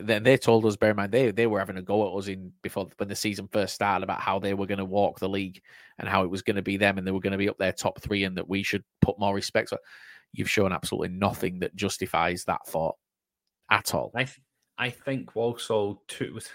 [0.00, 2.28] Then they told us, bear in mind, they they were having a go at us
[2.28, 5.28] in before when the season first started about how they were going to walk the
[5.28, 5.62] league
[5.98, 7.58] and how it was going to be them and they were going to be up
[7.58, 9.68] there top three and that we should put more respect.
[9.68, 9.78] So
[10.32, 12.96] you've shown absolutely nothing that justifies that thought
[13.70, 14.10] at all.
[14.14, 14.40] I th-
[14.76, 16.48] I think Walsall two was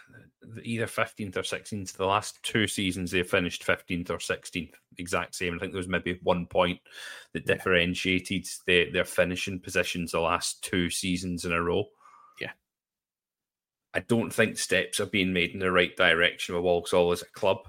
[0.63, 1.95] either fifteenth or sixteenth.
[1.95, 5.55] The last two seasons they finished fifteenth or sixteenth, exact same.
[5.55, 6.81] I think there was maybe one point
[7.33, 11.85] that differentiated their their finishing positions the last two seasons in a row.
[13.93, 17.31] I don't think steps are being made in the right direction with Walsall as a
[17.31, 17.67] club.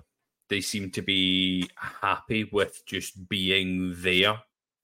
[0.48, 4.38] They seem to be happy with just being there.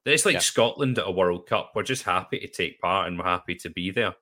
[0.04, 0.40] It's like yeah.
[0.40, 1.72] Scotland at a World Cup.
[1.74, 4.14] We're just happy to take part and we're happy to be there.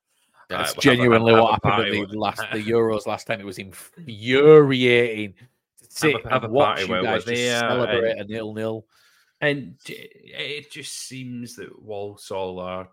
[0.49, 3.41] That's uh, genuinely have a, have what happened at the last the Euros last time.
[3.41, 5.35] It was infuriating.
[5.97, 8.87] To have a, have a party where we're there, celebrate and, a nil nil.
[9.41, 12.89] And it just seems that Walsall are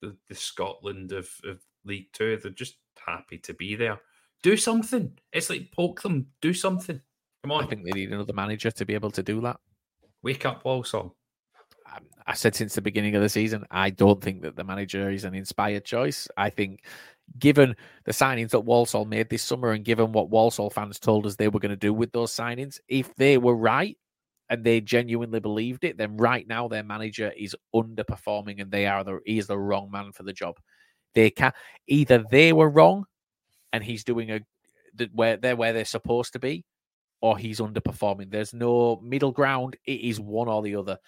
[0.00, 2.36] the, the Scotland of, of League Two.
[2.36, 4.00] They're just happy to be there.
[4.42, 5.18] Do something.
[5.32, 6.28] It's like poke them.
[6.40, 7.00] Do something.
[7.42, 7.64] Come on.
[7.64, 9.58] I think they need another manager to be able to do that.
[10.22, 11.16] Wake up, Walsall.
[11.94, 15.10] Um, I said since the beginning of the season, I don't think that the manager
[15.10, 16.28] is an inspired choice.
[16.36, 16.84] I think,
[17.38, 17.74] given
[18.04, 21.48] the signings that Walsall made this summer and given what Walsall fans told us they
[21.48, 23.96] were going to do with those signings, if they were right
[24.50, 29.04] and they genuinely believed it, then right now their manager is underperforming and they are
[29.04, 30.58] the he is the wrong man for the job.
[31.14, 31.52] They can
[31.86, 33.04] either they were wrong
[33.72, 34.40] and he's doing a
[35.12, 36.64] where they're where they're supposed to be,
[37.20, 38.30] or he's underperforming.
[38.30, 39.76] There's no middle ground.
[39.84, 40.98] It is one or the other.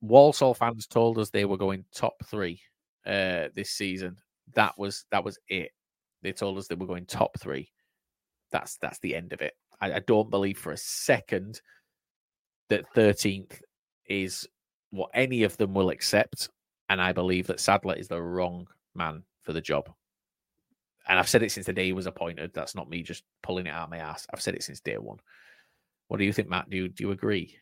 [0.00, 2.60] Walsall fans told us they were going top three
[3.06, 4.16] uh, this season.
[4.54, 5.70] That was that was it.
[6.22, 7.70] They told us they were going top three.
[8.52, 9.54] That's that's the end of it.
[9.80, 11.60] I, I don't believe for a second
[12.68, 13.60] that thirteenth
[14.06, 14.46] is
[14.90, 16.48] what any of them will accept,
[16.88, 19.90] and I believe that Sadler is the wrong man for the job.
[21.08, 22.52] And I've said it since the day he was appointed.
[22.54, 24.26] That's not me just pulling it out of my ass.
[24.32, 25.18] I've said it since day one.
[26.08, 26.70] What do you think, Matt?
[26.70, 27.56] Do you, do you agree?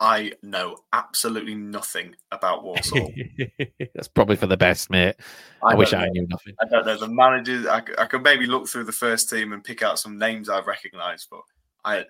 [0.00, 3.12] I know absolutely nothing about Walsall.
[3.94, 5.16] That's probably for the best, mate.
[5.62, 6.54] I, I wish I knew nothing.
[6.58, 7.66] I don't know the managers.
[7.66, 10.66] I, I could maybe look through the first team and pick out some names I've
[10.66, 11.40] recognised, but
[11.84, 12.04] I,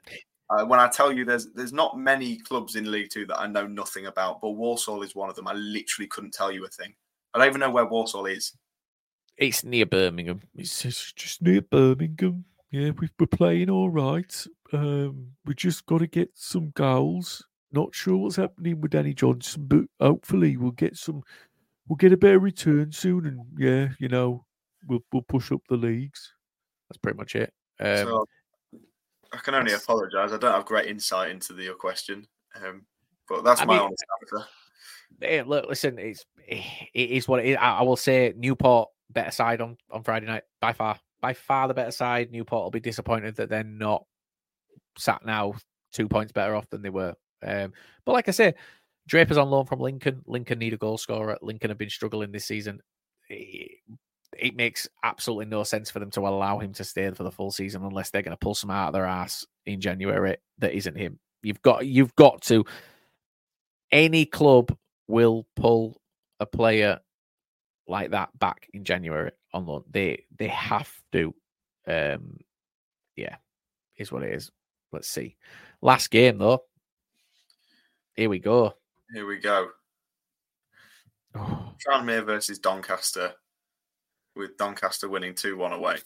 [0.51, 3.47] I, when I tell you there's there's not many clubs in League Two that I
[3.47, 5.49] know nothing about, but Walsall is one of them.
[5.49, 6.95] I literally couldn't tell you a thing.
[7.35, 8.53] I don't even know where Walsall is.
[9.37, 10.41] It's near Birmingham.
[10.55, 10.83] It's
[11.13, 12.45] just near Birmingham.
[12.71, 14.47] Yeah, we're playing all right.
[14.73, 19.65] Um, we just got to get some goals not sure what's happening with Danny Johnson,
[19.67, 21.23] but hopefully we'll get some.
[21.89, 24.45] We'll get a better return soon, and yeah, you know,
[24.87, 26.33] we'll we'll push up the leagues.
[26.89, 27.53] That's pretty much it.
[27.81, 28.27] Um, so,
[29.33, 30.33] I can only apologise.
[30.33, 32.27] I don't have great insight into the, your question,
[32.65, 32.83] um,
[33.29, 34.47] but that's I my mean, honest answer.
[35.21, 37.57] Hey, look, listen, it's it is what it is.
[37.57, 41.69] I, I will say Newport better side on on Friday night by far, by far
[41.69, 42.31] the better side.
[42.33, 44.05] Newport will be disappointed that they're not
[44.99, 45.55] sat now
[45.93, 47.73] two points better off than they were um,
[48.05, 48.55] but like I say,
[49.09, 50.23] Draper's on loan from Lincoln.
[50.27, 51.39] Lincoln need a goal scorer.
[51.43, 52.81] Lincoln have been struggling this season.
[54.41, 57.51] It, makes absolutely no sense for them to allow him to stay for the full
[57.51, 60.97] season unless they're going to pull some out of their ass in January that isn't
[60.97, 61.19] him.
[61.43, 62.65] You've got you've got to.
[63.93, 64.77] Any club
[65.09, 66.01] will pull
[66.39, 67.01] a player
[67.89, 69.85] like that back in January on loan.
[69.91, 71.35] They they have to.
[71.87, 72.39] Um,
[73.17, 73.37] yeah,
[73.97, 74.51] is what it is.
[74.93, 75.37] Let's see.
[75.83, 76.63] Last game though.
[78.15, 78.75] Here we go.
[79.13, 79.69] Here we go.
[81.35, 83.33] Oh, Tranmere versus Doncaster,
[84.37, 85.97] with Doncaster winning 2 1 away.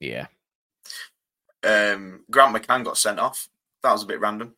[0.00, 0.26] yeah.
[1.64, 3.48] Um, Grant McCann got sent off.
[3.82, 4.54] That was a bit random.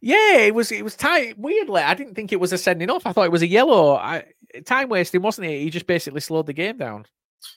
[0.00, 1.38] Yeah, it was it was tight.
[1.38, 3.06] Weirdly, I didn't think it was a sending off.
[3.06, 3.94] I thought it was a yellow.
[3.94, 4.24] I,
[4.66, 5.60] time wasting, wasn't it?
[5.60, 7.06] He just basically slowed the game down.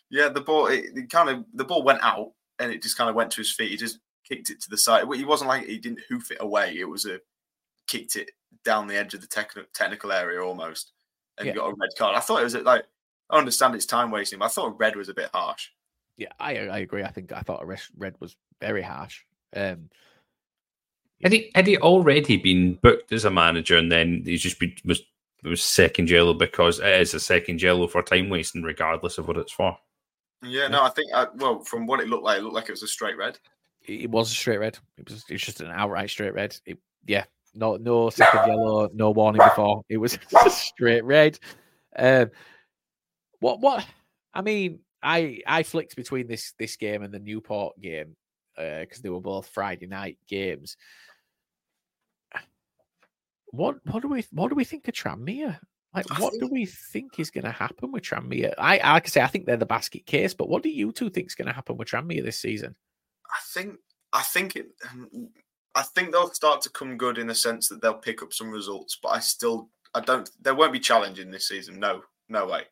[0.10, 3.10] Yeah, the ball, it, it kind of, the ball went out and it just kind
[3.10, 3.72] of went to his feet.
[3.72, 5.06] He just kicked it to the side.
[5.16, 6.78] He wasn't like he didn't hoof it away.
[6.78, 7.20] It was a
[7.88, 8.32] kicked it
[8.64, 10.92] down the edge of the technical technical area almost,
[11.38, 11.54] and Yeah.
[11.54, 12.16] got a red card.
[12.16, 12.86] I thought it was like
[13.30, 15.70] I understand it's time wasting, but I thought red was a bit harsh.
[16.18, 17.04] Yeah, I I agree.
[17.04, 19.22] I think I thought a red was very harsh.
[19.56, 19.90] Um,
[21.24, 24.76] Had he had he already been booked as a manager and then he's just been
[24.86, 25.02] was
[25.44, 29.38] was second yellow because it is a second yellow for time wasting regardless of what
[29.38, 29.78] it's for.
[30.42, 32.72] Yeah, no, I think I, well, from what it looked like, it looked like it
[32.74, 33.40] was a straight red.
[33.86, 34.78] it it was a straight red.
[34.98, 36.56] It was it's just an outright straight red.
[36.66, 39.84] It, yeah, no no second yellow, no warning before.
[39.90, 40.18] It was
[40.50, 41.40] straight red.
[41.96, 42.32] Um,
[43.40, 43.86] what what?
[44.34, 48.16] I mean, I I flicked between this this game and the Newport game
[48.58, 50.78] uh, because they were both Friday night games.
[53.48, 55.60] What what do we what do we think of Tranmere?
[55.94, 58.54] Like, I what do we think is going to happen with Tranmere?
[58.58, 61.12] I like I say, I think they're the basket case, but what do you two
[61.12, 62.76] think is going to happen with Tranmere this season?
[63.30, 63.76] I think
[64.12, 64.68] I think it
[65.76, 68.52] I think they'll start to come good in the sense that they'll pick up some
[68.52, 71.80] results, but I still I don't they won't be challenging this season.
[71.80, 72.64] No, no way.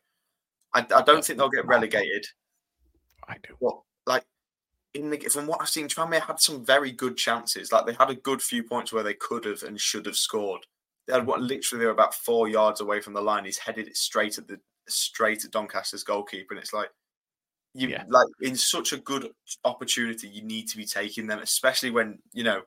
[0.74, 2.26] I, I don't think they'll get relegated.
[3.28, 3.54] I do.
[3.58, 4.24] What like
[4.94, 7.72] in the from what I've seen, Tranmere had some very good chances.
[7.72, 10.66] Like they had a good few points where they could have and should have scored.
[11.06, 13.44] They had what literally they were about four yards away from the line.
[13.44, 16.90] He's headed it straight at the straight at Doncaster's goalkeeper, and it's like
[17.74, 18.04] you Yeah.
[18.08, 19.32] like in such a good
[19.64, 22.62] opportunity, you need to be taking them, especially when you know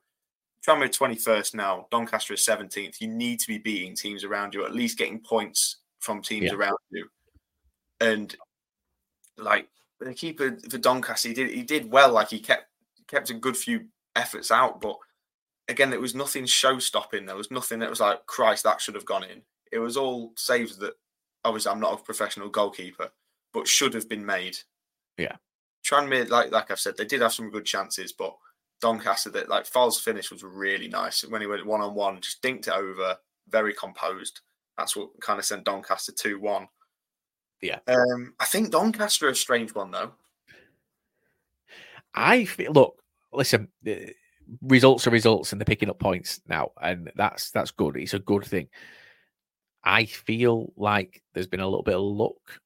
[0.66, 3.00] Tranmere twenty first now, Doncaster is seventeenth.
[3.02, 6.56] You need to be beating teams around you, at least getting points from teams Yeah.
[6.56, 7.08] around you,
[8.00, 8.36] and
[9.38, 9.68] like
[10.00, 12.12] the keeper for Doncaster, he did he did well.
[12.12, 12.68] Like he kept
[13.08, 13.86] kept a good few
[14.16, 14.98] efforts out, but
[15.68, 17.26] again, there was nothing show stopping.
[17.26, 19.42] There was nothing that was like Christ that should have gone in.
[19.72, 20.94] It was all saves that
[21.44, 23.12] obviously I'm not a professional goalkeeper,
[23.54, 24.58] but should have been made.
[25.18, 25.36] Yeah.
[25.86, 28.36] Tranmere, like like I've said, they did have some good chances, but
[28.82, 32.42] Doncaster, that like Fowles' finish was really nice when he went one on one, just
[32.42, 33.18] dinked it over,
[33.50, 34.42] very composed.
[34.78, 36.68] That's what kind of sent Doncaster two one.
[37.62, 37.80] Yeah.
[37.88, 40.12] Um, I think Doncaster a strange one though.
[42.14, 43.02] I feel look,
[43.34, 43.70] listen,
[44.62, 47.98] results are results, and they're picking up points now, and that's that's good.
[47.98, 48.68] It's a good thing.
[49.84, 52.60] I feel like there's been a little bit of luck,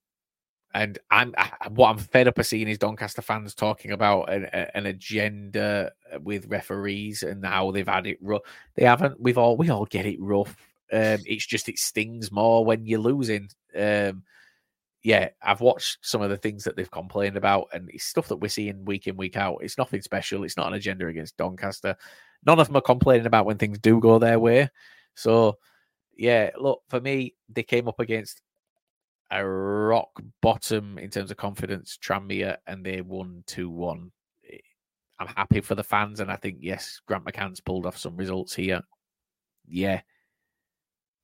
[0.74, 4.46] and I'm I, what I'm fed up of seeing is Doncaster fans talking about an,
[4.54, 5.92] a- an agenda
[6.22, 8.42] with referees and how they've had it rough.
[8.76, 9.20] They haven't.
[9.20, 10.56] We've all we all get it rough.
[10.92, 13.50] Um, it's just it stings more when you're losing.
[13.76, 14.24] Um,
[15.02, 18.38] yeah, I've watched some of the things that they've complained about, and it's stuff that
[18.38, 19.60] we're seeing week in, week out.
[19.62, 20.44] It's nothing special.
[20.44, 21.96] It's not an agenda against Doncaster.
[22.46, 24.70] None of them are complaining about when things do go their way.
[25.16, 25.58] So,
[26.18, 28.42] yeah, look, for me, they came up against
[29.32, 34.12] a rock bottom in terms of confidence, Tranmere, and they won 2 1.
[35.20, 38.56] I'm happy for the fans, and I think, yes, Grant McCann's pulled off some results
[38.56, 38.82] here.
[39.68, 40.02] Yeah.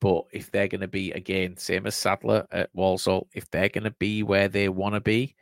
[0.01, 3.85] But if they're going to be, again, same as Sadler at Walsall, if they're going
[3.85, 5.35] to be where they want to be,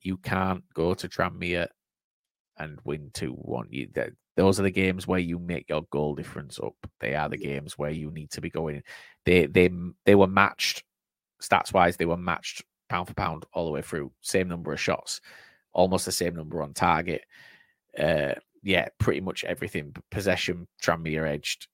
[0.00, 1.68] you can't go to Tranmere
[2.56, 3.66] and win 2 1.
[3.70, 6.74] You, that, those are the games where you make your goal difference up.
[7.00, 8.82] They are the games where you need to be going.
[9.24, 9.70] They they
[10.04, 10.84] they were matched
[11.42, 11.96] stats wise.
[11.96, 14.12] They were matched pound for pound all the way through.
[14.20, 15.20] Same number of shots,
[15.72, 17.22] almost the same number on target.
[17.98, 19.94] Uh, yeah, pretty much everything.
[20.10, 21.68] Possession, Tranmere edged,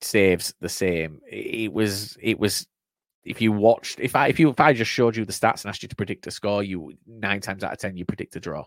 [0.00, 1.20] saves the same.
[1.30, 2.66] It, was it was.
[3.24, 5.70] If you watched, if I if you if I just showed you the stats and
[5.70, 8.40] asked you to predict a score, you nine times out of ten you predict a
[8.40, 8.64] draw.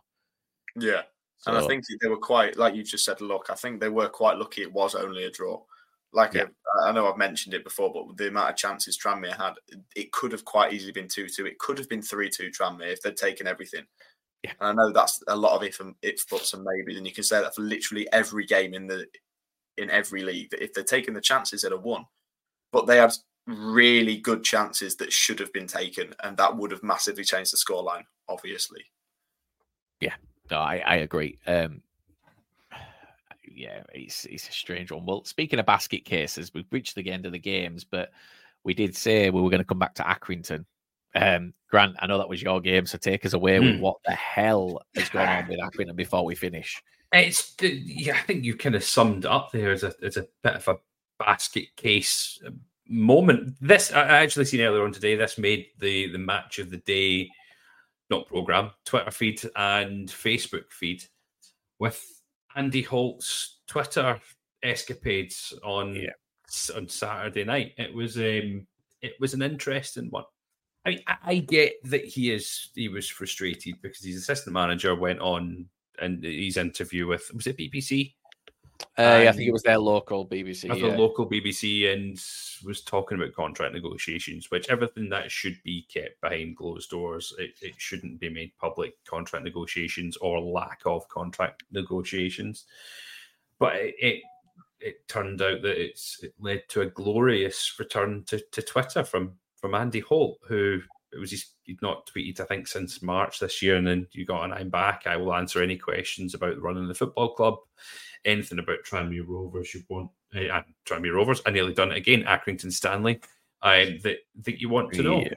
[0.76, 1.04] Yeah.
[1.48, 4.10] And I think they were quite, like you just said, look, I think they were
[4.10, 5.62] quite lucky it was only a draw.
[6.14, 6.46] Like Yeah.
[6.84, 9.54] I I know I've mentioned it before, but the amount of chances Tranmere had,
[9.96, 11.46] it could have quite easily been 2 2.
[11.46, 13.86] It could have been 3 2 Tranmere if they'd taken everything.
[14.44, 14.54] Yeah.
[14.60, 17.14] And I know that's a lot of if and ifs, buts, and maybe, And you
[17.14, 19.06] can say that for literally every game in the
[19.78, 20.50] in every league.
[20.52, 22.06] That if they'd taken the chances, they'd have won.
[22.72, 23.14] But they had
[23.48, 27.58] really good chances that should have been taken, and that would have massively changed the
[27.58, 28.86] scoreline, obviously.
[30.00, 30.16] Yeah,
[30.52, 31.40] no, I, I agree.
[31.48, 31.82] Um,
[33.60, 35.06] yeah, it's it's a strange one.
[35.06, 38.12] Well, speaking of basket cases, we've reached the end of the games, but
[38.64, 40.66] we did say we were going to come back to Accrington.
[41.16, 43.80] Um, Grant, I know that was your game, so take us away with Mm.
[43.82, 46.82] what the hell has gone on with Accrington before we finish.
[47.12, 50.56] It's yeah, I think you kind of summed up there as a as a bit
[50.56, 50.76] of a
[51.18, 52.40] basket case
[52.88, 53.56] moment.
[53.60, 55.16] This I I actually seen earlier on today.
[55.16, 57.30] This made the the match of the day,
[58.10, 61.04] not program, Twitter feed and Facebook feed,
[61.80, 62.19] with
[62.56, 64.20] Andy Holt's Twitter
[64.64, 66.08] escapades on
[66.48, 67.74] s- on Saturday night.
[67.78, 68.68] It was um
[69.02, 70.26] it was an interesting one.
[70.86, 74.96] I mean, I, I get that he is he was frustrated because his assistant manager
[74.96, 75.68] went on
[76.02, 78.16] and his interview with was it BBC?
[78.98, 80.68] Uh, yeah, I think it was their local BBC.
[80.68, 80.92] yeah.
[80.92, 82.22] the local BBC and
[82.66, 87.34] was talking about contract negotiations, which everything that should be kept behind closed doors.
[87.38, 92.66] It, it shouldn't be made public contract negotiations or lack of contract negotiations.
[93.58, 94.24] But it it,
[94.80, 99.34] it turned out that it's it led to a glorious return to, to Twitter from
[99.56, 100.80] from Andy Holt, who
[101.12, 104.26] it was his, he'd not tweeted I think since March this year, and then you
[104.26, 105.04] got an I'm back.
[105.06, 107.60] I will answer any questions about running the football club
[108.26, 112.72] anything about Tranmere Rovers you want, uh, Tranmere Rovers, I nearly done it again, Accrington
[112.72, 113.20] Stanley,
[113.62, 115.22] um, that, that you want to know.
[115.22, 115.34] Yeah.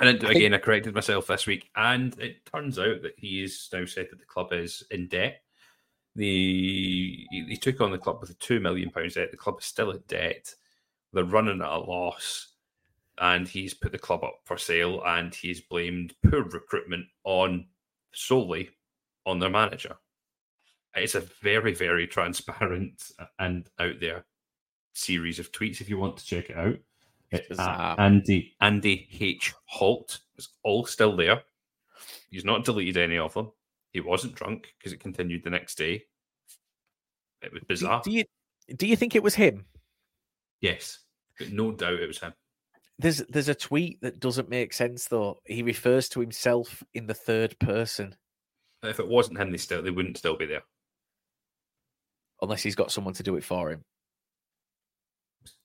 [0.00, 3.84] And again, I corrected myself this week, and it turns out that he is now
[3.84, 5.42] said that the club is in debt.
[6.16, 9.30] The he, he took on the club with a two million pounds debt.
[9.30, 10.54] The club is still in debt.
[11.12, 12.52] They're running at a loss,
[13.18, 15.02] and he's put the club up for sale.
[15.04, 17.66] And he's blamed poor recruitment on
[18.12, 18.70] solely
[19.26, 19.96] on their manager.
[20.96, 24.24] It's a very, very transparent and out there
[24.92, 25.80] series of tweets.
[25.80, 26.76] If you want to check it out,
[27.32, 27.90] It's uh, bizarre.
[27.92, 30.20] at Andy Andy H Holt.
[30.36, 31.42] is all still there.
[32.30, 33.50] He's not deleted any of them.
[33.92, 36.04] He wasn't drunk because it continued the next day.
[37.42, 38.02] It was Do, bizarre.
[38.04, 38.24] do you
[38.76, 39.64] do you think it was him?
[40.60, 41.00] yes,
[41.38, 42.32] but no doubt it was him.
[42.98, 45.38] There's there's a tweet that doesn't make sense though.
[45.44, 48.14] He refers to himself in the third person,
[48.84, 50.62] If it wasn't him, they still they wouldn't still be there.
[52.44, 53.82] Unless he's got someone to do it for him.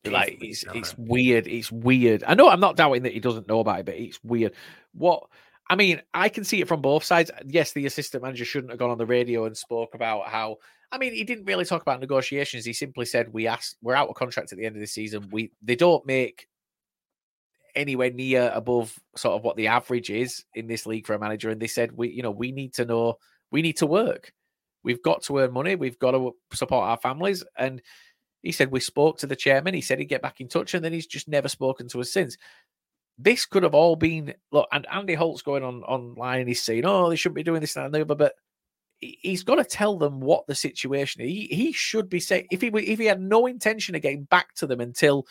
[0.05, 1.47] Like it's it's weird.
[1.47, 2.23] It's weird.
[2.25, 4.53] I know I'm not doubting that he doesn't know about it, but it's weird.
[4.93, 5.23] What
[5.69, 7.29] I mean, I can see it from both sides.
[7.45, 10.57] Yes, the assistant manager shouldn't have gone on the radio and spoke about how.
[10.91, 12.65] I mean, he didn't really talk about negotiations.
[12.65, 15.29] He simply said, "We asked, we're out of contract at the end of the season.
[15.31, 16.47] We they don't make
[17.75, 21.49] anywhere near above sort of what the average is in this league for a manager."
[21.49, 23.17] And they said, "We, you know, we need to know,
[23.51, 24.33] we need to work.
[24.83, 25.75] We've got to earn money.
[25.75, 27.81] We've got to support our families." And
[28.41, 29.73] he said, We spoke to the chairman.
[29.73, 32.11] He said he'd get back in touch, and then he's just never spoken to us
[32.11, 32.37] since.
[33.17, 37.09] This could have all been look, and Andy Holt's going on online he's saying, Oh,
[37.09, 38.35] they shouldn't be doing this and that and but
[38.99, 41.27] he- he's got to tell them what the situation is.
[41.27, 44.53] He, he should be saying if he if he had no intention of getting back
[44.55, 45.27] to them until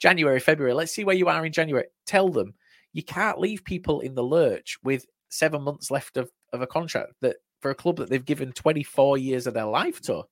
[0.00, 1.86] January, February, let's see where you are in January.
[2.06, 2.54] Tell them
[2.92, 7.12] you can't leave people in the lurch with seven months left of, of a contract
[7.22, 10.22] that for a club that they've given 24 years of their life to.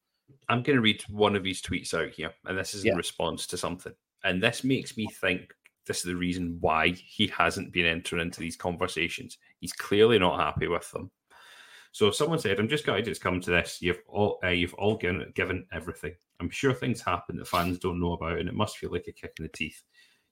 [0.48, 2.92] I'm going to read one of his tweets out here, and this is Yeah.
[2.92, 3.92] in response to something.
[4.24, 5.54] And this makes me think
[5.86, 9.38] this is the reason why he hasn't been entering into these conversations.
[9.60, 11.10] He's clearly not happy with them.
[11.92, 13.80] So someone said, "I'm just going to just come to this.
[13.80, 16.14] You've all uh, you've all given given everything.
[16.40, 19.12] I'm sure things happen that fans don't know about, and it must feel like a
[19.12, 19.82] kick in the teeth.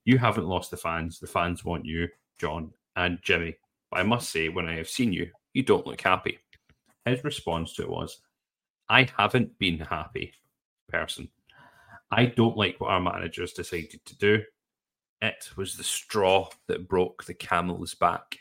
[0.04, 1.18] You haven't lost the fans.
[1.18, 2.08] The fans want you,
[2.38, 3.56] John and Jimmy.
[3.90, 6.38] But I must say, when I have seen you, you don't look happy."
[7.06, 8.20] His response to it was,
[8.88, 10.32] I haven't been happy
[10.88, 11.28] person.
[12.10, 14.42] I don't like what our managers decided to do.
[15.22, 18.36] It was the straw that broke the camel's back.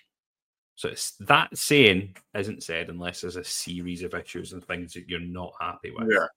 [0.75, 5.07] So it's that saying isn't said unless there's a series of issues and things that
[5.07, 6.09] you're not happy with.
[6.11, 6.27] Yeah.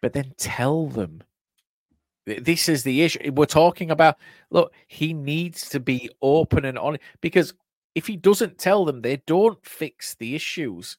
[0.00, 1.22] but then tell them
[2.26, 4.16] this is the issue we're talking about
[4.50, 7.52] look he needs to be open and honest because
[7.94, 10.96] if he doesn't tell them they don't fix the issues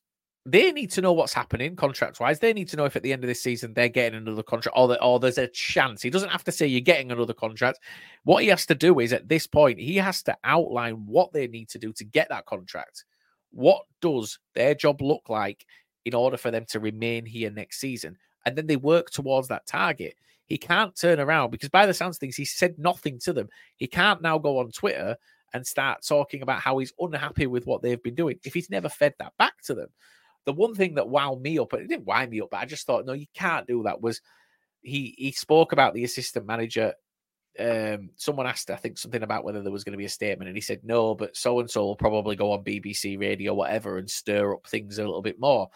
[0.48, 3.12] they need to know what's happening contract wise they need to know if at the
[3.12, 6.10] end of this season they're getting another contract or, that or there's a chance he
[6.10, 7.80] doesn't have to say you're getting another contract
[8.24, 11.48] what he has to do is at this point he has to outline what they
[11.48, 13.06] need to do to get that contract
[13.52, 15.66] what does their job look like
[16.06, 18.16] in order for them to remain here next season
[18.46, 20.16] and then they work towards that target.
[20.46, 23.50] He can't turn around because, by the sounds of things, he said nothing to them.
[23.78, 25.18] He can't now go on Twitter
[25.54, 28.90] and start talking about how he's unhappy with what they've been doing if he's never
[28.90, 29.88] fed that back to them.
[30.46, 32.86] The one thing that wound me up, it didn't wind me up, but I just
[32.86, 34.02] thought, no, you can't do that.
[34.02, 34.22] Was
[34.82, 36.94] he he spoke about the assistant manager?
[37.58, 40.50] Um, someone asked, I think, something about whether there was going to be a statement,
[40.50, 43.98] and he said no, but so and so will probably go on BBC radio, whatever,
[43.98, 45.70] and stir up things a little bit more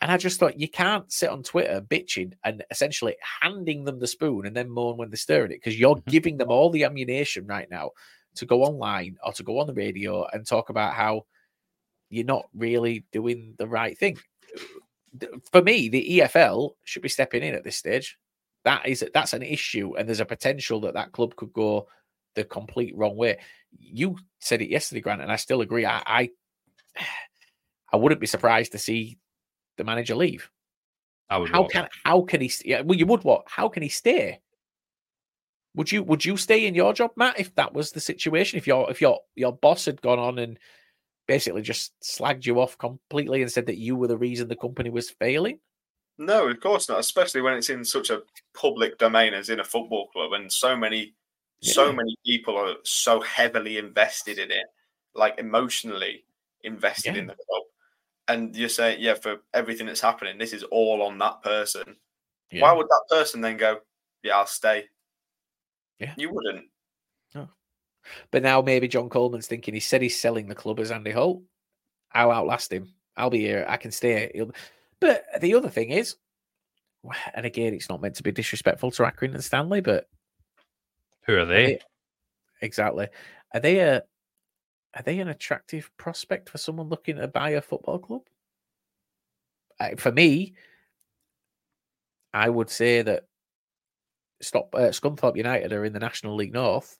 [0.00, 4.06] And I just thought you can't sit on Twitter bitching and essentially handing them the
[4.06, 7.46] spoon and then moan when they're stirring it because you're giving them all the ammunition
[7.46, 7.90] right now
[8.34, 11.22] to go online or to go on the radio and talk about how
[12.10, 14.18] you're not really doing the right thing.
[15.50, 18.18] For me, the EFL should be stepping in at this stage.
[18.64, 21.88] That is that's an issue, and there's a potential that that club could go
[22.34, 23.38] the complete wrong way.
[23.78, 25.86] You said it yesterday, Grant, and I still agree.
[25.86, 26.30] I, I,
[27.92, 29.18] I wouldn't be surprised to see
[29.76, 30.50] the manager leave.
[31.28, 31.72] I would How what?
[31.72, 32.52] can how can he?
[32.64, 33.44] Yeah, well, you would what?
[33.46, 34.40] How can he stay?
[35.74, 38.58] Would you would you stay in your job, Matt, if that was the situation?
[38.58, 40.58] If your if your your boss had gone on and
[41.26, 44.90] basically just slagged you off completely and said that you were the reason the company
[44.90, 45.58] was failing?
[46.18, 46.98] No, of course not.
[46.98, 48.22] Especially when it's in such a
[48.54, 51.14] public domain as in a football club, and so many,
[51.60, 54.64] so many people are so heavily invested in it,
[55.14, 56.24] like emotionally
[56.62, 57.62] invested in the club.
[58.28, 61.96] And you're saying, yeah, for everything that's happening, this is all on that person.
[62.50, 62.62] Yeah.
[62.62, 63.78] Why would that person then go,
[64.22, 64.86] yeah, I'll stay?
[65.98, 66.14] Yeah.
[66.16, 66.66] You wouldn't.
[68.30, 71.42] But now maybe John Coleman's thinking he said he's selling the club as Andy Holt.
[72.12, 72.92] I'll outlast him.
[73.16, 73.64] I'll be here.
[73.68, 74.30] I can stay.
[74.34, 74.52] He'll...
[75.00, 76.16] But the other thing is,
[77.34, 80.08] and again, it's not meant to be disrespectful to Accrington and Stanley, but
[81.26, 81.66] Who are are they?
[81.66, 81.80] they-
[82.62, 83.08] exactly,
[83.54, 84.02] are they a
[84.94, 88.22] are they an attractive prospect for someone looking to buy a football club?
[89.98, 90.54] For me,
[92.32, 93.24] I would say that
[94.40, 96.96] stop uh, Scunthorpe United are in the National League North.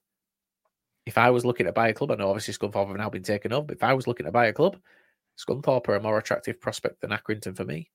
[1.07, 3.23] If I was looking to buy a club, I know obviously Scunthorpe have now been
[3.23, 4.77] taken over, but if I was looking to buy a club,
[5.39, 7.91] Scunthorpe are a more attractive prospect than Accrington for me.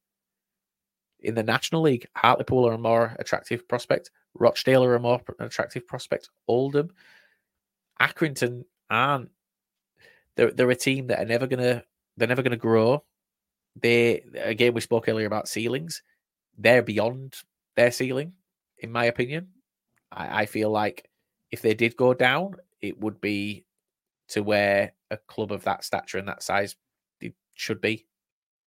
[1.19, 4.11] In the National League, Hartlepool are a more attractive prospect.
[4.33, 6.29] Rochdale are a more attractive prospect.
[6.47, 6.91] Oldham,
[7.99, 9.29] Accrington aren't.
[10.35, 11.83] They're they're a team that are never gonna
[12.17, 13.03] they're never gonna grow.
[13.75, 16.01] They again we spoke earlier about ceilings.
[16.57, 17.35] They're beyond
[17.75, 18.33] their ceiling,
[18.79, 19.49] in my opinion.
[20.11, 21.09] I, I feel like
[21.51, 23.65] if they did go down, it would be
[24.29, 26.75] to where a club of that stature and that size
[27.19, 28.05] it should be,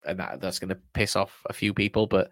[0.06, 2.06] and that that's going to piss off a few people.
[2.06, 2.30] But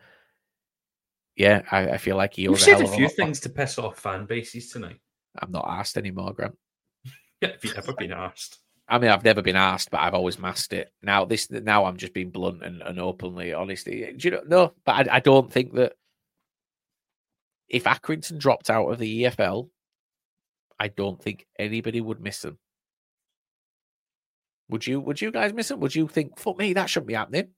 [1.36, 4.26] yeah, I, I feel like he You've said a few things to piss off fan
[4.26, 5.00] bases tonight.
[5.38, 6.56] I'm not asked anymore, Grant.
[7.42, 8.58] Have you ever been asked?
[8.88, 10.92] I mean, I've never been asked, but I've always masked it.
[11.02, 13.86] Now this, now I'm just being blunt and, and openly honest.
[13.86, 14.42] Do you know?
[14.46, 15.94] No, but I, I don't think that
[17.68, 19.70] if Accrington dropped out of the EFL,
[20.82, 22.58] I don't think anybody would miss them.
[24.68, 24.98] Would you?
[25.00, 25.78] Would you guys miss them?
[25.78, 27.50] Would you think, "Fuck me, that shouldn't be happening"?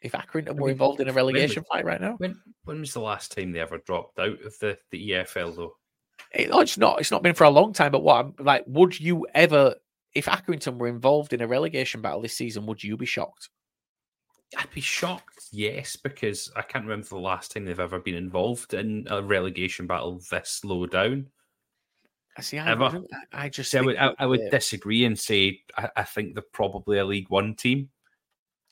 [0.00, 2.94] If Accrington were mean, involved in a was- relegation fight right now, When when was
[2.94, 5.76] the last time they ever dropped out of the, the EFL though?
[6.32, 6.98] It- no, it's not.
[7.00, 7.92] It's not been for a long time.
[7.92, 8.24] But what?
[8.24, 9.74] I'm like, would you ever,
[10.14, 13.50] if Accrington were involved in a relegation battle this season, would you be shocked?
[14.56, 18.72] I'd be shocked, yes, because I can't remember the last time they've ever been involved
[18.72, 21.26] in a relegation battle this low down.
[22.36, 22.58] I see.
[22.58, 23.04] I, Ever.
[23.32, 23.70] I I just.
[23.70, 27.04] So I would, I, I would disagree and say I, I think they're probably a
[27.04, 27.90] League One team.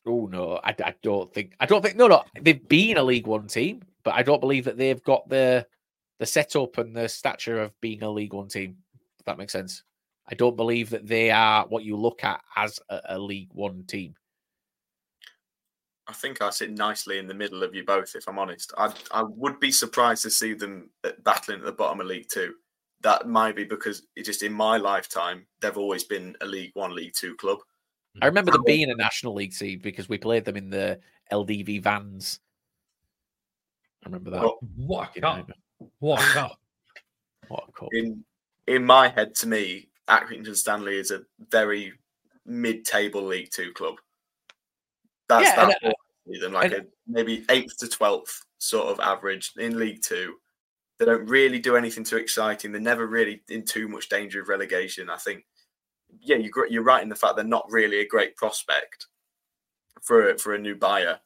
[0.06, 1.54] Oh no, I, I don't think.
[1.60, 1.96] I don't think.
[1.96, 5.28] No, no, they've been a League One team, but I don't believe that they've got
[5.28, 5.66] the
[6.18, 8.76] the setup and the stature of being a League One team.
[9.18, 9.84] If that makes sense.
[10.28, 13.84] I don't believe that they are what you look at as a, a League One
[13.84, 14.14] team.
[16.06, 18.72] I think I sit nicely in the middle of you both, if I'm honest.
[18.76, 22.28] I I would be surprised to see them uh, battling at the bottom of League
[22.28, 22.54] Two.
[23.02, 26.94] That might be because it just in my lifetime they've always been a League One,
[26.94, 27.58] League Two club.
[28.20, 31.00] I remember them being a National League team because we played them in the
[31.32, 32.40] LDV vans.
[34.04, 34.40] I remember that.
[34.42, 35.50] Well, What a Fucking cup!
[35.98, 36.58] What a cup!
[37.48, 37.88] What a cup.
[37.92, 38.24] In
[38.66, 41.92] in my head, to me, Accrington Stanley is a very
[42.46, 43.96] mid-table League Two club.
[45.28, 45.96] That's Yeah, and that's I- what
[46.28, 50.02] I see them like and- a maybe eighth to twelfth sort of average in League
[50.02, 50.36] Two.
[51.02, 52.70] They don't really do anything too exciting.
[52.70, 55.10] They're never really in too much danger of relegation.
[55.10, 55.44] I think,
[56.20, 59.08] yeah, you're you're right in the fact they're not really a great prospect
[60.00, 61.18] for for a new buyer,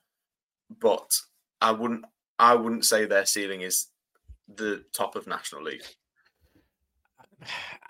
[0.81, 1.21] but
[1.61, 2.07] I wouldn't
[2.39, 3.89] I wouldn't say their ceiling is
[4.49, 5.83] the top of National League.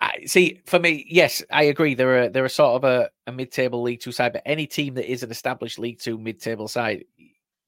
[0.00, 0.60] I see.
[0.66, 1.94] For me, yes, I agree.
[1.94, 4.94] They're a, they're a sort of a, a mid-table League Two side, but any team
[4.94, 7.04] that is an established League Two mid-table side,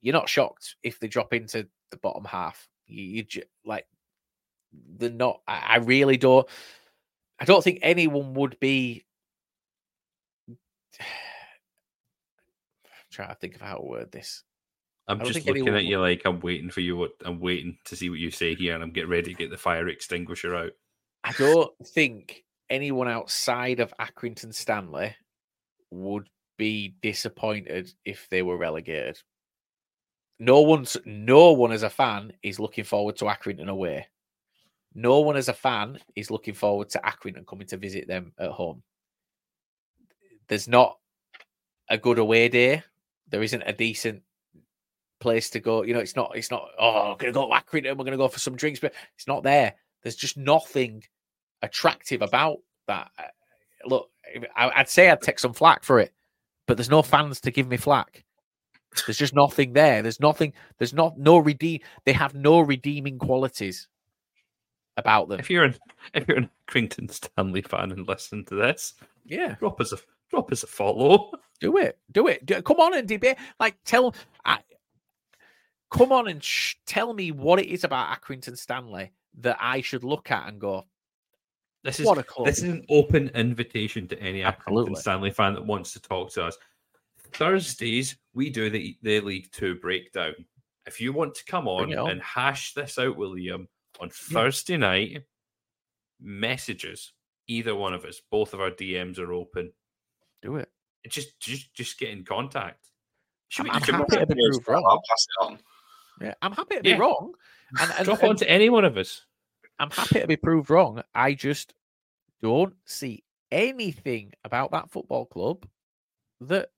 [0.00, 2.68] you're not shocked if they drop into the bottom half.
[2.88, 3.86] You, you like
[4.72, 5.40] they're not.
[5.46, 6.46] I, I really don't.
[7.38, 9.04] I don't think anyone would be.
[13.10, 14.42] trying to think of how to word this.
[15.08, 16.96] I'm just looking at you like I'm waiting for you.
[16.96, 19.50] What I'm waiting to see what you say here, and I'm getting ready to get
[19.50, 20.72] the fire extinguisher out.
[21.24, 25.16] I don't think anyone outside of Accrington Stanley
[25.90, 26.28] would
[26.58, 29.18] be disappointed if they were relegated.
[30.38, 34.06] no one's no one as a fan is looking forward to Accrington away.
[34.94, 38.50] No one as a fan is looking forward to Accrington coming to visit them at
[38.50, 38.82] home.
[40.48, 40.98] There's not
[41.88, 42.82] a good away day.
[43.28, 44.22] There isn't a decent
[45.20, 45.82] place to go.
[45.82, 46.32] You know, it's not.
[46.34, 46.68] It's not.
[46.78, 47.96] Oh, we're gonna go to Accrington.
[47.96, 49.74] We're gonna go for some drinks, but it's not there.
[50.02, 51.04] There's just nothing
[51.62, 53.10] attractive about that.
[53.84, 54.10] Look,
[54.56, 56.12] I'd say I'd take some flack for it,
[56.66, 58.24] but there's no fans to give me flack.
[59.06, 60.02] There's just nothing there.
[60.02, 60.54] There's nothing.
[60.78, 61.80] There's not no redeem.
[62.04, 63.86] They have no redeeming qualities
[64.98, 65.40] about them.
[65.40, 65.74] If you're an
[66.14, 68.94] if you're an Accrington Stanley fan and listen to this,
[69.24, 69.98] yeah, drop us a
[70.30, 71.30] drop us a follow.
[71.60, 71.98] Do it.
[72.12, 72.46] Do it.
[72.46, 73.36] Do, come on and debate.
[73.58, 74.14] Like tell.
[74.44, 74.58] I,
[75.90, 80.04] come on and sh- tell me what it is about Accrington Stanley that I should
[80.04, 80.86] look at and go.
[81.84, 82.46] This is what a club.
[82.46, 84.94] this is an open invitation to any Absolutely.
[84.94, 86.56] Accrington Stanley fan that wants to talk to us.
[87.32, 90.34] Thursdays we do the the League Two breakdown.
[90.86, 92.10] If you want to come on, Bring it on.
[92.10, 93.68] and hash this out, William,
[94.00, 94.10] on.
[94.10, 95.24] Thursday night,
[96.20, 97.12] messages
[97.46, 98.20] either one of us.
[98.30, 99.72] Both of our DMs are open.
[100.42, 100.68] Do it.
[101.08, 102.84] Just just just get in contact.
[103.48, 105.58] Should we I'm we- happy to be proved I'll pass it on.
[106.20, 106.98] Yeah, I'm happy to be Yeah.
[106.98, 107.32] wrong.
[107.80, 109.24] And, and, drop and on to any one of us?
[109.78, 111.02] I'm happy to be proved wrong.
[111.14, 111.74] I just
[112.42, 115.66] don't see anything about that football club
[116.40, 116.70] that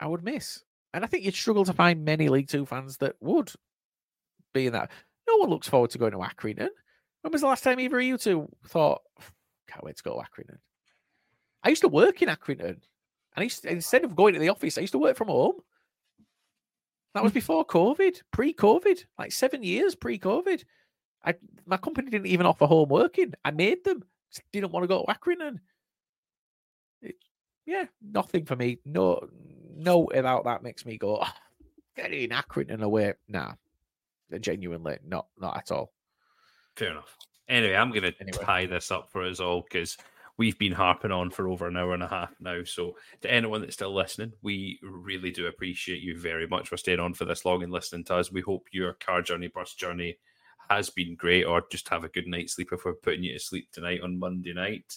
[0.00, 0.62] I would miss.
[0.92, 3.52] And I think you'd struggle to find many League Two fans that would
[4.52, 4.90] be in that.
[5.28, 6.68] No one looks forward to going to Accrington.
[7.22, 9.02] When was the last time either of you two thought,
[9.68, 10.58] can't wait to go to Accrington?
[11.62, 12.68] I used to work in Accrington.
[13.36, 15.28] And I used to- instead of going to the office, I used to work from
[15.28, 15.60] home.
[17.14, 20.64] That was before COVID, pre-COVID, like seven years pre-COVID.
[21.24, 21.34] I
[21.64, 23.32] my company didn't even offer home working.
[23.44, 24.02] I made them.
[24.52, 25.60] Didn't want to go to Accrington.
[27.00, 27.14] It,
[27.66, 28.78] yeah, nothing for me.
[28.84, 29.26] No,
[29.76, 31.18] no about that makes me go.
[31.22, 31.34] "Ah,
[31.96, 33.14] Getting Accrington away.
[33.28, 33.52] Nah,
[34.40, 35.92] genuinely, not not at all.
[36.76, 37.16] Fair enough.
[37.48, 38.44] Anyway, I'm going to Anyway.
[38.44, 39.96] tie this up for us all because
[40.38, 42.64] we've been harping on for over an hour and a half now.
[42.64, 47.00] So, to anyone that's still listening, we really do appreciate you very much for staying
[47.00, 48.32] on for this long and listening to us.
[48.32, 50.18] We hope your car journey, bus journey
[50.70, 53.38] has been great, or just have a good night's sleep if we're putting you to
[53.38, 54.96] sleep tonight on Monday night.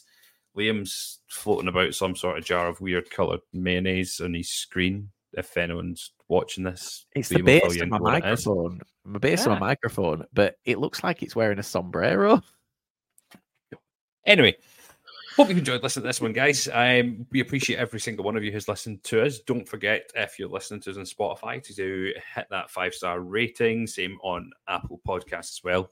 [0.58, 5.10] Liam's floating about some sort of jar of weird coloured mayonnaise on his screen.
[5.34, 8.46] If anyone's watching this, It's the Liam will fill base of my what it is.
[8.46, 8.82] microphone.
[9.06, 12.42] The base of my microphone, but it looks like it's wearing a sombrero.
[14.26, 14.56] Anyway,
[15.38, 16.68] hope you've enjoyed listening to this one, guys.
[16.74, 19.40] Um, we appreciate every single one of you who's listened to us.
[19.40, 23.22] Don't forget, if you're listening to us on Spotify, to do hit that five star
[23.22, 23.88] rating.
[23.88, 25.90] Same on Apple Podcasts as well.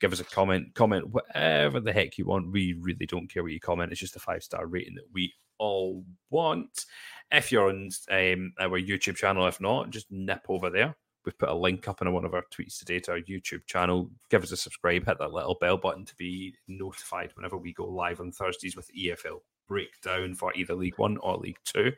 [0.00, 2.50] Give us a comment, comment whatever the heck you want.
[2.52, 3.92] We really don't care what you comment.
[3.92, 6.84] It's just a five star rating that we all want.
[7.32, 10.96] If you're on um, our YouTube channel, if not, just nip over there.
[11.24, 14.10] We've put a link up in one of our tweets today to our YouTube channel.
[14.30, 17.84] Give us a subscribe, hit that little bell button to be notified whenever we go
[17.84, 21.92] live on Thursdays with EFL breakdown for either League One or League Two.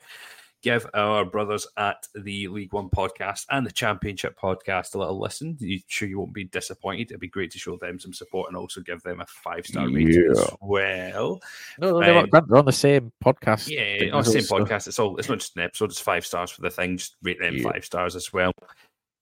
[0.60, 5.56] Give our brothers at the League One podcast and the Championship podcast a little listen.
[5.60, 7.12] You sure you won't be disappointed?
[7.12, 9.86] It'd be great to show them some support and also give them a five star
[9.88, 11.40] rating as well.
[11.78, 13.68] No, no, they're, Um, on, they're on the same podcast.
[13.68, 14.88] Yeah, thing on the same us, podcast.
[14.88, 15.16] It's all.
[15.16, 15.90] It's not just an episode.
[15.90, 16.96] It's five stars for the thing.
[16.96, 17.70] Just rate them Yeah.
[17.70, 18.52] five stars as well.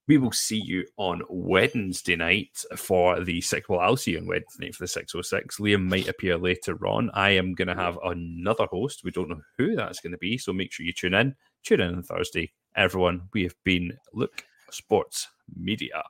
[0.09, 3.69] We will see you on Wednesday night for the six.
[3.69, 5.59] Well, I'll see you on Wednesday night for the six oh six.
[5.59, 7.11] Liam might appear later on.
[7.13, 9.03] I am going to have another host.
[9.03, 11.35] We don't know who that's going to be, so make sure you tune in.
[11.65, 13.29] Tune in on Thursday, everyone.
[13.33, 15.27] We have been Look Sports
[15.57, 16.05] Media.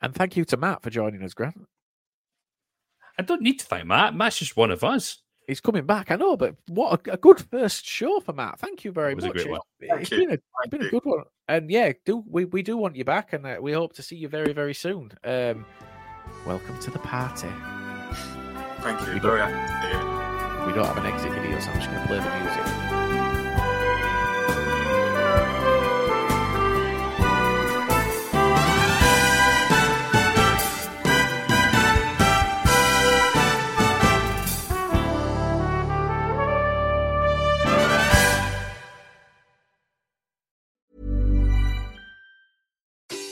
[0.00, 1.66] And thank you to Matt for joining us, Grant.
[3.18, 4.14] I don't need to thank Matt.
[4.14, 5.18] Matt's just one of us.
[5.48, 8.58] He's coming back, I know, but what a, a good first show for Matt.
[8.58, 9.34] Thank you very It was a much.
[9.36, 9.60] great It- one.
[9.80, 10.18] Thank It's you.
[10.18, 12.96] been a, it's Thank been a good one, and yeah, do we, we do want
[12.96, 15.10] you back, and uh, we hope to see you very very soon.
[15.24, 15.64] Um,
[16.46, 17.48] welcome to the party.
[18.82, 19.14] Thank you.
[19.14, 20.66] We Very happy to do it.
[20.66, 23.07] We don't have an exit video, so I'm just going to play the music.